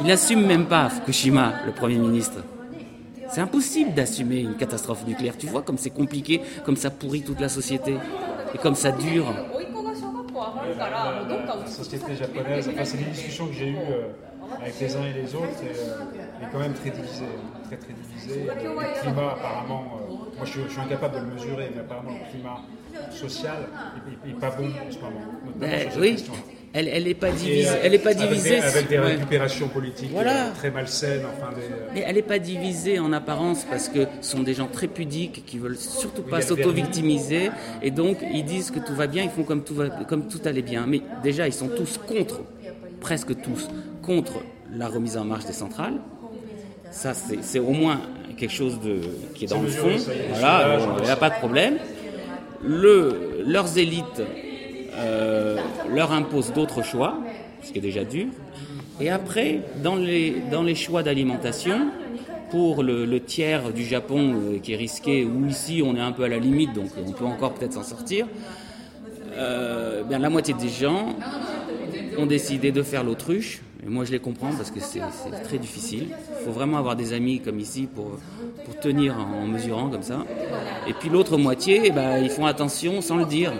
[0.00, 2.42] Il n'assume même pas Fukushima, le Premier ministre.
[3.28, 5.36] C'est impossible d'assumer une catastrophe nucléaire.
[5.38, 7.96] Tu vois comme c'est compliqué, comme ça pourrit toute la société
[8.54, 9.26] et comme ça dure.
[10.78, 14.08] La, société japonaise, enfin, c'est une discussion que j'ai eue euh,
[14.60, 17.24] avec les uns et les autres, et, euh, est quand même très divisée.
[17.64, 18.46] Très, très divisée.
[18.46, 22.60] Le climat, apparemment, euh, moi je suis, incapable de le mesurer, mais apparemment, le climat
[23.10, 23.68] social
[24.26, 25.20] n'est pas bon en ce moment.
[25.56, 26.24] Ben, oui
[26.74, 27.68] elle elle est pas divisée.
[27.68, 28.58] euh, Elle est pas avec des- divisée.
[28.60, 29.04] Avec des, ouais.
[29.04, 30.48] récupérations politiques Voilà.
[30.48, 31.62] euh, très malsaines, enfin des.
[31.62, 34.88] euh, Mais elle n'est pas divisée en apparence parce que ce sont des gens très
[34.88, 37.50] pudiques qui veulent surtout pas s'auto-victimiser
[37.82, 40.40] et donc ils disent que tout va bien, ils font comme tout, va, comme tout
[40.44, 40.84] allait bien.
[40.86, 42.40] Mais déjà, ils sont tous contre,
[43.00, 43.68] presque tous,
[44.02, 44.42] contre
[44.76, 45.94] la remise en marche des centrales.
[46.90, 48.00] Ça, c'est au moins
[48.36, 48.96] quelque chose de,
[49.34, 49.90] qui est dans le fond.
[50.30, 51.74] Voilà, il n'y a pas de problème.
[52.62, 54.22] Le, leurs élites
[54.96, 55.56] euh,
[55.92, 57.18] leur imposent d'autres choix,
[57.62, 58.26] ce qui est déjà dur.
[59.00, 61.88] Et après, dans les, dans les choix d'alimentation,
[62.50, 66.22] pour le, tiers du Japon euh, qui est risqué, ou ici on est un peu
[66.22, 68.28] à la limite, donc on peut encore peut-être s'en sortir,
[69.32, 71.16] euh, bien, la moitié des gens
[72.16, 73.60] ont décidé de faire l'autruche.
[73.84, 75.00] Et moi je les comprends parce que c'est
[75.42, 76.06] très difficile.
[76.10, 78.18] Il faut vraiment avoir des amis comme ici pour,
[78.64, 80.24] pour tenir en, en mesurant comme ça.
[80.86, 83.52] Et puis l'autre moitié, eh ben, ils font attention sans le dire.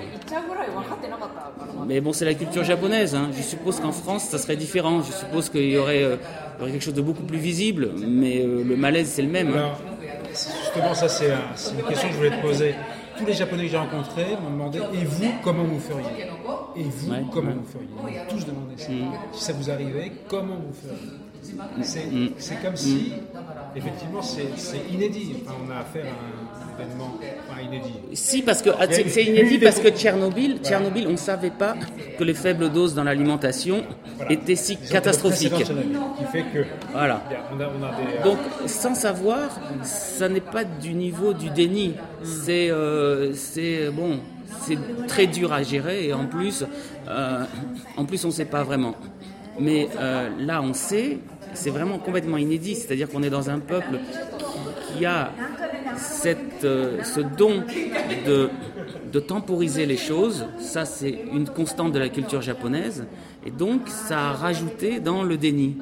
[1.87, 3.14] Mais bon, c'est la culture japonaise.
[3.14, 3.30] hein.
[3.37, 5.03] Je suppose qu'en France, ça serait différent.
[5.03, 6.16] Je suppose qu'il y aurait, euh,
[6.57, 9.28] il y aurait quelque chose de beaucoup plus visible, mais euh, le malaise, c'est le
[9.30, 9.49] même.
[9.49, 9.57] hein.
[9.57, 9.80] Alors,
[10.28, 12.74] justement, ça, c'est un- c'est une question que je voulais te poser.
[13.16, 16.05] Tous les Japonais que j'ai rencontrés m'ont demandé Et vous, comment vous feriez?
[16.76, 17.55] Et vous, Ouais, comment ouais.
[17.55, 17.89] vous feriez?
[18.09, 18.87] Ils m'ont tous demandé ça.
[19.32, 21.20] Si ça vous arrivait, comment vous feriez?
[21.82, 22.30] C'est Mm.
[22.39, 23.12] c'est comme si,
[23.76, 25.35] effectivement, c'est c'est inédit.
[25.45, 26.43] Enfin, on a affaire à un
[26.78, 27.16] événement
[27.48, 27.94] enfin, inédit.
[28.12, 31.74] Si, parce que ah, c'est inédit parce que Tchernobyl, Tchernobyl, on ne savait pas
[32.18, 33.84] que les faibles doses dans l'alimentation
[34.30, 35.52] étaient si catastrophiques.
[35.52, 36.64] précédent Tchernobyl, Qui fait que.
[36.92, 37.22] Voilà.
[38.24, 39.50] Donc, sans savoir,
[39.82, 41.94] ça n'est pas du niveau du déni.
[42.22, 44.20] C'est, euh, c'est bon,
[44.60, 46.64] c'est très dur à gérer et en plus,
[47.08, 47.44] euh,
[47.96, 48.94] en plus, on ne sait pas vraiment.
[49.58, 51.18] Mais euh, là, on sait.
[51.52, 52.74] C'est vraiment complètement inédit.
[52.74, 54.00] C'est-à-dire qu'on est dans un peuple
[54.96, 55.30] qui a
[55.97, 57.62] cette, euh, ce don
[58.26, 58.51] de,
[59.12, 60.47] de temporiser les choses.
[60.59, 63.07] Ça, c'est une constante de la culture japonaise.
[63.47, 65.76] Et donc, ça a rajouté dans le déni.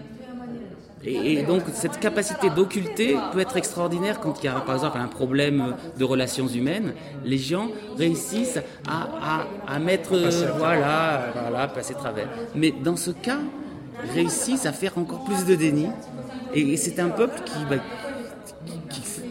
[1.04, 4.98] Et, et donc cette capacité d'occulter peut être extraordinaire quand il y a par exemple
[4.98, 6.94] un problème de relations humaines.
[7.24, 10.16] Les gens réussissent à, à, à mettre
[10.58, 12.28] voilà, voilà, passer travers.
[12.54, 13.40] Mais dans ce cas,
[14.14, 15.88] réussissent à faire encore plus de déni.
[16.54, 17.82] Et, et c'est un peuple qui, bah,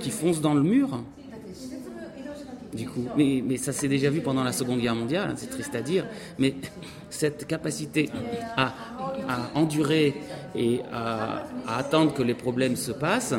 [0.01, 1.03] qui, fonce dans le mur.
[2.73, 5.81] Du coup, mais, ça s'est déjà vu pendant la Seconde Guerre mondiale, c'est triste à
[5.81, 6.05] dire,
[6.39, 6.55] mais
[7.09, 8.09] cette capacité
[8.55, 8.73] à,
[9.55, 10.13] endurer
[10.55, 13.35] et à, à attendre que les problèmes se passent,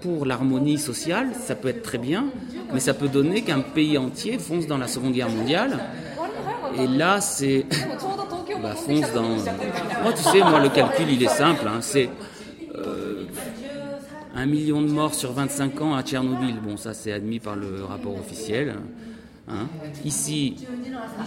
[0.00, 2.26] pour l'harmonie sociale, ça peut être très bien,
[2.72, 5.78] mais ça peut donner qu'un pays entier fonce dans la Seconde Guerre mondiale.
[6.78, 7.66] Et là, c'est.
[8.62, 9.28] Bah, fonce dans.
[10.02, 11.66] Moi, tu sais, moi, le calcul, il est simple.
[11.66, 12.08] hein, c'est.
[14.36, 16.56] Euh, un million de morts sur 25 ans à Tchernobyl.
[16.62, 18.74] Bon, ça, c'est admis par le rapport officiel.
[19.48, 19.66] hein.
[20.04, 20.56] Ici,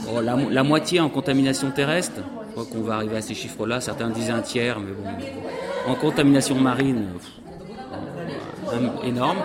[0.05, 2.21] bon, la, mo- la moitié en contamination terrestre.
[2.47, 3.79] Je crois qu'on va arriver à ces chiffres-là.
[3.81, 5.91] Certains disent un tiers, mais bon.
[5.91, 7.05] En contamination marine,
[9.03, 9.37] énorme.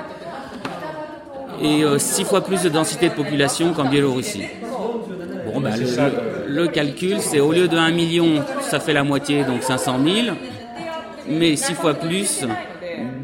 [1.63, 4.43] Et euh, six fois plus de densité de population qu'en Biélorussie.
[5.47, 9.45] Bon, le, le- le calcul, c'est au lieu de 1 million, ça fait la moitié,
[9.45, 10.37] donc 500 000.
[11.29, 12.45] Mais six fois plus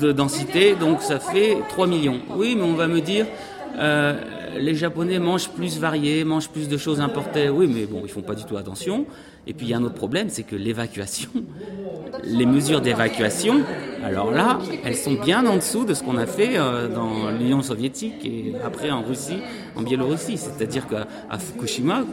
[0.01, 2.20] de densité, donc ça fait 3 millions.
[2.34, 3.26] Oui, mais on va me dire,
[3.78, 4.14] euh,
[4.59, 7.48] les Japonais mangent plus varié, mangent plus de choses importées.
[7.48, 9.07] Oui, mais bon, ils font pas du tout attention.
[9.46, 11.30] Et puis il y a un autre problème, c'est que l'évacuation,
[12.24, 13.62] les mesures d'évacuation,
[14.05, 17.62] alors là, elles sont bien en dessous de ce qu'on a fait euh, dans l'Union
[17.62, 19.38] soviétique et après en Russie,
[19.76, 20.36] en Biélorussie.
[20.36, 21.07] C'est-à-dire qu'à
[21.38, 22.05] Fukushima,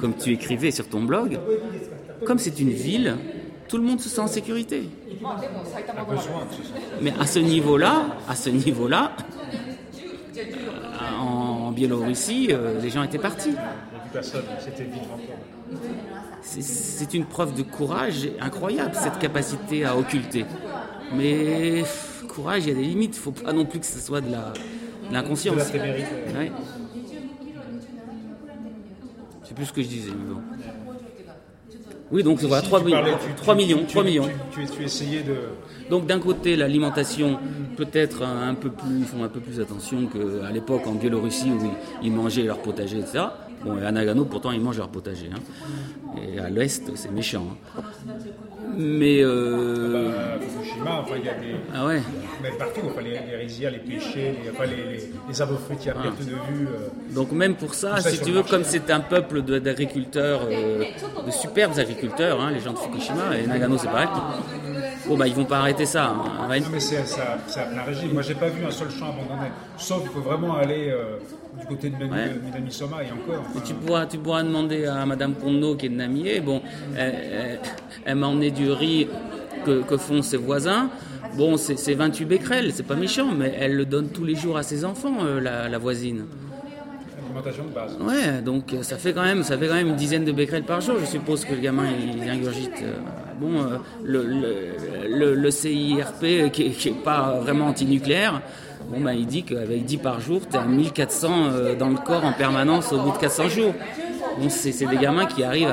[0.00, 1.38] comme tu écrivais sur ton blog,
[2.24, 3.16] comme c'est une ville,
[3.68, 4.88] tout le monde se sent en sécurité.
[7.00, 9.12] Mais à ce niveau-là, à ce niveau-là,
[11.20, 13.54] en Biélorussie, euh, les gens étaient partis.
[16.42, 20.44] C'est- une preuve de courage incroyable, cette capacité à occulter.
[21.14, 21.84] Mais
[22.28, 23.14] courage, il y a des limites.
[23.16, 24.28] Il ne faut pas non plus que ce soit de
[25.10, 25.56] l'inconscience.
[26.38, 26.52] Ouais.
[29.44, 30.10] C'est plus ce que je disais.
[30.10, 30.40] mais bon.
[32.10, 33.78] Oui, donc voilà, Si 3, tu millions, parlais, tu- 3 tu- millions.
[33.80, 34.28] tu- 3 tu- millions.
[34.52, 35.34] Tu, tu- tu essayais de.
[35.90, 37.38] Donc d'un côté, l'alimentation
[37.76, 41.64] peut-être un peu plus, ils font un peu plus attention qu'à l'époque en Biélorussie où
[42.02, 43.24] ils, ils mangeaient leur potager, etc.
[43.64, 45.30] Bon, et à Nagano, pourtant, ils mangent leur potager.
[45.34, 45.40] hein.
[46.34, 47.46] Et à l'ouest, c'est méchant.
[47.76, 47.82] hein.
[48.76, 51.56] Mais euh, À Fukushima, enfin, il y a des.
[51.74, 52.00] ah ouais.
[52.42, 55.94] Mais partout, enfin, les, les rizières, les pêchers, les, enfin, les, les, arbres fruitiers à
[55.94, 56.68] perte de vue.
[56.68, 58.50] euh, Donc même pour ça, si tu veux, marché.
[58.50, 60.84] comme c'est un peuple d'agriculteurs, euh,
[61.26, 64.08] de superbes agriculteurs, hein, les gens de Fukushima et Nagano, c'est pareil.
[65.08, 66.08] Bon bah ils vont pas arrêter ça.
[66.10, 66.48] hein.
[66.60, 68.12] Non, mais c'est a plein régime.
[68.12, 69.48] Moi, j'ai pas vu un seul champ abandonné.
[69.78, 71.16] Sauf qu'il faut vraiment aller euh,
[71.60, 72.70] du côté de Minami, Ouais.
[72.70, 73.44] Soma et encore.
[73.50, 76.60] Enfin, tu pourras, tu pourras demander à Madame Ponno qui est de Namier, bon,
[76.96, 77.60] elle, elle-
[78.04, 79.08] elle m'a emmené du riz
[79.64, 80.90] que, que font ses voisins.
[81.36, 84.56] Bon, c'est c'est 28 becquerels, c'est pas méchant, mais elle le donne tous les jours
[84.56, 86.24] à ses enfants, euh, la, la voisine.
[87.24, 87.96] alimentation de base.
[88.00, 90.64] Ouais, donc euh, ça fait quand même, ça fait quand même une dizaine de becquerels
[90.64, 90.96] par jour.
[91.00, 92.82] Je suppose que le gamin il ingurgite.
[92.82, 92.94] euh,
[93.40, 98.40] bon, euh, le, le, le- le CIRP, qui n'est pas vraiment antinucléaire,
[98.90, 101.96] bon, bah, il dit qu'avec 10 par jour, tu es à 1400 euh, dans le
[101.96, 103.74] corps en permanence au bout de 400 jours.
[104.40, 105.72] Bon, c'est des gamins qui arrivent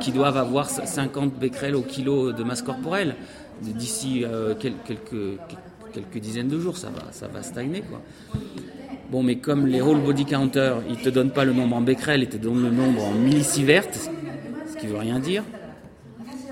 [0.00, 3.14] qui, doivent, avoir 50 becquerels au kilo de masse corporelle.
[3.62, 7.82] D'ici euh, quel- quelques, dizaines de jours, ça va, stagner.
[7.82, 8.00] Quoi.
[9.10, 12.22] Bon, mais comme les whole body counter, ils te donnent pas le nombre en becquerel,
[12.22, 15.44] ils te donnent le nombre en millisieverts, ce qui veut rien dire.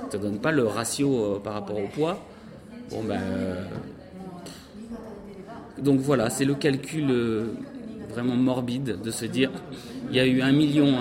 [0.05, 2.21] Ils te donnent pas le ratio euh, par rapport au poids.
[2.91, 3.21] Bon, ben.
[5.85, 7.47] Donc voilà, c'est le calcul euh,
[8.09, 9.51] vraiment morbide de se dire
[10.11, 10.95] il y a eu un million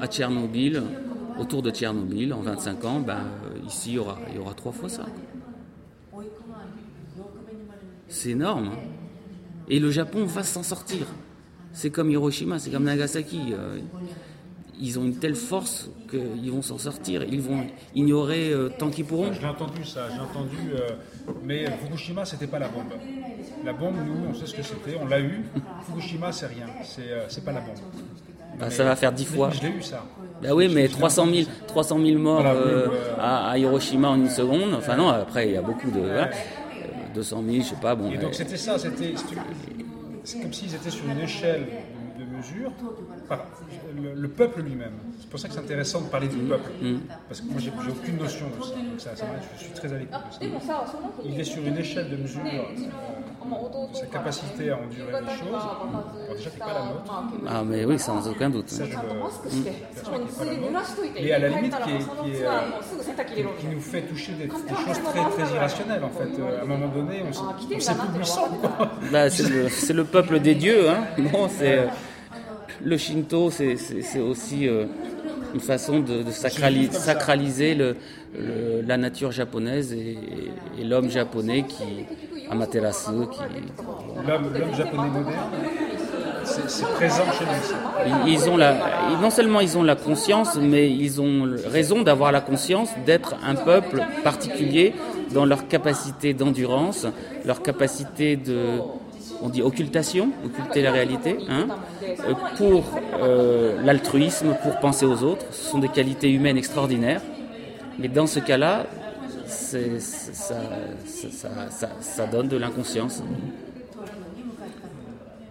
[0.00, 0.82] à, Tchernobyl,
[1.38, 5.06] autour de Tchernobyl, en 25 ans, ben, euh, ici il y, aura, trois fois ça.
[8.08, 8.68] C'est énorme.
[8.68, 8.78] hein.
[9.68, 11.06] Et le Japon va s'en sortir.
[11.72, 13.52] C'est comme Hiroshima, c'est comme Nagasaki.
[13.52, 13.78] euh,
[14.80, 17.24] ils ont une telle force qu'ils vont s'en sortir.
[17.24, 17.66] Ils vont
[17.96, 19.32] ignorer tant qu'ils pourront.
[19.32, 20.56] Je l'ai entendu ça, j'ai entendu.
[21.44, 22.92] Mais Fukushima, c'était pas la bombe.
[23.64, 25.44] La bombe, nous, on sait ce que c'était, on l'a eu.
[25.86, 27.76] Fukushima, c'est rien, c'est euh, pas la bombe.
[28.58, 29.50] Bah, ça va faire dix fois.
[29.50, 30.04] Je l'ai eu ça.
[30.42, 34.08] Bah oui, mais Je l'ai 300 000, 300 000 morts Voilà, euh, à, à Hiroshima
[34.08, 34.74] en une seconde.
[34.74, 36.00] Enfin non, après il y a beaucoup de...
[36.00, 36.26] voilà.
[36.28, 38.10] Euh, 200 000, je sais pas, bon...
[38.10, 39.14] Et donc euh, c'était ça, c'était
[40.24, 41.66] c'est comme s'ils étaient sur une échelle
[42.38, 42.70] mesure
[43.28, 43.44] par
[43.96, 44.92] le, le peuple lui-même.
[45.20, 46.70] C'est pour ça que c'est intéressant de parler du peuple.
[47.28, 48.70] Parce que moi j'ai aucune notion de ça.
[48.74, 50.84] Donc ça, ça m'a- je suis très à l'écoute de ça.
[51.24, 55.48] Il est sur une échelle de mesure euh, de sa capacité à endurer les choses.
[55.48, 57.22] Alors déjà c'est pas la nôtre.
[57.48, 58.68] Ah mais oui, sans aucun doute.
[58.68, 58.96] Ça, je le-
[61.16, 62.60] Et à la limite, qui, est- qui est, euh,
[63.58, 66.28] qui nous fait toucher des, des choses très, très irrationnelles en fait.
[66.40, 67.44] Euh, À un moment donné, on sont.
[68.76, 68.90] quoi.
[69.12, 70.88] Bah, c'est le, peuple des dieux.
[70.90, 71.04] Hein.
[71.32, 71.86] Bon, c'est, euh,
[72.84, 73.76] le Shinto, c'est,
[74.20, 74.84] aussi euh,
[75.54, 77.96] une façon de, de sacrali- sacraliser le,
[78.38, 80.16] le- la nature japonaise et,
[80.78, 81.84] et l'homme japonais qui,
[82.50, 83.40] Amaterasu, qui,
[84.26, 85.50] L'homme japonais moderne,
[86.44, 88.12] c'est présent chez nous.
[88.26, 88.74] Ils- Ils ont la,
[89.20, 93.54] non seulement ils ont la conscience, mais ils ont raison d'avoir la conscience d'être un
[93.54, 94.94] peuple particulier
[95.34, 97.06] dans leur capacité d'endurance,
[97.44, 98.78] leur capacité de,
[99.42, 101.66] on dit occultation, occulter la réalité, hein,
[102.02, 102.84] euh, pour
[103.14, 105.46] euh, l'altruisme, pour penser aux autres.
[105.50, 107.22] Ce sont des qualités humaines extraordinaires.
[107.98, 108.86] Mais dans ce cas-là,
[109.46, 110.56] ça,
[112.30, 113.22] donne de l'inconscience.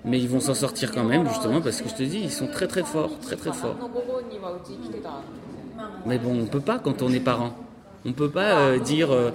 [0.05, 2.47] Mais ils vont s'en sortir quand même, justement, parce que je te dis, ils sont
[2.47, 3.75] très très forts, très très forts.
[6.05, 7.53] Mais bon, on peut pas quand on est parent.
[8.05, 9.31] On peut pas euh, dire, euh,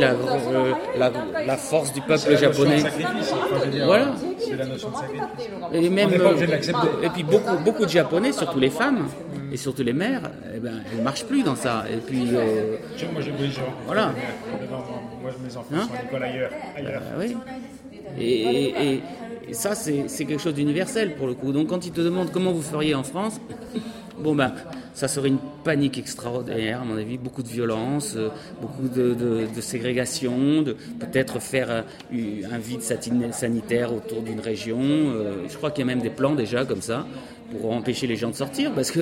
[0.00, 1.12] la, euh, la,
[1.46, 2.78] la force du peuple japonais.
[3.84, 4.14] Voilà.
[4.38, 5.48] C'est la notion de sacrifice.
[5.72, 9.06] Et même, euh, et puis beaucoup, beaucoup de Japonais, surtout les femmes
[9.52, 10.22] et surtout les mères,
[10.54, 11.84] eh ben, elles marchent plus dans ça.
[11.92, 12.40] Et puis, Moi,
[13.20, 13.32] j'ai
[13.86, 14.06] Voilà.
[15.22, 15.88] Moi, mes enfants Hein?
[15.88, 16.50] sont à l'école ailleurs.
[16.76, 17.36] Ah oui.
[18.18, 19.02] Et, et-
[19.52, 21.52] ça, c'est quelque chose d'universel pour le coup.
[21.52, 23.40] Donc, quand ils te demandent comment vous feriez en France,
[24.18, 24.52] bon ben,
[24.94, 30.62] ça serait une panique extraordinaire, à mon avis, beaucoup de violence, euh, beaucoup de, ségrégation,
[30.62, 31.82] de peut-être faire euh,
[32.50, 34.78] un vide sanitaire autour d'une région.
[34.80, 37.06] euh, je crois qu'il y a même des plans déjà comme ça
[37.60, 39.00] pour empêcher les gens de sortir, parce que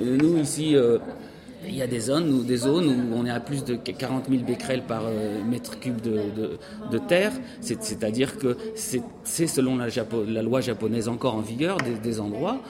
[0.00, 0.74] nous ici.
[1.66, 4.28] il y a des zones, où, des zones où on est à plus de 40
[4.30, 5.02] 000 becquerels par
[5.50, 7.32] mètre cube de, terre.
[7.60, 12.60] C'est- C'est-à-dire que c'est selon la, loi japonaise encore en vigueur des endroits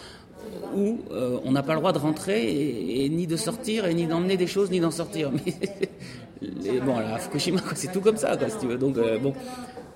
[0.75, 4.07] où euh, on n'a pas le droit de rentrer et, ni de sortir et ni
[4.07, 5.31] d'emmener des choses ni d'en sortir.
[6.43, 8.77] Mais bon, à Fukushima, c'est tout comme ça, si tu veux.
[8.77, 9.33] Donc euh, bon,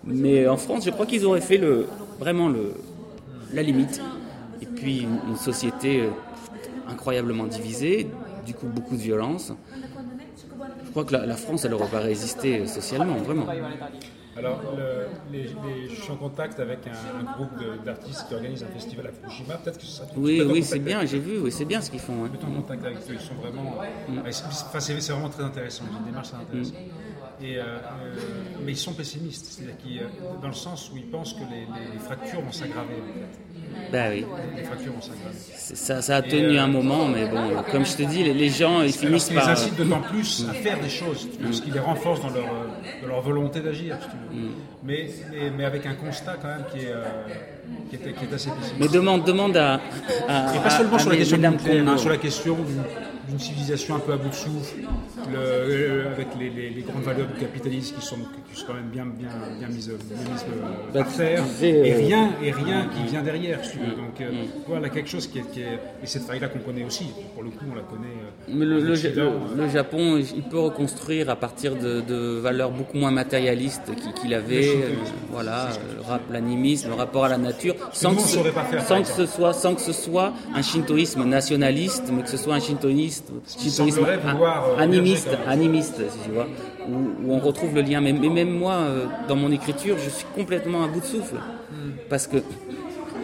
[0.04, 1.86] mais en France, je crois qu'ils auraient fait le
[2.18, 2.50] vraiment
[3.52, 4.00] la limite.
[4.62, 6.08] Et puis une, une société euh,
[6.88, 8.08] incroyablement divisée,
[8.46, 9.52] du coup beaucoup de violence.
[10.84, 13.46] Je crois que la, la France, elle n'aurait pas résisté socialement, vraiment.
[14.38, 18.62] Alors, le- les- les- je suis en contact avec un, un groupe d'artistes qui organise
[18.62, 19.54] un festival à Fukushima.
[19.56, 22.24] Peut-être que ça Oui, oui, c'est bien, j'ai vu, oui, c'est bien ce qu'ils font.
[22.24, 22.30] hein.
[22.46, 23.78] En contact avec eux, ils sont vraiment.
[24.30, 26.74] c'est- enfin, c'est vraiment très intéressant, une démarche très intéressante.
[27.40, 28.14] Et, euh, euh,
[28.64, 31.92] mais ils sont pessimistes, c'est-à-dire euh, dans le sens où ils pensent que les, les-
[31.92, 32.94] les fractures vont s'aggraver.
[32.94, 33.38] en fait.
[33.92, 34.24] Bah oui,
[35.56, 38.82] ça, ça a tenu un moment, mais bon, comme je te dis, les, les gens,
[38.82, 39.48] ils finissent par...
[39.48, 43.08] incite d'autant plus à faire des choses, ce qui les renforce dans leur, euh, dans
[43.08, 43.96] leur volonté d'agir,
[44.32, 44.38] veux.
[44.84, 47.04] mais, mais, mais avec un constat quand même qui est, euh,
[47.90, 48.74] qui est, qui est assez pessimiste.
[48.78, 49.80] Mais demande, demande à,
[50.28, 52.74] à, Et pas seulement à- sur la question hein, sur la question du,
[53.28, 54.76] d'une civilisation un peu à bout de souffle,
[55.30, 58.16] le- euh, avec les, les- les grandes valeurs du capitalisme qui sont,
[58.50, 61.92] qui sont quand même bien, bien, bien mises, bien mises, euh, Bah, par terre, et
[61.92, 63.62] euh, rien, et rien qui vient derrière.
[63.64, 63.94] si tu veux.
[63.96, 64.30] Donc euh,
[64.66, 67.06] voilà quelque chose qui est, qui est- et cette faille-là qu'on connaît aussi.
[67.34, 68.08] Pour le coup, on la connaît.
[68.48, 73.90] Mais le, le- Japon, il peut reconstruire à partir de, de valeurs beaucoup moins matérialistes
[74.20, 74.68] qu'il avait.
[74.68, 74.88] euh,
[75.30, 75.68] voilà,
[76.30, 79.52] l'animisme, le rapport à la nature, sans que, ce, pas faire, sans que ce soit,
[79.52, 84.14] sans que ce soit un shintoïsme nationaliste, mais que ce soit un shintoïsme, shintoïsme semblerait
[84.24, 86.50] a- vouloir, euh, animiste, animiste, si tu vois,
[86.84, 88.00] où, où on retrouve le lien.
[88.00, 91.42] Mais, mais même moi, euh, dans mon écriture, je suis complètement à bout de souffle,
[92.08, 92.38] parce que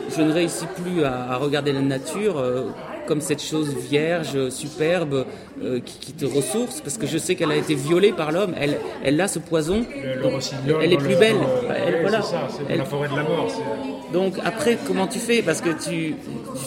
[0.07, 2.73] je ne réussis plus à, à regarder la nature euh,
[3.07, 5.25] comme cette chose vierge, superbe,
[5.63, 8.55] euh, qui, qui te ressource, parce que je sais qu'elle a été violée par l'homme.
[8.61, 9.85] Elle, elle a ce poison.
[9.95, 11.37] Le- le donc rossignol elle est plus le- belle.
[11.37, 12.23] le- Elle- voilà.
[12.23, 13.47] C'est ça, c'est Elle- la forêt de la mort.
[13.49, 15.43] c'est- donc après, comment tu fais?
[15.43, 16.15] Parce que tu,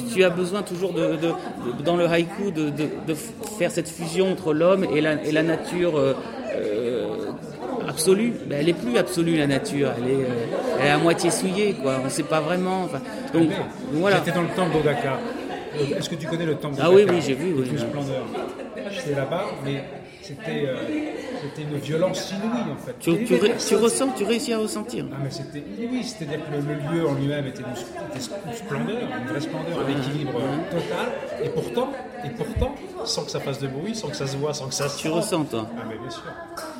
[0.07, 3.13] tu, tu as besoin toujours de, de- de- dans le haïku de, de-
[3.57, 6.13] faire cette fusion entre l'homme et la, et la nature euh,
[6.55, 7.05] euh,
[7.87, 8.33] absolue.
[8.47, 9.91] Ben, elle est plus absolue la nature.
[9.97, 10.27] Elle est,
[10.81, 11.95] elle est à moitié souillée, quoi.
[12.01, 12.83] On ne sait pas vraiment.
[12.83, 12.99] Enfin,
[13.33, 13.53] donc donc
[13.93, 14.17] voilà.
[14.17, 15.19] J'étais dans le temple d'Odaka.
[15.97, 17.67] Est-ce que tu connais le temple Ah oui, oui, j'ai vu, oui.
[17.77, 18.23] Splendeur.
[18.91, 19.83] J'étais là-bas, mais
[20.21, 20.75] c'était euh,
[21.41, 22.95] c'était une violence inouïe en fait.
[22.99, 25.05] Tu, ré- ressens, tu réussis à ressentir.
[25.11, 28.21] Ah mais c'était inouï, c'est-à-dire que le, le lieu en lui-même était une,
[28.53, 31.07] splendeur, une vraie splendeur, un équilibre euh, total,
[31.43, 31.91] et pourtant,
[32.23, 32.75] et pourtant,
[33.05, 34.97] sans que ça fasse de bruit, sans que ça se voit, sans que ça se
[34.99, 35.67] Tu ressens, toi.
[35.77, 36.23] Ah mais bien sûr.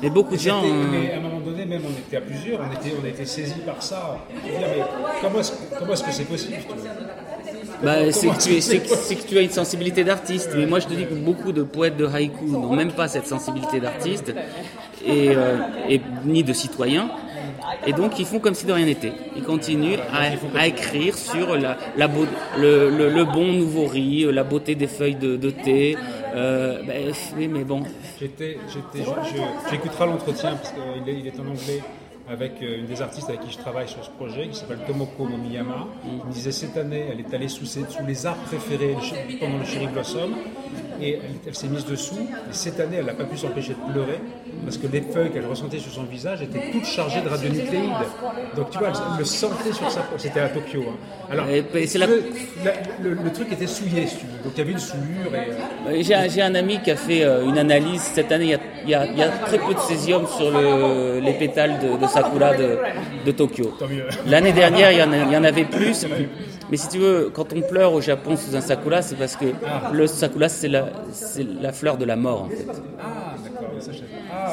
[0.02, 0.62] Mais beaucoup de gens.
[0.64, 3.24] euh, Mais à un moment donné, même on était à plusieurs, on était, on était
[3.26, 4.18] saisis par ça.
[4.44, 4.82] Dire, mais
[5.20, 6.76] comment est-ce comment est-ce que c'est possible tu vois?
[7.82, 10.50] Bah, c'est que, tu es- c'est c'est que- c'est que tu as une sensibilité d'artiste.
[10.56, 13.26] Mais moi, je te dis que beaucoup de poètes de haïku n'ont même pas cette
[13.26, 14.34] sensibilité d'artiste
[15.06, 15.58] et, euh,
[15.88, 17.08] et ni de citoyen.
[17.86, 19.12] Et donc, ils font comme si de rien n'était.
[19.36, 22.26] Ils continuent à, à écrire sur la, la beau-
[22.58, 25.96] le, le- le bon nouveau riz, la beauté des feuilles de, de thé.
[26.34, 26.78] Euh,
[27.36, 27.82] oui, mais bon,
[28.20, 29.06] J'étais, j'étais,
[29.70, 31.80] j'écouterai l'entretien parce qu'il est, il est en anglais
[32.30, 35.24] avec euh, une des artistes avec qui je travaille sur ce projet, qui s'appelle Tomoko
[35.24, 35.86] Momiyama.
[36.04, 38.96] Il me disait cette année, elle est allée sous, ses- sous les arbres préférés
[39.40, 40.34] pendant le Cherry Blossom
[41.00, 42.18] et elle, elle s'est mise dessous.
[42.18, 44.18] Et cette année, elle n'a pas pu s'empêcher de pleurer
[44.64, 47.88] parce que les feuilles qu'elle ressentait sur son visage étaient toutes chargées de radionucléides.
[48.56, 50.16] Donc tu vois, elle, elle le sentait sur sa peau.
[50.18, 50.84] C'était à Tokyo.
[50.88, 50.96] hein.
[51.30, 51.62] Alors, Et
[51.98, 52.22] la- le,
[52.64, 52.72] la-
[53.02, 54.42] le- le truc était souillé, si tu veux.
[54.44, 55.90] Donc il y avait une souillure et.
[55.98, 58.46] euh, J'ai un- ami qui a fait euh, une analyse cette année.
[58.46, 61.20] Il y a, il y a- il y a très peu de césium sur le-
[61.20, 62.78] les pétales de, de sakura de,
[63.26, 63.74] de Tokyo.
[64.26, 66.06] L'année dernière, il y, en a- il y en avait plus.
[66.70, 69.46] Mais si tu veux, quand on pleure au Japon sous un sakura, c'est parce que
[69.92, 72.66] le sakura, c'est la, fleur de la mort, en fait.
[73.00, 73.34] Ah,
[74.30, 74.52] Ah.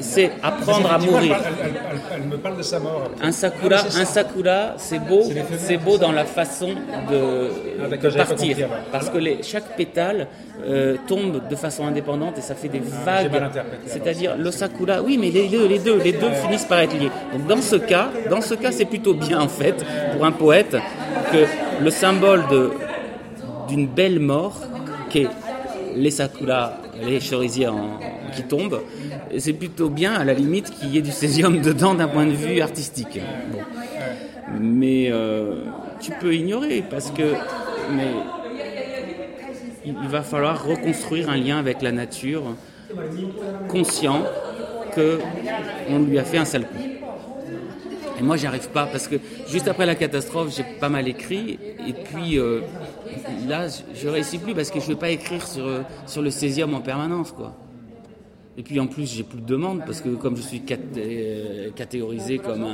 [0.00, 1.36] c'est apprendre à mourir.
[1.38, 3.10] Elle, elle- elle- elle- elle me parle de sa mort.
[3.22, 5.22] Un sakura, Ah, un sakura, c'est beau,
[5.58, 6.68] C'est beau dans la façon
[7.10, 7.50] de,
[7.84, 10.26] Ah, de partir, parce que les, chaque pétale
[10.66, 13.30] euh, tombe de façon indépendante et ça fait des vagues.
[13.34, 13.50] Ah.
[13.86, 17.10] C'est-à-dire le sakura, oui, mais les deux, les deux, les deux finissent par être liés.
[17.32, 20.76] Donc dans ce cas, dans ce cas, c'est plutôt bien en fait pour un poète
[21.32, 22.70] que le symbole de
[23.68, 24.62] d'une belle mort,
[25.10, 25.28] qui est
[25.94, 27.68] les sakuras, les cerisiers
[28.34, 28.80] qui tombent,
[29.36, 32.32] c'est plutôt bien à la limite qu'il y ait du césium dedans d'un point de
[32.32, 33.20] vue artistique.
[34.58, 35.64] Mais euh,
[36.00, 37.34] tu peux ignorer parce que
[37.94, 38.08] mais
[39.84, 42.42] il va falloir reconstruire un lien avec la nature,
[43.68, 44.22] conscient
[45.90, 46.88] on lui a fait un sale coup.
[48.18, 49.16] Et moi, j'y arrive pas parce que
[49.48, 51.58] juste après la catastrophe, j'ai pas mal écrit.
[51.86, 52.60] Et puis euh,
[53.46, 56.74] là, je- réussis plus parce que je vais pas écrire sur, euh, sur le césium
[56.74, 57.54] en permanence, quoi.
[58.56, 60.62] Et puis en plus, j'ai plus de demandes parce que comme je suis
[60.96, 62.66] euh, catégorisé comme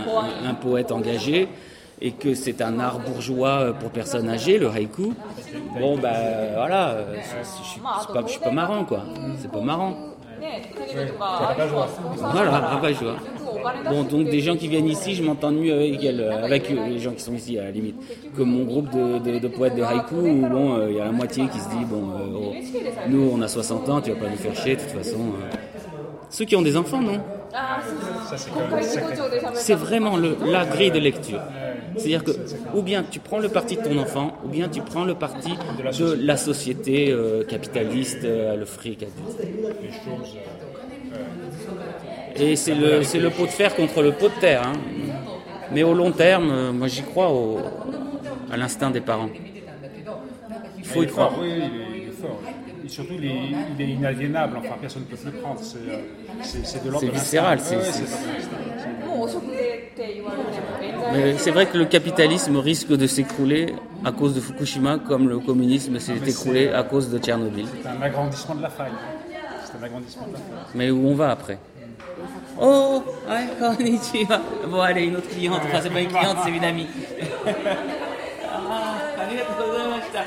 [0.46, 1.46] un, poète engagé
[2.00, 5.12] et que c'est un art bourgeois pour personnes âgées, le haïku,
[5.78, 6.14] bon bah
[6.54, 6.96] voilà,
[8.26, 9.04] je suis pas marrant, quoi.
[9.42, 10.13] C'est pas marrant.
[12.32, 13.16] Voilà, rabat-joie.
[13.90, 16.78] Bon, donc des gens qui viennent ici, je m'entends mieux avec, elle, euh, avec eux,
[16.88, 17.96] les gens qui sont ici à la limite,
[18.36, 21.04] que mon groupe de, de- de poètes de haïku où bon, euh, il y a
[21.06, 22.52] la moitié qui se dit bon, euh, oh,
[23.08, 25.18] nous on a 60 ans, tu vas pas nous faire chier de toute façon.
[25.18, 25.56] euh.
[26.30, 27.20] Ceux qui ont des enfants, non?
[29.54, 31.40] C'est vraiment le, la grille de lecture.
[31.96, 32.32] C'est-à-dire que
[32.74, 35.50] ou bien tu prends le parti de ton enfant, ou bien tu prends le parti
[35.98, 39.04] de la société euh, capitaliste euh, à le fric.
[42.36, 44.62] Et c'est le, c'est le pot de fer contre le pot de terre.
[44.66, 44.72] hein.
[45.70, 47.58] Mais au long terme, euh, moi j'y crois au-
[48.50, 49.30] à l'instinct des parents.
[50.78, 51.32] Il faut y croire.
[51.40, 51.52] oui,
[52.02, 52.40] il est fort
[52.85, 53.35] Et surtout, il est,
[53.77, 54.57] il est inaliénable.
[54.57, 55.59] Enfin, personne ne peut se le prendre.
[55.61, 55.97] C'est, euh,
[56.41, 57.23] c'est, c'est de l'ordre C'est de l'instinct.
[57.23, 59.05] viscéral, c'est- Ouais, ouais, c'est- de l'ordre de l'instinct.
[59.05, 63.73] もう汚職でって言われても冤罪 Mais c'est vrai que le capitalisme risque de s'écrouler
[64.05, 67.65] à cause de Fukushima, comme le communisme s'est mais écroulé c'est- à cause de Tchernobyl.
[67.83, 68.91] C'est un agrandissement de la faille.
[69.65, 70.47] C'est un agrandissement de la faille.
[70.75, 71.57] Mais où on va après
[72.61, 74.41] Oh, ouais, konnichiwa.
[74.67, 75.61] Bon, allez, une autre cliente.
[75.65, 76.87] Enfin, c'est pas une cliente, c'est une amie.
[78.51, 80.23] Ah, arigatou gozaimashita.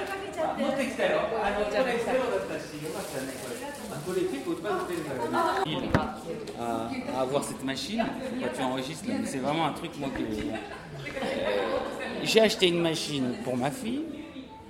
[0.58, 1.20] 持ってきたよ。
[1.42, 1.94] あの、これ
[6.59, 8.03] à, à avoir cette machine,
[8.55, 10.55] tu enregistres, c'est vraiment un truc moi que euh,
[12.23, 14.03] j'ai acheté une machine pour ma fille.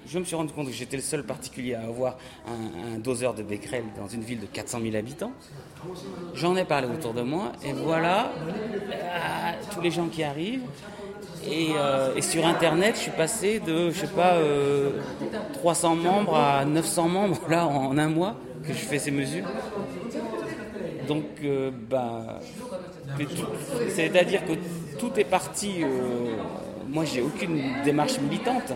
[0.06, 3.44] Je me suis rendu compte que j'étais le seul particulier à avoir un, doseur de
[3.44, 5.34] Becquerel dans une ville de 400 000 habitants.
[6.34, 8.32] J'en ai parlé autour de moi et voilà
[8.90, 10.64] euh, tous les gens qui arrivent.
[11.46, 14.38] Euh, et, sur Internet, je suis passé de, je sais pas,
[15.54, 18.36] 300 membres à 900 membres là en un mois
[18.68, 19.46] que je fais ces mesures.
[21.02, 22.42] Donc, euh, bah,
[23.16, 23.48] tout-
[23.88, 24.54] c'est-à-dire que
[24.98, 25.84] tout est parti.
[25.84, 26.44] euh,
[26.86, 28.74] moi, j'ai aucune démarche militante.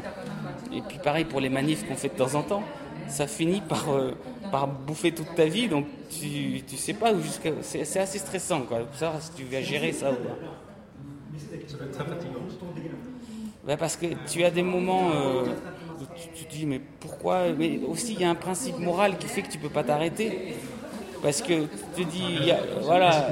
[0.72, 2.72] Et puis, pareil pour les manifs qu'on fait de temps en temps.
[3.08, 4.14] Ça finit par, euh,
[4.52, 7.52] par bouffer toute ta vie, donc tu, tu sais pas où jusqu'à.
[7.62, 8.86] C'est, assez stressant, quoi.
[8.86, 10.40] Pour savoir si tu vas gérer ça ou pas.
[11.68, 12.48] Ça peut être très fatigant.
[13.64, 15.12] Bah, parce que tu as des moments
[16.35, 17.53] tu, te dis mais pourquoi?
[17.57, 20.34] Mais aussi il y a un principe moral qui fait que tu peux pas t'arrêter.
[21.22, 21.65] Parce que
[21.95, 23.27] tu te dis, voilà,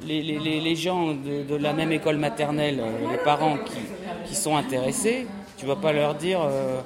[0.00, 3.92] les, les- les- les gens de, de la même école maternelle, euh, les parents qui,
[4.24, 5.26] qui sont intéressés,
[5.56, 6.80] tu vas pas leur dire euh,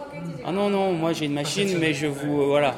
[0.44, 2.74] ah non non moi j'ai une machine mais je vous euh, voilà.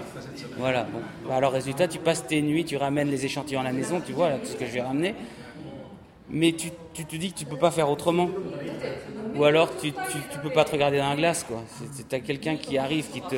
[0.56, 1.00] Voilà bon.
[1.26, 4.12] Bah, alors résultat tu passes tes nuits tu ramènes les échantillons à la maison tu
[4.12, 5.14] vois là, tout ce que je vais ramener.
[6.28, 8.28] Mais tu, tu te dis que tu peux pas faire autrement
[9.36, 11.58] ou alors tu, tu, tu peux pas te regarder dans la glace quoi.
[12.08, 13.36] Tu as quelqu'un qui arrive, qui te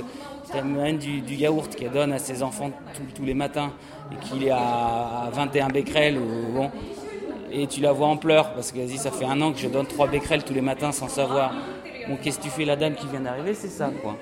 [0.53, 2.71] t'amène du, du yaourt, qui donne à ses enfants
[3.15, 3.73] tous- les matins
[4.13, 4.57] et qu'il est à,
[5.27, 6.71] à 21 becquerels ou bon,
[7.53, 9.69] et tu la vois en pleurs parce qu'elle dit ça fait un an que je
[9.69, 11.53] donne 3 becquerels tous les matins sans savoir.
[12.09, 14.17] Bon qu'est-ce que tu fais la dame qui vient d'arriver, c'est ça quoi.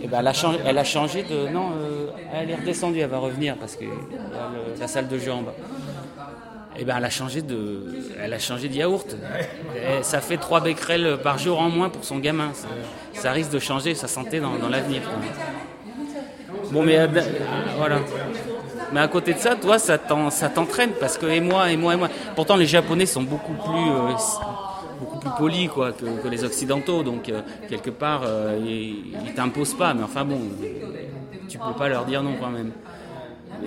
[0.00, 3.76] Et ben elle a changé, de non, euh, elle est redescendue, elle va revenir parce
[3.76, 5.42] que le- la salle de jeu en.
[6.78, 7.84] Eh ben, elle a changé de,
[8.22, 9.14] elle a changé de yaourt.
[9.76, 12.52] Et ça fait 3 becquerels par jour en moins pour son gamin.
[13.14, 15.02] Ça, risque de changer sa santé dans, l'avenir.
[16.70, 17.06] Bon, mais euh,
[17.76, 17.98] voilà.
[18.92, 21.76] Mais à côté de ça, toi, ça t'en- ça t'entraîne parce que et moi, et
[21.76, 22.08] moi, et moi.
[22.34, 24.12] Pourtant, les Japonais sont beaucoup plus, euh,
[24.98, 27.02] beaucoup plus polis quoi que, les Occidentaux.
[27.02, 28.22] Donc euh, quelque part,
[28.64, 29.92] ils, ils t'imposent pas.
[29.92, 30.40] Mais enfin bon,
[31.48, 32.72] tu peux pas leur dire non quand même.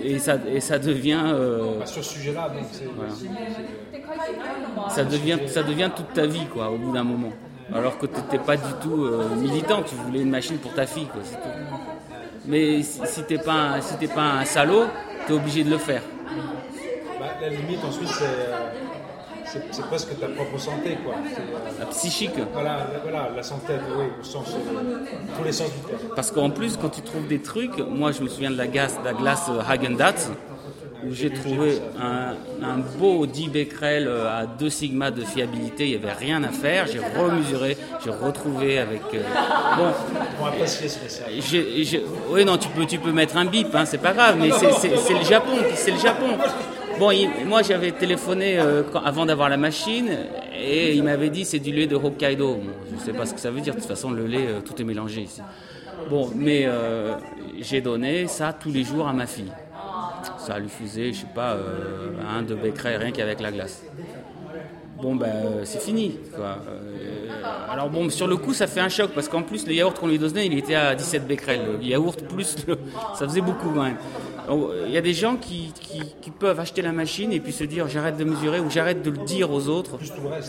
[0.02, 1.22] Et ça, et ça devient.
[1.26, 2.84] euh, Bah, sur ce sujet-là, donc c'est.
[2.94, 3.12] Voilà.
[4.88, 7.32] ça devient, ça devient toute ta vie, quoi, au bout d'un moment.
[7.72, 10.86] Alors que tu n'étais pas du tout euh, militant, tu voulais une machine pour ta
[10.86, 11.54] fille, quoi, c'est tout.
[12.44, 14.92] Mais si, si t'es pas, un- si t'es pas un salaud,
[15.24, 16.02] tu es obligé de le faire.
[17.18, 18.70] Bah, la limite, ensuite, c'est, euh,
[19.70, 21.14] c'est, presque ta propre santé, quoi.
[21.14, 22.32] Euh, La psychique.
[22.52, 24.98] voilà, la, voilà, la santé, oui, au sens, euh,
[25.38, 26.00] tous les sens du terme.
[26.14, 28.98] Parce qu'en plus, quand tu trouves des trucs, moi je me souviens de la glace,
[28.98, 30.30] de la glace euh, Häagen-Dazs,
[31.06, 32.32] où j'ai trouvé un,
[32.66, 36.48] un beau 10 becquerels euh, à 2 sigma de fiabilité, il n'y avait rien à
[36.48, 39.02] faire, j'ai remesuré, j'ai retrouvé avec...
[39.14, 39.22] euh,
[39.76, 39.92] bon,
[42.30, 45.14] oui, non, tu peux, tu peux mettre un bip, hein, c'est pas grave, mais c'est
[45.14, 46.26] le Japon, c'est le Japon.
[46.98, 47.12] Bon,
[47.44, 50.08] moi j'avais téléphoné euh, avant d'avoir la machine
[50.58, 52.54] et il m'avait dit c'est du lait de Hokkaido.
[52.54, 54.60] Bon, je sais pas ce que ça veut dire, de toute façon le lait, euh,
[54.60, 55.42] tout est mélangé ici.
[56.08, 57.16] Bon, mais euh,
[57.60, 59.52] j'ai donné ça tous les jours à ma fille.
[60.38, 61.56] Ça lui faisait, je sais pas,
[62.28, 63.82] un, deux becquerels rien qu'avec la glace.
[65.00, 65.32] Bon ben
[65.64, 66.18] c'est fini.
[67.68, 70.08] Alors bon sur le coup ça fait un choc parce qu'en plus le yaourt qu'on
[70.08, 71.60] lui donnait il était à 17 becquerels.
[71.78, 72.78] Le yaourt plus le...
[73.14, 73.98] ça faisait beaucoup quand même.
[74.86, 77.64] Il y a des gens qui, qui, qui peuvent acheter la machine et puis se
[77.64, 79.94] dire j'arrête de mesurer ou j'arrête de le dire aux autres.
[79.96, 80.40] Hein.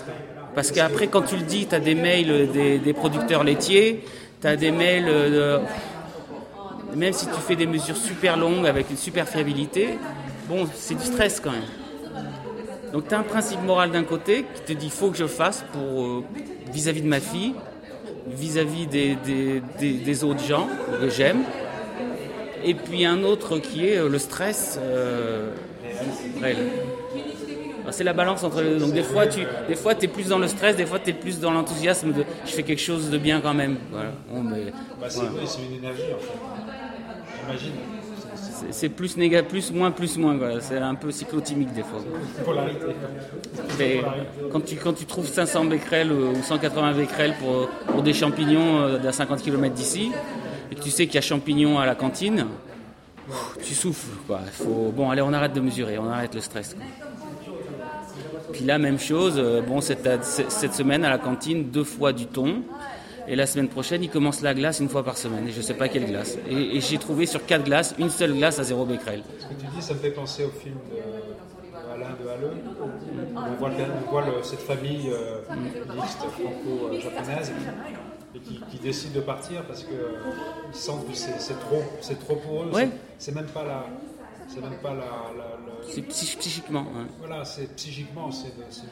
[0.54, 4.04] Parce qu'après quand tu le dis tu as des mails des, des producteurs laitiers,
[4.42, 5.60] tu as des mails de...
[6.96, 9.98] Même si tu fais des mesures super longues avec une super fiabilité,
[10.48, 11.62] bon c'est du stress quand même.
[12.94, 15.66] Donc tu as un principe moral d'un côté qui te dit faut que je fasse
[15.74, 16.24] pour euh,
[16.72, 17.54] vis-à-vis de ma fille,
[18.28, 20.68] vis-à-vis des, des, des- des autres gens
[21.02, 21.42] que j'aime,
[22.64, 25.52] et puis un autre qui est euh, le stress euh,
[26.42, 26.58] réel.
[27.90, 28.80] C'est la balance entre les deux.
[28.80, 31.14] Donc des fois tu des fois es plus dans le stress, des fois tu es
[31.14, 33.78] plus dans l'enthousiasme de je fais quelque chose de bien quand même.
[33.92, 34.12] Voilà.
[34.30, 35.32] Bon, mais, Bah, c'est, voilà.
[35.70, 36.38] une énergie, en fait.
[37.46, 37.72] J'imagine.
[38.72, 40.36] C'est, plus néga, plus moins, plus moins.
[40.60, 42.00] C'est un peu cyclotimique des fois.
[42.44, 42.88] polarité.
[43.78, 44.02] Mais
[44.52, 49.12] quand tu, quand tu trouves 500 becquerels ou 180 becquerels pour, pour des champignons d'à
[49.12, 50.12] 50 km d'ici,
[50.82, 52.46] tu sais qu'il y a champignons à la cantine,
[53.64, 54.18] tu souffles.
[54.26, 54.40] Quoi.
[54.52, 56.76] Faut, bon, allez, on arrête de mesurer, on arrête le stress.
[58.54, 62.26] Puis là, même chose, euh, bon, cette, cette semaine à la cantine, deux fois du
[62.26, 62.64] thon,
[63.30, 65.46] Et la semaine prochaine, il commence la glace une fois par semaine.
[65.50, 66.38] Et je sais pas quelle glace.
[66.50, 69.22] Et, j'ai trouvé sur quatre glaces, une seule glace à zéro becquerel.
[69.40, 73.38] Ce que tu dis, ça me fait penser au film de, Alain de Halleux, où
[73.38, 75.42] on voit, cette famille euh,
[75.94, 77.52] mixte franco-japonaise
[78.38, 79.98] et qui, qui décide de partir parce qu'ils
[80.80, 81.84] sentent que c'est trop,
[82.26, 82.70] trop pour eux.
[82.74, 82.90] Ouais.
[83.18, 83.86] C'est- même pas la.
[84.48, 85.04] C'est même pas la.
[85.90, 86.86] C'est psy- psychiquement.
[87.20, 88.30] voilà, c'est psychiquement,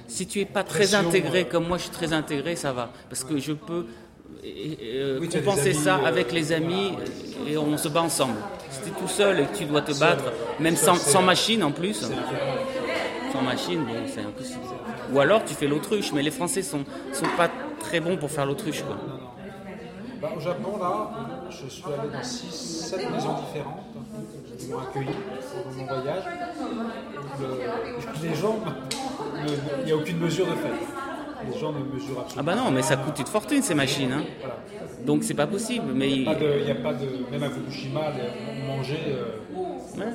[0.07, 2.89] Si tu es pas très intégré euh, comme moi, je suis très intégré, ça va.
[3.09, 3.85] Parce que je peux
[4.43, 6.93] euh, euh, Oui, compenser amis, ça euh, avec les amis
[7.47, 8.35] et on se bat ensemble.
[8.69, 10.25] Si tu es tout seul et que tu dois te battre,
[10.59, 12.05] même Ça, sans, machine en plus,
[13.31, 14.59] sans machine, bon, c'est impossible.
[15.13, 17.49] Ou alors tu fais l'autruche, mais les Français sont, sont pas
[17.79, 18.81] très bons pour faire l'autruche.
[18.83, 18.97] quoi.
[20.21, 21.09] Bah, au Japon, là,
[21.49, 23.85] je suis allé dans 6, 7 maisons différentes
[24.57, 26.23] qui m'ont accueilli pendant mon voyage.
[27.39, 28.55] Le- les gens,
[29.79, 30.69] il n'y a aucune mesure de fait.
[31.53, 34.11] Les gens ne mesurent absolument Ah bah non, mais ça coûte une fortune ces machines.
[34.11, 34.23] hein.
[34.39, 34.57] Voilà.
[35.05, 35.85] Donc c'est pas possible.
[35.93, 36.27] Mais Il n'y
[36.71, 37.05] a pas de.
[37.31, 38.01] Même à Fukushima,
[38.67, 38.99] mangeait.
[39.07, 39.55] euh,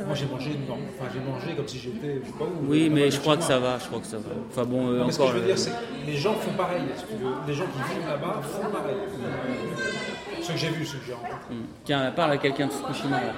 [0.06, 2.66] Moi, j'ai mangé, non, enfin, j'ai mangé comme si j'étais, je sais pas où.
[2.70, 3.78] oui, mais je crois que ça va.
[3.78, 4.24] Je crois que ça va.
[4.50, 5.34] Enfin bon, euh, Non, mais ce que encore.
[5.34, 6.82] je veux euh, dire, c'est que les gens font pareil.
[7.46, 8.96] Les gens qui vivent là-bas font pareil.
[10.42, 11.54] Ceux que j'ai vus, ceux que j'ai rencontrés.
[11.84, 13.16] Tiens, parle à quelqu'un de Fukushima.
[13.20, 13.32] là.